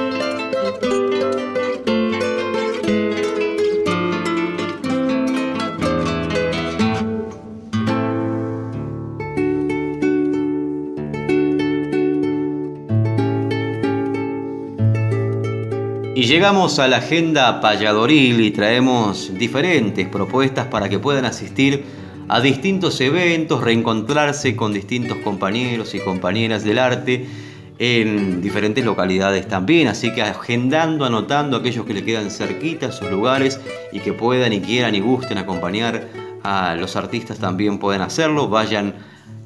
Llegamos 16.41 16.79
a 16.79 16.87
la 16.87 16.97
agenda 16.97 17.61
payadoril 17.61 18.41
y 18.41 18.49
traemos 18.49 19.31
diferentes 19.37 20.07
propuestas 20.07 20.65
para 20.65 20.89
que 20.89 20.97
puedan 20.97 21.23
asistir 21.23 21.83
a 22.29 22.41
distintos 22.41 22.99
eventos, 22.99 23.61
reencontrarse 23.61 24.55
con 24.55 24.73
distintos 24.73 25.19
compañeros 25.19 25.93
y 25.93 25.99
compañeras 25.99 26.63
del 26.63 26.79
arte 26.79 27.27
en 27.77 28.41
diferentes 28.41 28.83
localidades 28.83 29.47
también, 29.47 29.87
así 29.87 30.11
que 30.15 30.23
agendando, 30.23 31.05
anotando 31.05 31.57
aquellos 31.57 31.85
que 31.85 31.93
le 31.93 32.03
quedan 32.03 32.31
cerquita 32.31 32.87
a 32.87 32.91
sus 32.91 33.11
lugares 33.11 33.61
y 33.91 33.99
que 33.99 34.11
puedan 34.11 34.51
y 34.51 34.61
quieran 34.61 34.95
y 34.95 34.99
gusten 34.99 35.37
acompañar 35.37 36.07
a 36.41 36.75
los 36.75 36.95
artistas 36.95 37.37
también 37.37 37.77
pueden 37.77 38.01
hacerlo, 38.01 38.47
vayan 38.47 38.95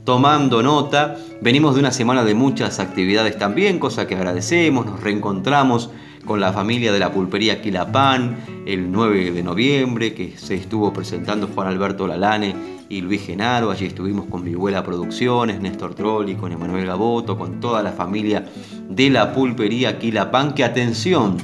tomando 0.06 0.64
nota. 0.64 1.18
Venimos 1.42 1.74
de 1.74 1.82
una 1.82 1.92
semana 1.92 2.24
de 2.24 2.36
muchas 2.36 2.80
actividades 2.80 3.38
también, 3.38 3.80
cosa 3.80 4.08
que 4.08 4.16
agradecemos, 4.16 4.86
nos 4.86 5.02
reencontramos 5.02 5.90
con 6.26 6.40
la 6.40 6.52
familia 6.52 6.92
de 6.92 7.00
la 7.00 7.12
pulpería 7.12 7.62
Quilapán 7.62 8.38
el 8.66 8.92
9 8.92 9.32
de 9.32 9.44
noviembre, 9.44 10.14
que 10.14 10.38
se 10.38 10.56
estuvo 10.56 10.92
presentando 10.92 11.48
Juan 11.48 11.68
Alberto 11.68 12.08
Lalane 12.08 12.56
y 12.90 13.02
Luis 13.02 13.26
Genaro. 13.26 13.72
Allí 13.72 13.86
estuvimos 13.86 14.26
con 14.26 14.44
Vihuela 14.44 14.84
Producciones, 14.84 15.62
Néstor 15.62 15.94
Trolli, 15.94 16.36
con 16.36 16.52
Emanuel 16.52 16.88
Gaboto, 16.88 17.38
con 17.38 17.60
toda 17.60 17.84
la 17.84 17.92
familia 17.92 18.46
de 18.90 19.10
la 19.10 19.34
pulpería 19.34 20.00
Quilapán. 20.00 20.54
Que 20.54 20.64
atención, 20.64 21.38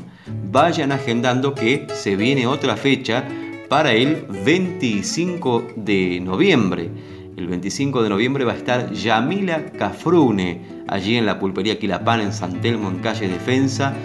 vayan 0.52 0.92
agendando 0.92 1.54
que 1.54 1.88
se 1.94 2.16
viene 2.16 2.48
otra 2.48 2.76
fecha 2.76 3.24
para 3.70 3.94
el 3.94 4.26
25 4.44 5.68
de 5.76 6.20
noviembre. 6.22 6.90
El 7.38 7.48
25 7.48 8.04
de 8.04 8.10
noviembre 8.10 8.46
va 8.46 8.54
a 8.54 8.58
estar 8.58 8.92
Yamila 8.92 9.72
Cafrune, 9.72 10.84
allí 10.88 11.16
en 11.16 11.26
la 11.26 11.40
pulpería 11.40 11.80
Quilapán 11.80 12.20
en 12.20 12.34
San 12.34 12.62
Telmo, 12.62 12.90
en 12.90 13.00
calle 13.00 13.28
Defensa 13.28 13.96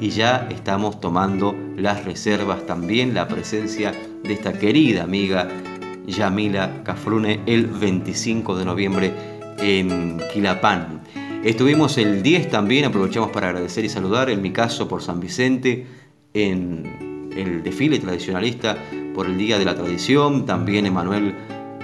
y 0.00 0.10
ya 0.10 0.48
estamos 0.50 1.00
tomando 1.00 1.54
las 1.76 2.04
reservas 2.04 2.66
también, 2.66 3.14
la 3.14 3.28
presencia 3.28 3.94
de 4.22 4.32
esta 4.32 4.52
querida 4.58 5.04
amiga 5.04 5.48
Yamila 6.06 6.82
Cafrune 6.84 7.40
el 7.46 7.66
25 7.66 8.56
de 8.58 8.64
noviembre 8.64 9.12
en 9.58 10.20
Quilapán. 10.32 11.00
Estuvimos 11.44 11.96
el 11.98 12.22
10 12.22 12.50
también, 12.50 12.84
aprovechamos 12.84 13.30
para 13.30 13.48
agradecer 13.48 13.84
y 13.84 13.88
saludar, 13.88 14.30
en 14.30 14.42
mi 14.42 14.52
caso 14.52 14.88
por 14.88 15.02
San 15.02 15.20
Vicente, 15.20 15.86
en 16.34 17.30
el 17.36 17.62
desfile 17.62 17.98
tradicionalista 17.98 18.76
por 19.14 19.26
el 19.26 19.38
Día 19.38 19.58
de 19.58 19.64
la 19.64 19.74
Tradición, 19.74 20.44
también 20.46 20.86
Emanuel 20.86 21.34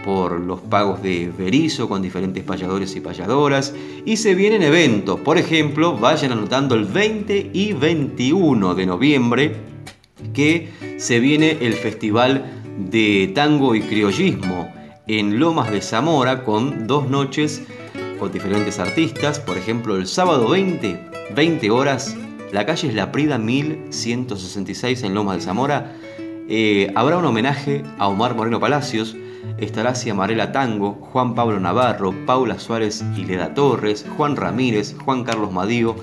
por 0.04 0.40
los 0.40 0.60
pagos 0.60 1.02
de 1.02 1.30
Berizo 1.36 1.88
con 1.88 2.02
diferentes 2.02 2.42
payadores 2.44 2.94
y 2.96 3.00
payadoras. 3.00 3.74
Y 4.04 4.16
se 4.16 4.34
vienen 4.34 4.62
eventos, 4.62 5.20
por 5.20 5.38
ejemplo, 5.38 5.96
vayan 5.96 6.32
anotando 6.32 6.74
el 6.74 6.84
20 6.84 7.50
y 7.52 7.72
21 7.72 8.74
de 8.74 8.86
noviembre 8.86 9.56
que 10.34 10.68
se 10.98 11.20
viene 11.20 11.58
el 11.60 11.74
Festival 11.74 12.44
de 12.78 13.30
Tango 13.34 13.74
y 13.74 13.82
Criollismo 13.82 14.72
en 15.06 15.38
Lomas 15.38 15.70
de 15.70 15.82
Zamora 15.82 16.44
con 16.44 16.86
dos 16.86 17.08
noches 17.08 17.62
con 18.18 18.32
diferentes 18.32 18.78
artistas. 18.78 19.40
Por 19.40 19.56
ejemplo, 19.56 19.96
el 19.96 20.06
sábado 20.06 20.48
20, 20.48 21.10
20 21.34 21.70
horas, 21.70 22.16
la 22.52 22.64
calle 22.66 22.88
es 22.88 22.94
La 22.94 23.10
Prida 23.10 23.38
1166 23.38 25.02
en 25.02 25.14
Lomas 25.14 25.36
de 25.38 25.42
Zamora. 25.42 25.96
Eh, 26.48 26.92
habrá 26.94 27.18
un 27.18 27.24
homenaje 27.24 27.82
a 27.98 28.08
Omar 28.08 28.34
Moreno 28.34 28.60
Palacios, 28.60 29.16
estará 29.58 29.94
Ciamarela 29.94 30.52
Tango, 30.52 30.92
Juan 31.12 31.34
Pablo 31.34 31.60
Navarro, 31.60 32.14
Paula 32.26 32.58
Suárez 32.58 33.04
y 33.16 33.24
Leda 33.24 33.54
Torres, 33.54 34.06
Juan 34.16 34.36
Ramírez, 34.36 34.96
Juan 35.04 35.24
Carlos 35.24 35.52
Madío 35.52 35.96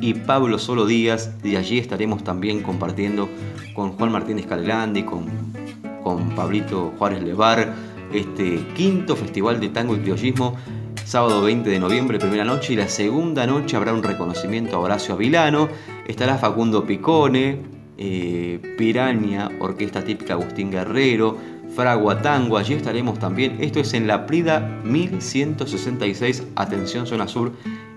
y 0.00 0.14
Pablo 0.14 0.58
Solo 0.58 0.86
Díaz. 0.86 1.32
Y 1.42 1.56
allí 1.56 1.78
estaremos 1.78 2.24
también 2.24 2.62
compartiendo 2.62 3.28
con 3.74 3.92
Juan 3.92 4.12
Martínez 4.12 4.46
Calelandi, 4.46 5.02
con, 5.02 5.26
con 6.02 6.30
Pablito 6.30 6.92
Juárez 6.98 7.22
Levar, 7.22 7.74
este 8.12 8.64
quinto 8.74 9.16
Festival 9.16 9.60
de 9.60 9.68
Tango 9.68 9.96
y 9.96 10.00
Criollismo. 10.00 10.56
Sábado 11.04 11.40
20 11.40 11.70
de 11.70 11.78
noviembre, 11.78 12.18
primera 12.18 12.44
noche, 12.44 12.74
y 12.74 12.76
la 12.76 12.86
segunda 12.86 13.46
noche 13.46 13.76
habrá 13.76 13.94
un 13.94 14.02
reconocimiento 14.02 14.76
a 14.76 14.80
Horacio 14.80 15.14
Avilano. 15.14 15.68
Estará 16.06 16.36
Facundo 16.36 16.84
Picone, 16.84 17.62
eh, 17.96 18.60
Piraña, 18.76 19.48
Orquesta 19.58 20.04
Típica 20.04 20.34
Agustín 20.34 20.70
Guerrero, 20.70 21.36
Fragua 21.78 22.20
Tango. 22.22 22.58
Allí 22.58 22.74
estaremos 22.74 23.20
también. 23.20 23.58
Esto 23.60 23.78
es 23.78 23.94
en 23.94 24.08
la 24.08 24.26
Prida 24.26 24.80
1166, 24.82 26.42
atención 26.56 27.06
zona 27.06 27.28
sur, 27.28 27.52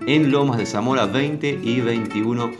en 0.06 0.30
Lomas 0.30 0.58
de 0.58 0.66
Zamora 0.66 1.06
20 1.06 1.58
y 1.64 1.80
21 1.80 2.52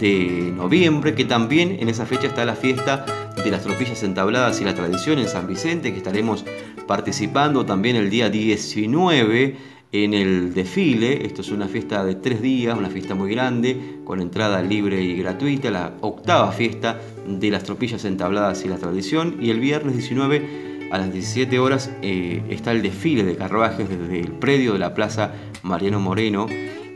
de 0.00 0.54
noviembre, 0.56 1.14
que 1.14 1.26
también 1.26 1.76
en 1.80 1.90
esa 1.90 2.06
fecha 2.06 2.28
está 2.28 2.46
la 2.46 2.54
fiesta 2.54 3.04
de 3.44 3.50
las 3.50 3.62
tropillas 3.62 4.02
entabladas 4.04 4.62
y 4.62 4.64
la 4.64 4.74
tradición 4.74 5.18
en 5.18 5.28
San 5.28 5.46
Vicente, 5.46 5.92
que 5.92 5.98
estaremos 5.98 6.46
participando 6.86 7.66
también 7.66 7.96
el 7.96 8.08
día 8.08 8.30
19 8.30 9.56
en 9.92 10.14
el 10.14 10.54
desfile. 10.54 11.26
Esto 11.26 11.42
es 11.42 11.50
una 11.50 11.68
fiesta 11.68 12.06
de 12.06 12.14
tres 12.14 12.40
días, 12.40 12.78
una 12.78 12.88
fiesta 12.88 13.14
muy 13.14 13.30
grande, 13.30 13.98
con 14.06 14.22
entrada 14.22 14.62
libre 14.62 15.02
y 15.02 15.14
gratuita, 15.18 15.70
la 15.70 15.92
octava 16.00 16.52
fiesta 16.52 16.98
de 17.28 17.50
las 17.50 17.64
tropillas 17.64 18.06
entabladas 18.06 18.64
y 18.64 18.68
la 18.68 18.78
tradición. 18.78 19.36
Y 19.42 19.50
el 19.50 19.60
viernes 19.60 19.94
19 19.94 20.69
a 20.90 20.98
las 20.98 21.12
17 21.12 21.58
horas 21.58 21.90
eh, 22.02 22.42
está 22.50 22.72
el 22.72 22.82
desfile 22.82 23.24
de 23.24 23.36
carruajes 23.36 23.88
desde 23.88 24.20
el 24.20 24.32
predio 24.32 24.72
de 24.72 24.78
la 24.78 24.94
Plaza 24.94 25.32
Mariano 25.62 26.00
Moreno. 26.00 26.46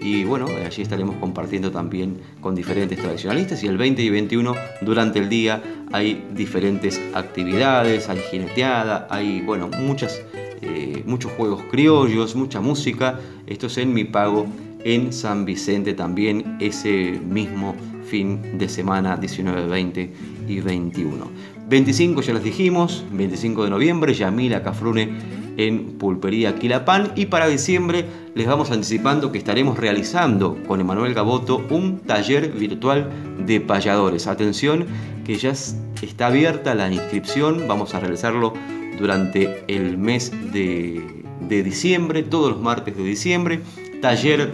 Y 0.01 0.24
bueno, 0.24 0.47
allí 0.47 0.82
estaremos 0.82 1.16
compartiendo 1.16 1.70
también 1.70 2.18
con 2.40 2.55
diferentes 2.55 2.99
tradicionalistas. 2.99 3.62
Y 3.62 3.68
el 3.68 3.78
20 3.78 4.03
y 4.03 4.11
21 4.11 4.55
durante 4.82 5.18
el 5.18 5.28
día 5.28 5.62
hay 5.92 6.26
diferentes 6.34 7.01
actividades, 7.14 8.09
hay 8.09 8.18
jineteada, 8.30 9.07
hay 9.09 9.40
bueno, 9.40 9.68
muchas 9.68 10.20
eh, 10.61 11.03
muchos 11.07 11.32
juegos 11.32 11.62
criollos, 11.70 12.34
mucha 12.34 12.61
música. 12.61 13.20
Esto 13.47 13.66
es 13.66 13.78
en 13.78 13.92
mi 13.92 14.05
pago 14.05 14.47
en 14.84 15.12
San 15.12 15.45
Vicente 15.45 15.95
también 15.95 16.57
ese 16.61 17.20
mismo 17.26 17.74
fin 18.05 18.59
de 18.59 18.68
semana 18.68 19.16
19, 19.16 19.66
20 19.66 20.12
y 20.49 20.61
21. 20.61 21.30
25 21.68 22.20
ya 22.22 22.34
les 22.34 22.44
dijimos, 22.44 23.04
25 23.12 23.64
de 23.64 23.70
noviembre, 23.70 24.14
Yamila 24.14 24.62
Cafrune 24.62 25.44
en 25.56 25.98
Pulpería 25.98 26.56
Quilapán 26.56 27.12
y 27.16 27.26
para 27.26 27.46
diciembre 27.46 28.06
les 28.34 28.46
vamos 28.46 28.70
anticipando 28.70 29.30
que 29.32 29.38
estaremos 29.38 29.78
realizando 29.78 30.58
con 30.66 30.80
Emanuel 30.80 31.14
Gaboto 31.14 31.64
un 31.70 32.00
taller 32.00 32.50
virtual 32.50 33.08
de 33.38 33.60
payadores. 33.60 34.26
Atención 34.26 34.86
que 35.24 35.36
ya 35.36 35.50
está 35.50 36.26
abierta 36.26 36.74
la 36.74 36.90
inscripción, 36.92 37.66
vamos 37.68 37.94
a 37.94 38.00
realizarlo 38.00 38.52
durante 38.98 39.64
el 39.68 39.96
mes 39.98 40.32
de, 40.52 41.22
diciembre, 41.48 42.22
todos 42.22 42.52
los 42.52 42.60
martes 42.60 42.96
de 42.96 43.04
diciembre, 43.04 43.60
taller 44.00 44.52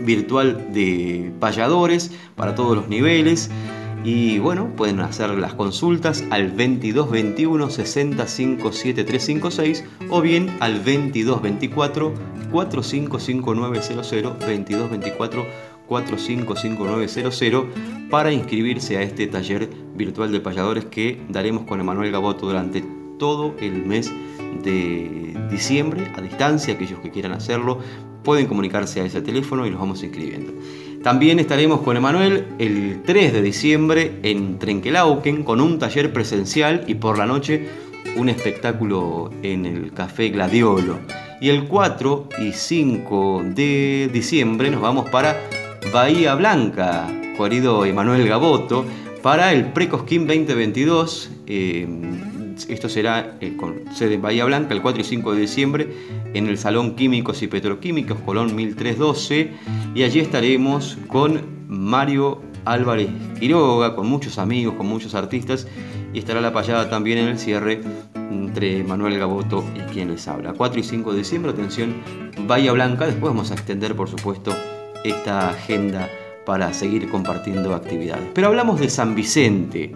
virtual 0.00 0.72
de 0.72 1.32
payadores 1.40 2.12
para 2.36 2.54
todos 2.54 2.76
los 2.76 2.88
niveles. 2.88 3.50
Y 4.04 4.40
bueno, 4.40 4.74
pueden 4.74 4.98
hacer 5.00 5.30
las 5.30 5.54
consultas 5.54 6.24
al 6.30 6.56
2221 6.56 7.70
657356 7.70 9.84
o 10.10 10.20
bien 10.20 10.50
al 10.58 10.78
2224 10.78 12.12
455900 12.50 14.38
2224 14.40 15.46
455900 15.86 17.66
para 18.10 18.32
inscribirse 18.32 18.96
a 18.96 19.02
este 19.02 19.28
taller 19.28 19.70
virtual 19.94 20.32
de 20.32 20.40
payadores 20.40 20.86
que 20.86 21.22
daremos 21.28 21.62
con 21.64 21.78
Emanuel 21.80 22.10
Gaboto 22.10 22.46
durante 22.46 22.82
todo 23.18 23.54
el 23.60 23.86
mes 23.86 24.12
de 24.64 25.32
diciembre 25.48 26.10
a 26.16 26.20
distancia. 26.20 26.74
Aquellos 26.74 26.98
que 26.98 27.10
quieran 27.10 27.30
hacerlo 27.32 27.78
pueden 28.24 28.46
comunicarse 28.46 29.00
a 29.00 29.04
ese 29.04 29.22
teléfono 29.22 29.64
y 29.66 29.70
los 29.70 29.78
vamos 29.78 30.02
inscribiendo. 30.02 30.52
También 31.02 31.40
estaremos 31.40 31.80
con 31.80 31.96
Emanuel 31.96 32.46
el 32.60 33.02
3 33.04 33.32
de 33.32 33.42
diciembre 33.42 34.20
en 34.22 34.60
Trenquelauquen 34.60 35.42
con 35.42 35.60
un 35.60 35.80
taller 35.80 36.12
presencial 36.12 36.84
y 36.86 36.94
por 36.94 37.18
la 37.18 37.26
noche 37.26 37.66
un 38.16 38.28
espectáculo 38.28 39.30
en 39.42 39.66
el 39.66 39.92
Café 39.92 40.28
Gladiolo. 40.28 41.00
Y 41.40 41.48
el 41.48 41.64
4 41.64 42.28
y 42.42 42.52
5 42.52 43.42
de 43.46 44.10
diciembre 44.12 44.70
nos 44.70 44.80
vamos 44.80 45.10
para 45.10 45.40
Bahía 45.92 46.36
Blanca, 46.36 47.08
querido 47.36 47.84
Emanuel 47.84 48.28
Gaboto, 48.28 48.84
para 49.22 49.52
el 49.52 49.72
Precosquín 49.72 50.28
2022. 50.28 51.30
Esto 52.68 52.88
será 52.88 53.36
eh, 53.40 53.56
con 53.56 53.82
sede 53.94 54.14
en 54.14 54.22
Bahía 54.22 54.44
Blanca 54.44 54.74
el 54.74 54.82
4 54.82 55.00
y 55.00 55.04
5 55.04 55.34
de 55.34 55.40
diciembre 55.40 55.88
en 56.34 56.46
el 56.46 56.58
Salón 56.58 56.94
Químicos 56.96 57.42
y 57.42 57.46
Petroquímicos 57.48 58.18
Colón 58.24 58.54
1312 58.54 59.50
y 59.94 60.02
allí 60.02 60.20
estaremos 60.20 60.98
con 61.08 61.40
Mario 61.68 62.42
Álvarez 62.64 63.08
Quiroga, 63.38 63.96
con 63.96 64.06
muchos 64.06 64.38
amigos, 64.38 64.74
con 64.74 64.86
muchos 64.86 65.14
artistas 65.14 65.66
y 66.12 66.18
estará 66.18 66.40
la 66.40 66.52
payada 66.52 66.90
también 66.90 67.18
en 67.18 67.28
el 67.28 67.38
cierre 67.38 67.80
entre 68.14 68.84
Manuel 68.84 69.18
Gaboto 69.18 69.64
y 69.74 69.80
quien 69.92 70.10
les 70.10 70.26
habla. 70.28 70.52
4 70.52 70.80
y 70.80 70.82
5 70.82 71.12
de 71.12 71.18
diciembre, 71.18 71.52
atención, 71.52 71.94
Bahía 72.46 72.72
Blanca, 72.72 73.06
después 73.06 73.32
vamos 73.32 73.50
a 73.50 73.54
extender 73.54 73.94
por 73.94 74.08
supuesto 74.08 74.54
esta 75.04 75.50
agenda 75.50 76.08
para 76.44 76.72
seguir 76.72 77.08
compartiendo 77.08 77.74
actividades. 77.74 78.28
Pero 78.34 78.48
hablamos 78.48 78.80
de 78.80 78.88
San 78.88 79.14
Vicente. 79.14 79.92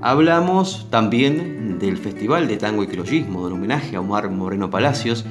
Hablamos 0.00 0.86
también 0.90 1.80
del 1.80 1.96
Festival 1.96 2.46
de 2.46 2.56
Tango 2.56 2.84
y 2.84 2.86
Criollismo, 2.86 3.44
del 3.44 3.54
homenaje 3.54 3.96
a 3.96 4.00
Omar 4.00 4.30
Moreno 4.30 4.70
Palacios, 4.70 5.24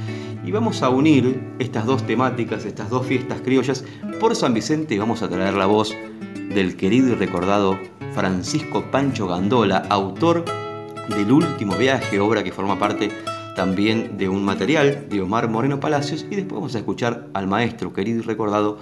y 0.44 0.52
vamos 0.52 0.84
a 0.84 0.90
unir 0.90 1.42
estas 1.58 1.86
dos 1.86 2.06
temáticas, 2.06 2.66
estas 2.66 2.90
dos 2.90 3.06
fiestas 3.06 3.40
criollas. 3.40 3.86
Por 4.20 4.36
San 4.36 4.54
Vicente 4.54 5.00
vamos 5.00 5.22
a 5.22 5.30
traer 5.30 5.54
la 5.54 5.68
voz 5.68 5.96
del 6.54 6.76
querido 6.76 7.14
y 7.14 7.16
recordado 7.16 7.80
Francisco 8.14 8.84
Pancho 8.92 9.28
Gandola, 9.28 9.86
autor 9.90 10.44
del 11.16 11.32
último 11.32 11.78
viaje, 11.78 12.20
obra 12.20 12.44
que 12.44 12.52
forma 12.52 12.78
parte 12.78 13.10
también 13.56 14.18
de 14.18 14.28
un 14.28 14.44
material 14.44 15.08
de 15.10 15.22
Omar 15.22 15.50
Moreno 15.50 15.80
Palacios, 15.80 16.26
y 16.30 16.36
después 16.36 16.56
vamos 16.56 16.76
a 16.76 16.80
escuchar 16.80 17.30
al 17.34 17.48
maestro 17.48 17.94
querido 17.94 18.20
y 18.20 18.24
recordado 18.24 18.80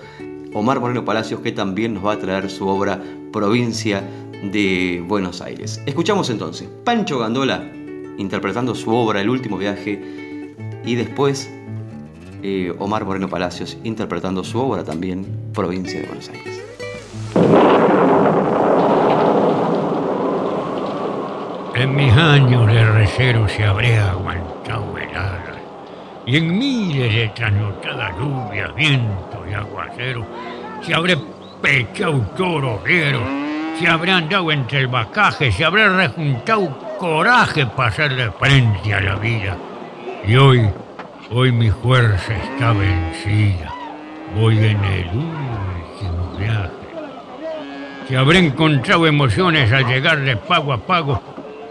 Omar 0.55 0.79
Moreno 0.79 1.05
Palacios, 1.05 1.41
que 1.41 1.51
también 1.51 1.93
nos 1.93 2.05
va 2.05 2.13
a 2.13 2.19
traer 2.19 2.49
su 2.49 2.67
obra 2.67 3.03
Provincia 3.31 4.01
de 4.43 5.03
Buenos 5.05 5.41
Aires. 5.41 5.81
Escuchamos 5.85 6.29
entonces 6.29 6.69
Pancho 6.83 7.19
Gandola 7.19 7.63
interpretando 8.17 8.75
su 8.75 8.93
obra 8.93 9.21
El 9.21 9.29
último 9.29 9.57
viaje 9.57 10.53
y 10.85 10.95
después 10.95 11.49
eh, 12.43 12.73
Omar 12.79 13.05
Moreno 13.05 13.27
Palacios 13.27 13.77
interpretando 13.83 14.43
su 14.43 14.59
obra 14.59 14.83
también 14.83 15.25
Provincia 15.53 15.99
de 15.99 16.07
Buenos 16.07 16.29
Aires. 16.29 16.61
En 21.75 21.95
mis 21.95 22.13
años 22.13 22.67
de 22.67 22.85
recero 22.85 23.49
se 23.49 23.65
habría 23.65 24.11
aguantado 24.11 24.97
heladas 24.97 25.57
y 26.25 26.37
en 26.37 26.57
miles 26.57 27.13
de 27.13 27.27
trasnochadas 27.35 28.17
lluvias, 28.17 28.73
viento 28.75 29.43
y 29.49 29.53
aguacero 29.53 30.25
se 30.81 30.93
habré 30.93 31.17
pechado 31.61 32.21
toros 32.37 32.83
se 33.79 33.87
habrán 33.87 34.29
dado 34.29 34.51
entre 34.51 34.79
el 34.79 34.87
bacaje, 34.87 35.51
se 35.51 35.65
habrá 35.65 35.89
rejuntado 35.89 36.97
coraje 36.97 37.65
para 37.65 37.89
hacerle 37.89 38.31
frente 38.31 38.93
a 38.93 39.01
la 39.01 39.15
vida. 39.15 39.57
Y 40.25 40.35
hoy, 40.35 40.69
hoy 41.29 41.51
mi 41.51 41.69
fuerza 41.69 42.33
está 42.35 42.71
vencida. 42.73 43.71
Voy 44.35 44.57
en 44.57 44.83
el 44.83 45.07
último 45.07 46.35
viaje. 46.37 46.71
Se 48.07 48.17
habré 48.17 48.39
encontrado 48.39 49.07
emociones 49.07 49.71
al 49.71 49.85
llegar 49.85 50.19
de 50.21 50.37
pago 50.37 50.73
a 50.73 50.77
pago. 50.77 51.21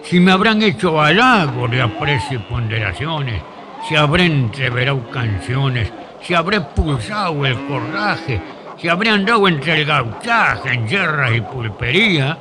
Si 0.03 0.21
me 0.21 0.33
habrán 0.33 0.63
hecho 0.63 1.01
halagos 1.01 1.71
de 1.71 1.81
aprecio 1.81 2.39
y 2.39 2.43
ponderaciones. 2.43 3.43
Se 3.89 3.97
habré 3.97 4.27
entreverado 4.27 5.09
canciones. 5.11 5.93
Se 6.23 6.35
habré 6.35 6.61
pulsado 6.61 7.45
el 7.47 7.55
coraje 7.67 8.41
se 8.77 8.91
habrían 8.91 9.25
dado 9.25 9.47
entre 9.49 9.81
el 9.81 9.85
gauchaje, 9.87 10.75
en 10.75 10.89
yerras 10.89 11.35
y 11.35 11.41
pulpería, 11.41 12.39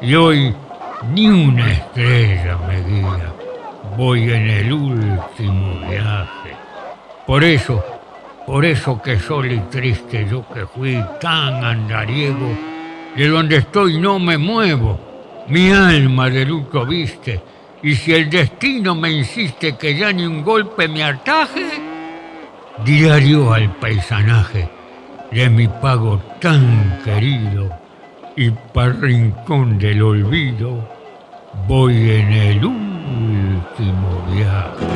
y 0.00 0.14
hoy 0.14 0.54
ni 1.12 1.28
una 1.28 1.72
estrella 1.72 2.58
me 2.66 2.82
guía. 2.82 3.32
Voy 3.96 4.32
en 4.32 4.50
el 4.50 4.72
último 4.72 5.88
viaje. 5.88 6.56
Por 7.26 7.44
eso, 7.44 7.84
por 8.46 8.64
eso 8.64 9.00
que 9.00 9.18
solo 9.18 9.52
y 9.52 9.60
triste 9.70 10.26
yo 10.28 10.44
que 10.52 10.66
fui 10.66 11.02
tan 11.20 11.64
andariego, 11.64 12.48
de 13.14 13.28
donde 13.28 13.56
estoy 13.56 13.98
no 14.00 14.18
me 14.18 14.38
muevo, 14.38 14.98
mi 15.48 15.70
alma 15.70 16.30
de 16.30 16.44
luto 16.44 16.84
viste, 16.86 17.40
y 17.82 17.94
si 17.94 18.14
el 18.14 18.30
destino 18.30 18.94
me 18.94 19.12
insiste 19.12 19.76
que 19.76 19.94
ya 19.94 20.10
ni 20.10 20.24
un 20.24 20.42
golpe 20.42 20.88
me 20.88 21.04
ataje, 21.04 21.66
diario 22.84 23.52
al 23.52 23.70
paisanaje 23.76 24.73
de 25.34 25.50
mi 25.50 25.66
pago 25.66 26.22
tan 26.40 27.02
querido 27.04 27.68
y 28.36 28.50
para 28.50 28.92
rincón 28.92 29.80
del 29.80 30.00
olvido 30.00 30.88
voy 31.66 32.10
en 32.10 32.32
el 32.32 32.64
último 32.64 34.26
viaje. 34.32 34.86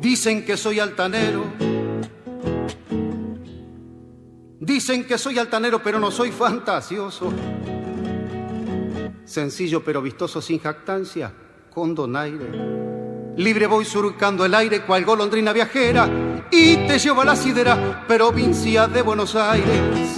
Dicen 0.00 0.44
que 0.44 0.56
soy 0.56 0.80
altanero, 0.80 1.44
Dicen 4.62 5.04
que 5.04 5.16
soy 5.16 5.38
altanero, 5.38 5.82
pero 5.82 5.98
no 5.98 6.10
soy 6.10 6.30
fantasioso. 6.30 7.32
Sencillo 9.30 9.84
pero 9.84 10.02
vistoso 10.02 10.42
sin 10.42 10.58
jactancia, 10.58 11.32
con 11.72 11.94
donaire. 11.94 12.50
Libre 13.36 13.68
voy 13.68 13.84
surcando 13.84 14.44
el 14.44 14.52
aire 14.52 14.82
cual 14.82 15.04
golondrina 15.04 15.52
viajera 15.52 16.48
y 16.50 16.88
te 16.88 16.98
llevo 16.98 17.20
a 17.20 17.24
la 17.24 17.36
sidera, 17.36 18.04
provincia 18.08 18.88
de 18.88 19.02
Buenos 19.02 19.36
Aires. 19.36 20.16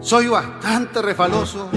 Soy 0.00 0.26
bastante 0.26 1.00
refaloso. 1.00 1.70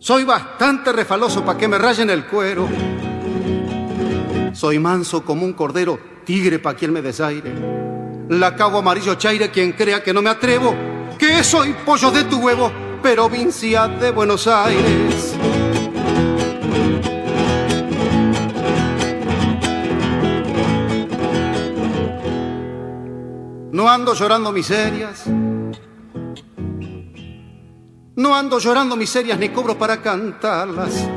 Soy 0.00 0.24
bastante 0.24 0.90
refaloso 0.90 1.44
para 1.44 1.56
que 1.56 1.68
me 1.68 1.78
rayen 1.78 2.10
el 2.10 2.26
cuero. 2.26 2.68
Soy 4.52 4.80
manso 4.80 5.24
como 5.24 5.44
un 5.44 5.52
cordero, 5.52 6.15
tigre 6.26 6.58
pa' 6.58 6.74
quien 6.74 6.92
me 6.92 7.00
desaire. 7.00 7.54
La 8.28 8.54
cago 8.56 8.78
amarillo 8.78 9.14
chaire, 9.14 9.50
quien 9.50 9.72
crea 9.72 10.02
que 10.02 10.12
no 10.12 10.20
me 10.20 10.28
atrevo, 10.28 10.74
que 11.16 11.42
soy 11.44 11.72
pollo 11.84 12.10
de 12.10 12.24
tu 12.24 12.38
huevo, 12.38 12.70
provincia 13.00 13.86
de 13.86 14.10
Buenos 14.10 14.48
Aires. 14.48 15.36
No 23.70 23.88
ando 23.88 24.14
llorando 24.14 24.52
miserias, 24.52 25.26
no 28.16 28.34
ando 28.34 28.58
llorando 28.58 28.96
miserias 28.96 29.38
ni 29.38 29.50
cobro 29.50 29.78
para 29.78 30.02
cantarlas. 30.02 31.08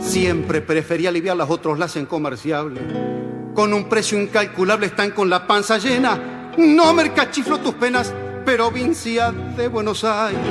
Siempre 0.00 0.62
preferí 0.62 1.06
aliviarlas, 1.06 1.50
otros 1.50 1.78
las 1.78 1.90
hacen 1.90 2.06
comerciables. 2.06 2.82
Con 3.56 3.72
un 3.72 3.88
precio 3.88 4.20
incalculable 4.20 4.84
están 4.84 5.12
con 5.12 5.30
la 5.30 5.46
panza 5.46 5.78
llena. 5.78 6.52
No 6.58 6.92
mercachiflo 6.92 7.58
tus 7.58 7.72
penas, 7.74 8.12
provincia 8.44 9.32
de 9.32 9.68
Buenos 9.68 10.04
Aires. 10.04 10.42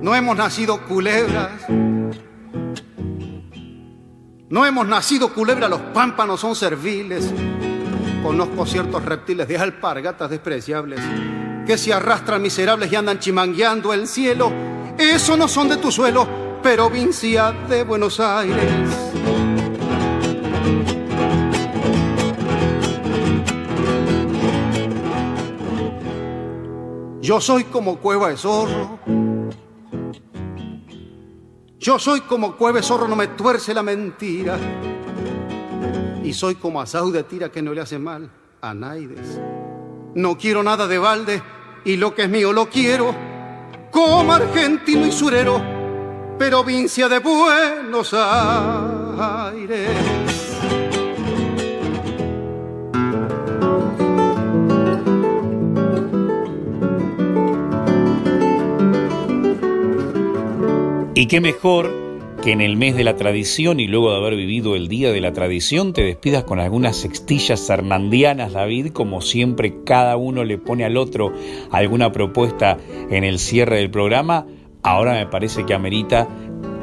No 0.00 0.14
hemos 0.14 0.34
nacido 0.34 0.82
culebras. 0.86 1.50
No 4.48 4.64
hemos 4.64 4.88
nacido 4.88 5.34
culebras, 5.34 5.68
los 5.68 5.80
pámpanos 5.92 6.40
son 6.40 6.56
serviles. 6.56 7.30
Conozco 8.22 8.64
ciertos 8.64 9.04
reptiles 9.04 9.46
de 9.46 9.58
alpargatas 9.58 10.30
despreciables 10.30 11.00
que 11.66 11.76
se 11.76 11.92
arrastran 11.92 12.40
miserables 12.40 12.90
y 12.90 12.96
andan 12.96 13.18
chimangueando 13.18 13.92
el 13.92 14.08
cielo. 14.08 14.75
Eso 14.98 15.36
no 15.36 15.46
son 15.46 15.68
de 15.68 15.76
tu 15.76 15.92
suelo, 15.92 16.26
provincia 16.62 17.52
de 17.52 17.84
Buenos 17.84 18.18
Aires. 18.18 18.72
Yo 27.20 27.40
soy 27.42 27.64
como 27.64 27.98
cueva 27.98 28.30
de 28.30 28.38
zorro. 28.38 28.98
Yo 31.78 31.98
soy 31.98 32.22
como 32.22 32.56
cueva 32.56 32.78
de 32.78 32.82
zorro, 32.82 33.06
no 33.06 33.16
me 33.16 33.28
tuerce 33.28 33.74
la 33.74 33.82
mentira. 33.82 34.56
Y 36.24 36.32
soy 36.32 36.54
como 36.54 36.80
asau 36.80 37.10
de 37.10 37.22
tira 37.24 37.50
que 37.50 37.60
no 37.60 37.74
le 37.74 37.82
hace 37.82 37.98
mal 37.98 38.30
a 38.62 38.72
Naides. 38.72 39.40
No 40.14 40.38
quiero 40.38 40.62
nada 40.62 40.86
de 40.86 40.96
balde 40.96 41.42
y 41.84 41.96
lo 41.96 42.14
que 42.14 42.22
es 42.22 42.30
mío 42.30 42.54
lo 42.54 42.70
quiero 42.70 43.25
como 43.96 44.30
argentino 44.30 45.06
y 45.06 45.10
surero, 45.10 45.58
provincia 46.38 47.08
de 47.08 47.18
Buenos 47.18 48.12
Aires. 48.12 49.88
Y 61.14 61.26
qué 61.26 61.40
mejor 61.40 62.05
que 62.46 62.52
en 62.52 62.60
el 62.60 62.76
mes 62.76 62.94
de 62.94 63.02
la 63.02 63.16
tradición 63.16 63.80
y 63.80 63.88
luego 63.88 64.12
de 64.12 64.18
haber 64.18 64.36
vivido 64.36 64.76
el 64.76 64.86
día 64.86 65.10
de 65.10 65.20
la 65.20 65.32
tradición 65.32 65.92
te 65.92 66.04
despidas 66.04 66.44
con 66.44 66.60
algunas 66.60 66.96
sextillas 66.96 67.68
hernandianas, 67.68 68.52
David, 68.52 68.92
como 68.92 69.20
siempre 69.20 69.82
cada 69.84 70.16
uno 70.16 70.44
le 70.44 70.56
pone 70.56 70.84
al 70.84 70.96
otro 70.96 71.32
alguna 71.72 72.12
propuesta 72.12 72.78
en 73.10 73.24
el 73.24 73.40
cierre 73.40 73.78
del 73.78 73.90
programa. 73.90 74.46
Ahora 74.84 75.14
me 75.14 75.26
parece 75.26 75.66
que 75.66 75.74
amerita 75.74 76.28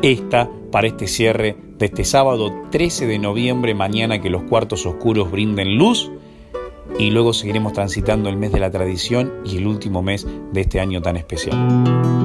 esta 0.02 0.50
para 0.70 0.88
este 0.88 1.08
cierre 1.08 1.56
de 1.78 1.86
este 1.86 2.04
sábado 2.04 2.52
13 2.70 3.08
de 3.08 3.20
noviembre, 3.20 3.74
mañana 3.74 4.20
que 4.20 4.30
los 4.30 4.44
cuartos 4.44 4.86
oscuros 4.86 5.32
brinden 5.32 5.78
luz. 5.78 6.12
Y 7.00 7.12
luego 7.12 7.32
seguiremos 7.32 7.72
transitando 7.72 8.28
el 8.28 8.36
mes 8.36 8.52
de 8.52 8.60
la 8.60 8.70
tradición 8.70 9.32
y 9.46 9.56
el 9.56 9.68
último 9.68 10.02
mes 10.02 10.28
de 10.52 10.60
este 10.60 10.82
año 10.82 11.02
tan 11.02 11.16
especial. 11.16 12.23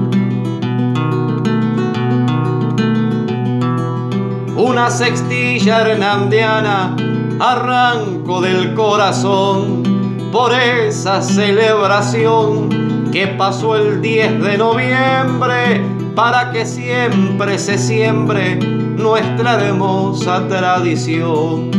Una 4.69 4.91
sextilla 4.91 5.81
hernandiana, 5.81 6.95
arranco 7.41 8.43
del 8.43 8.75
corazón 8.75 9.83
por 10.31 10.53
esa 10.53 11.23
celebración 11.23 13.09
que 13.11 13.29
pasó 13.29 13.77
el 13.77 14.03
10 14.03 14.43
de 14.43 14.59
noviembre 14.59 15.81
para 16.15 16.53
que 16.53 16.67
siempre 16.67 17.59
se 17.59 17.79
siembre 17.79 18.57
nuestra 18.57 19.55
hermosa 19.65 20.47
tradición. 20.49 21.71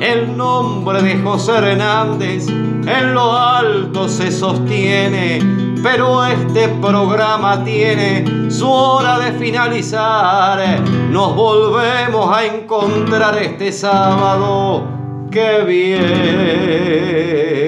El 0.00 0.34
nombre 0.34 1.02
de 1.02 1.18
José 1.18 1.52
Hernández 1.52 2.48
en 2.48 3.12
lo 3.12 3.36
alto 3.36 4.08
se 4.08 4.32
sostiene, 4.32 5.67
pero 5.82 6.24
este 6.24 6.68
programa 6.80 7.64
tiene 7.64 8.50
su 8.50 8.68
hora 8.68 9.18
de 9.18 9.32
finalizar. 9.32 10.80
Nos 11.10 11.34
volvemos 11.34 12.36
a 12.36 12.44
encontrar 12.44 13.38
este 13.38 13.72
sábado. 13.72 14.84
¡Qué 15.30 15.62
bien! 15.66 17.67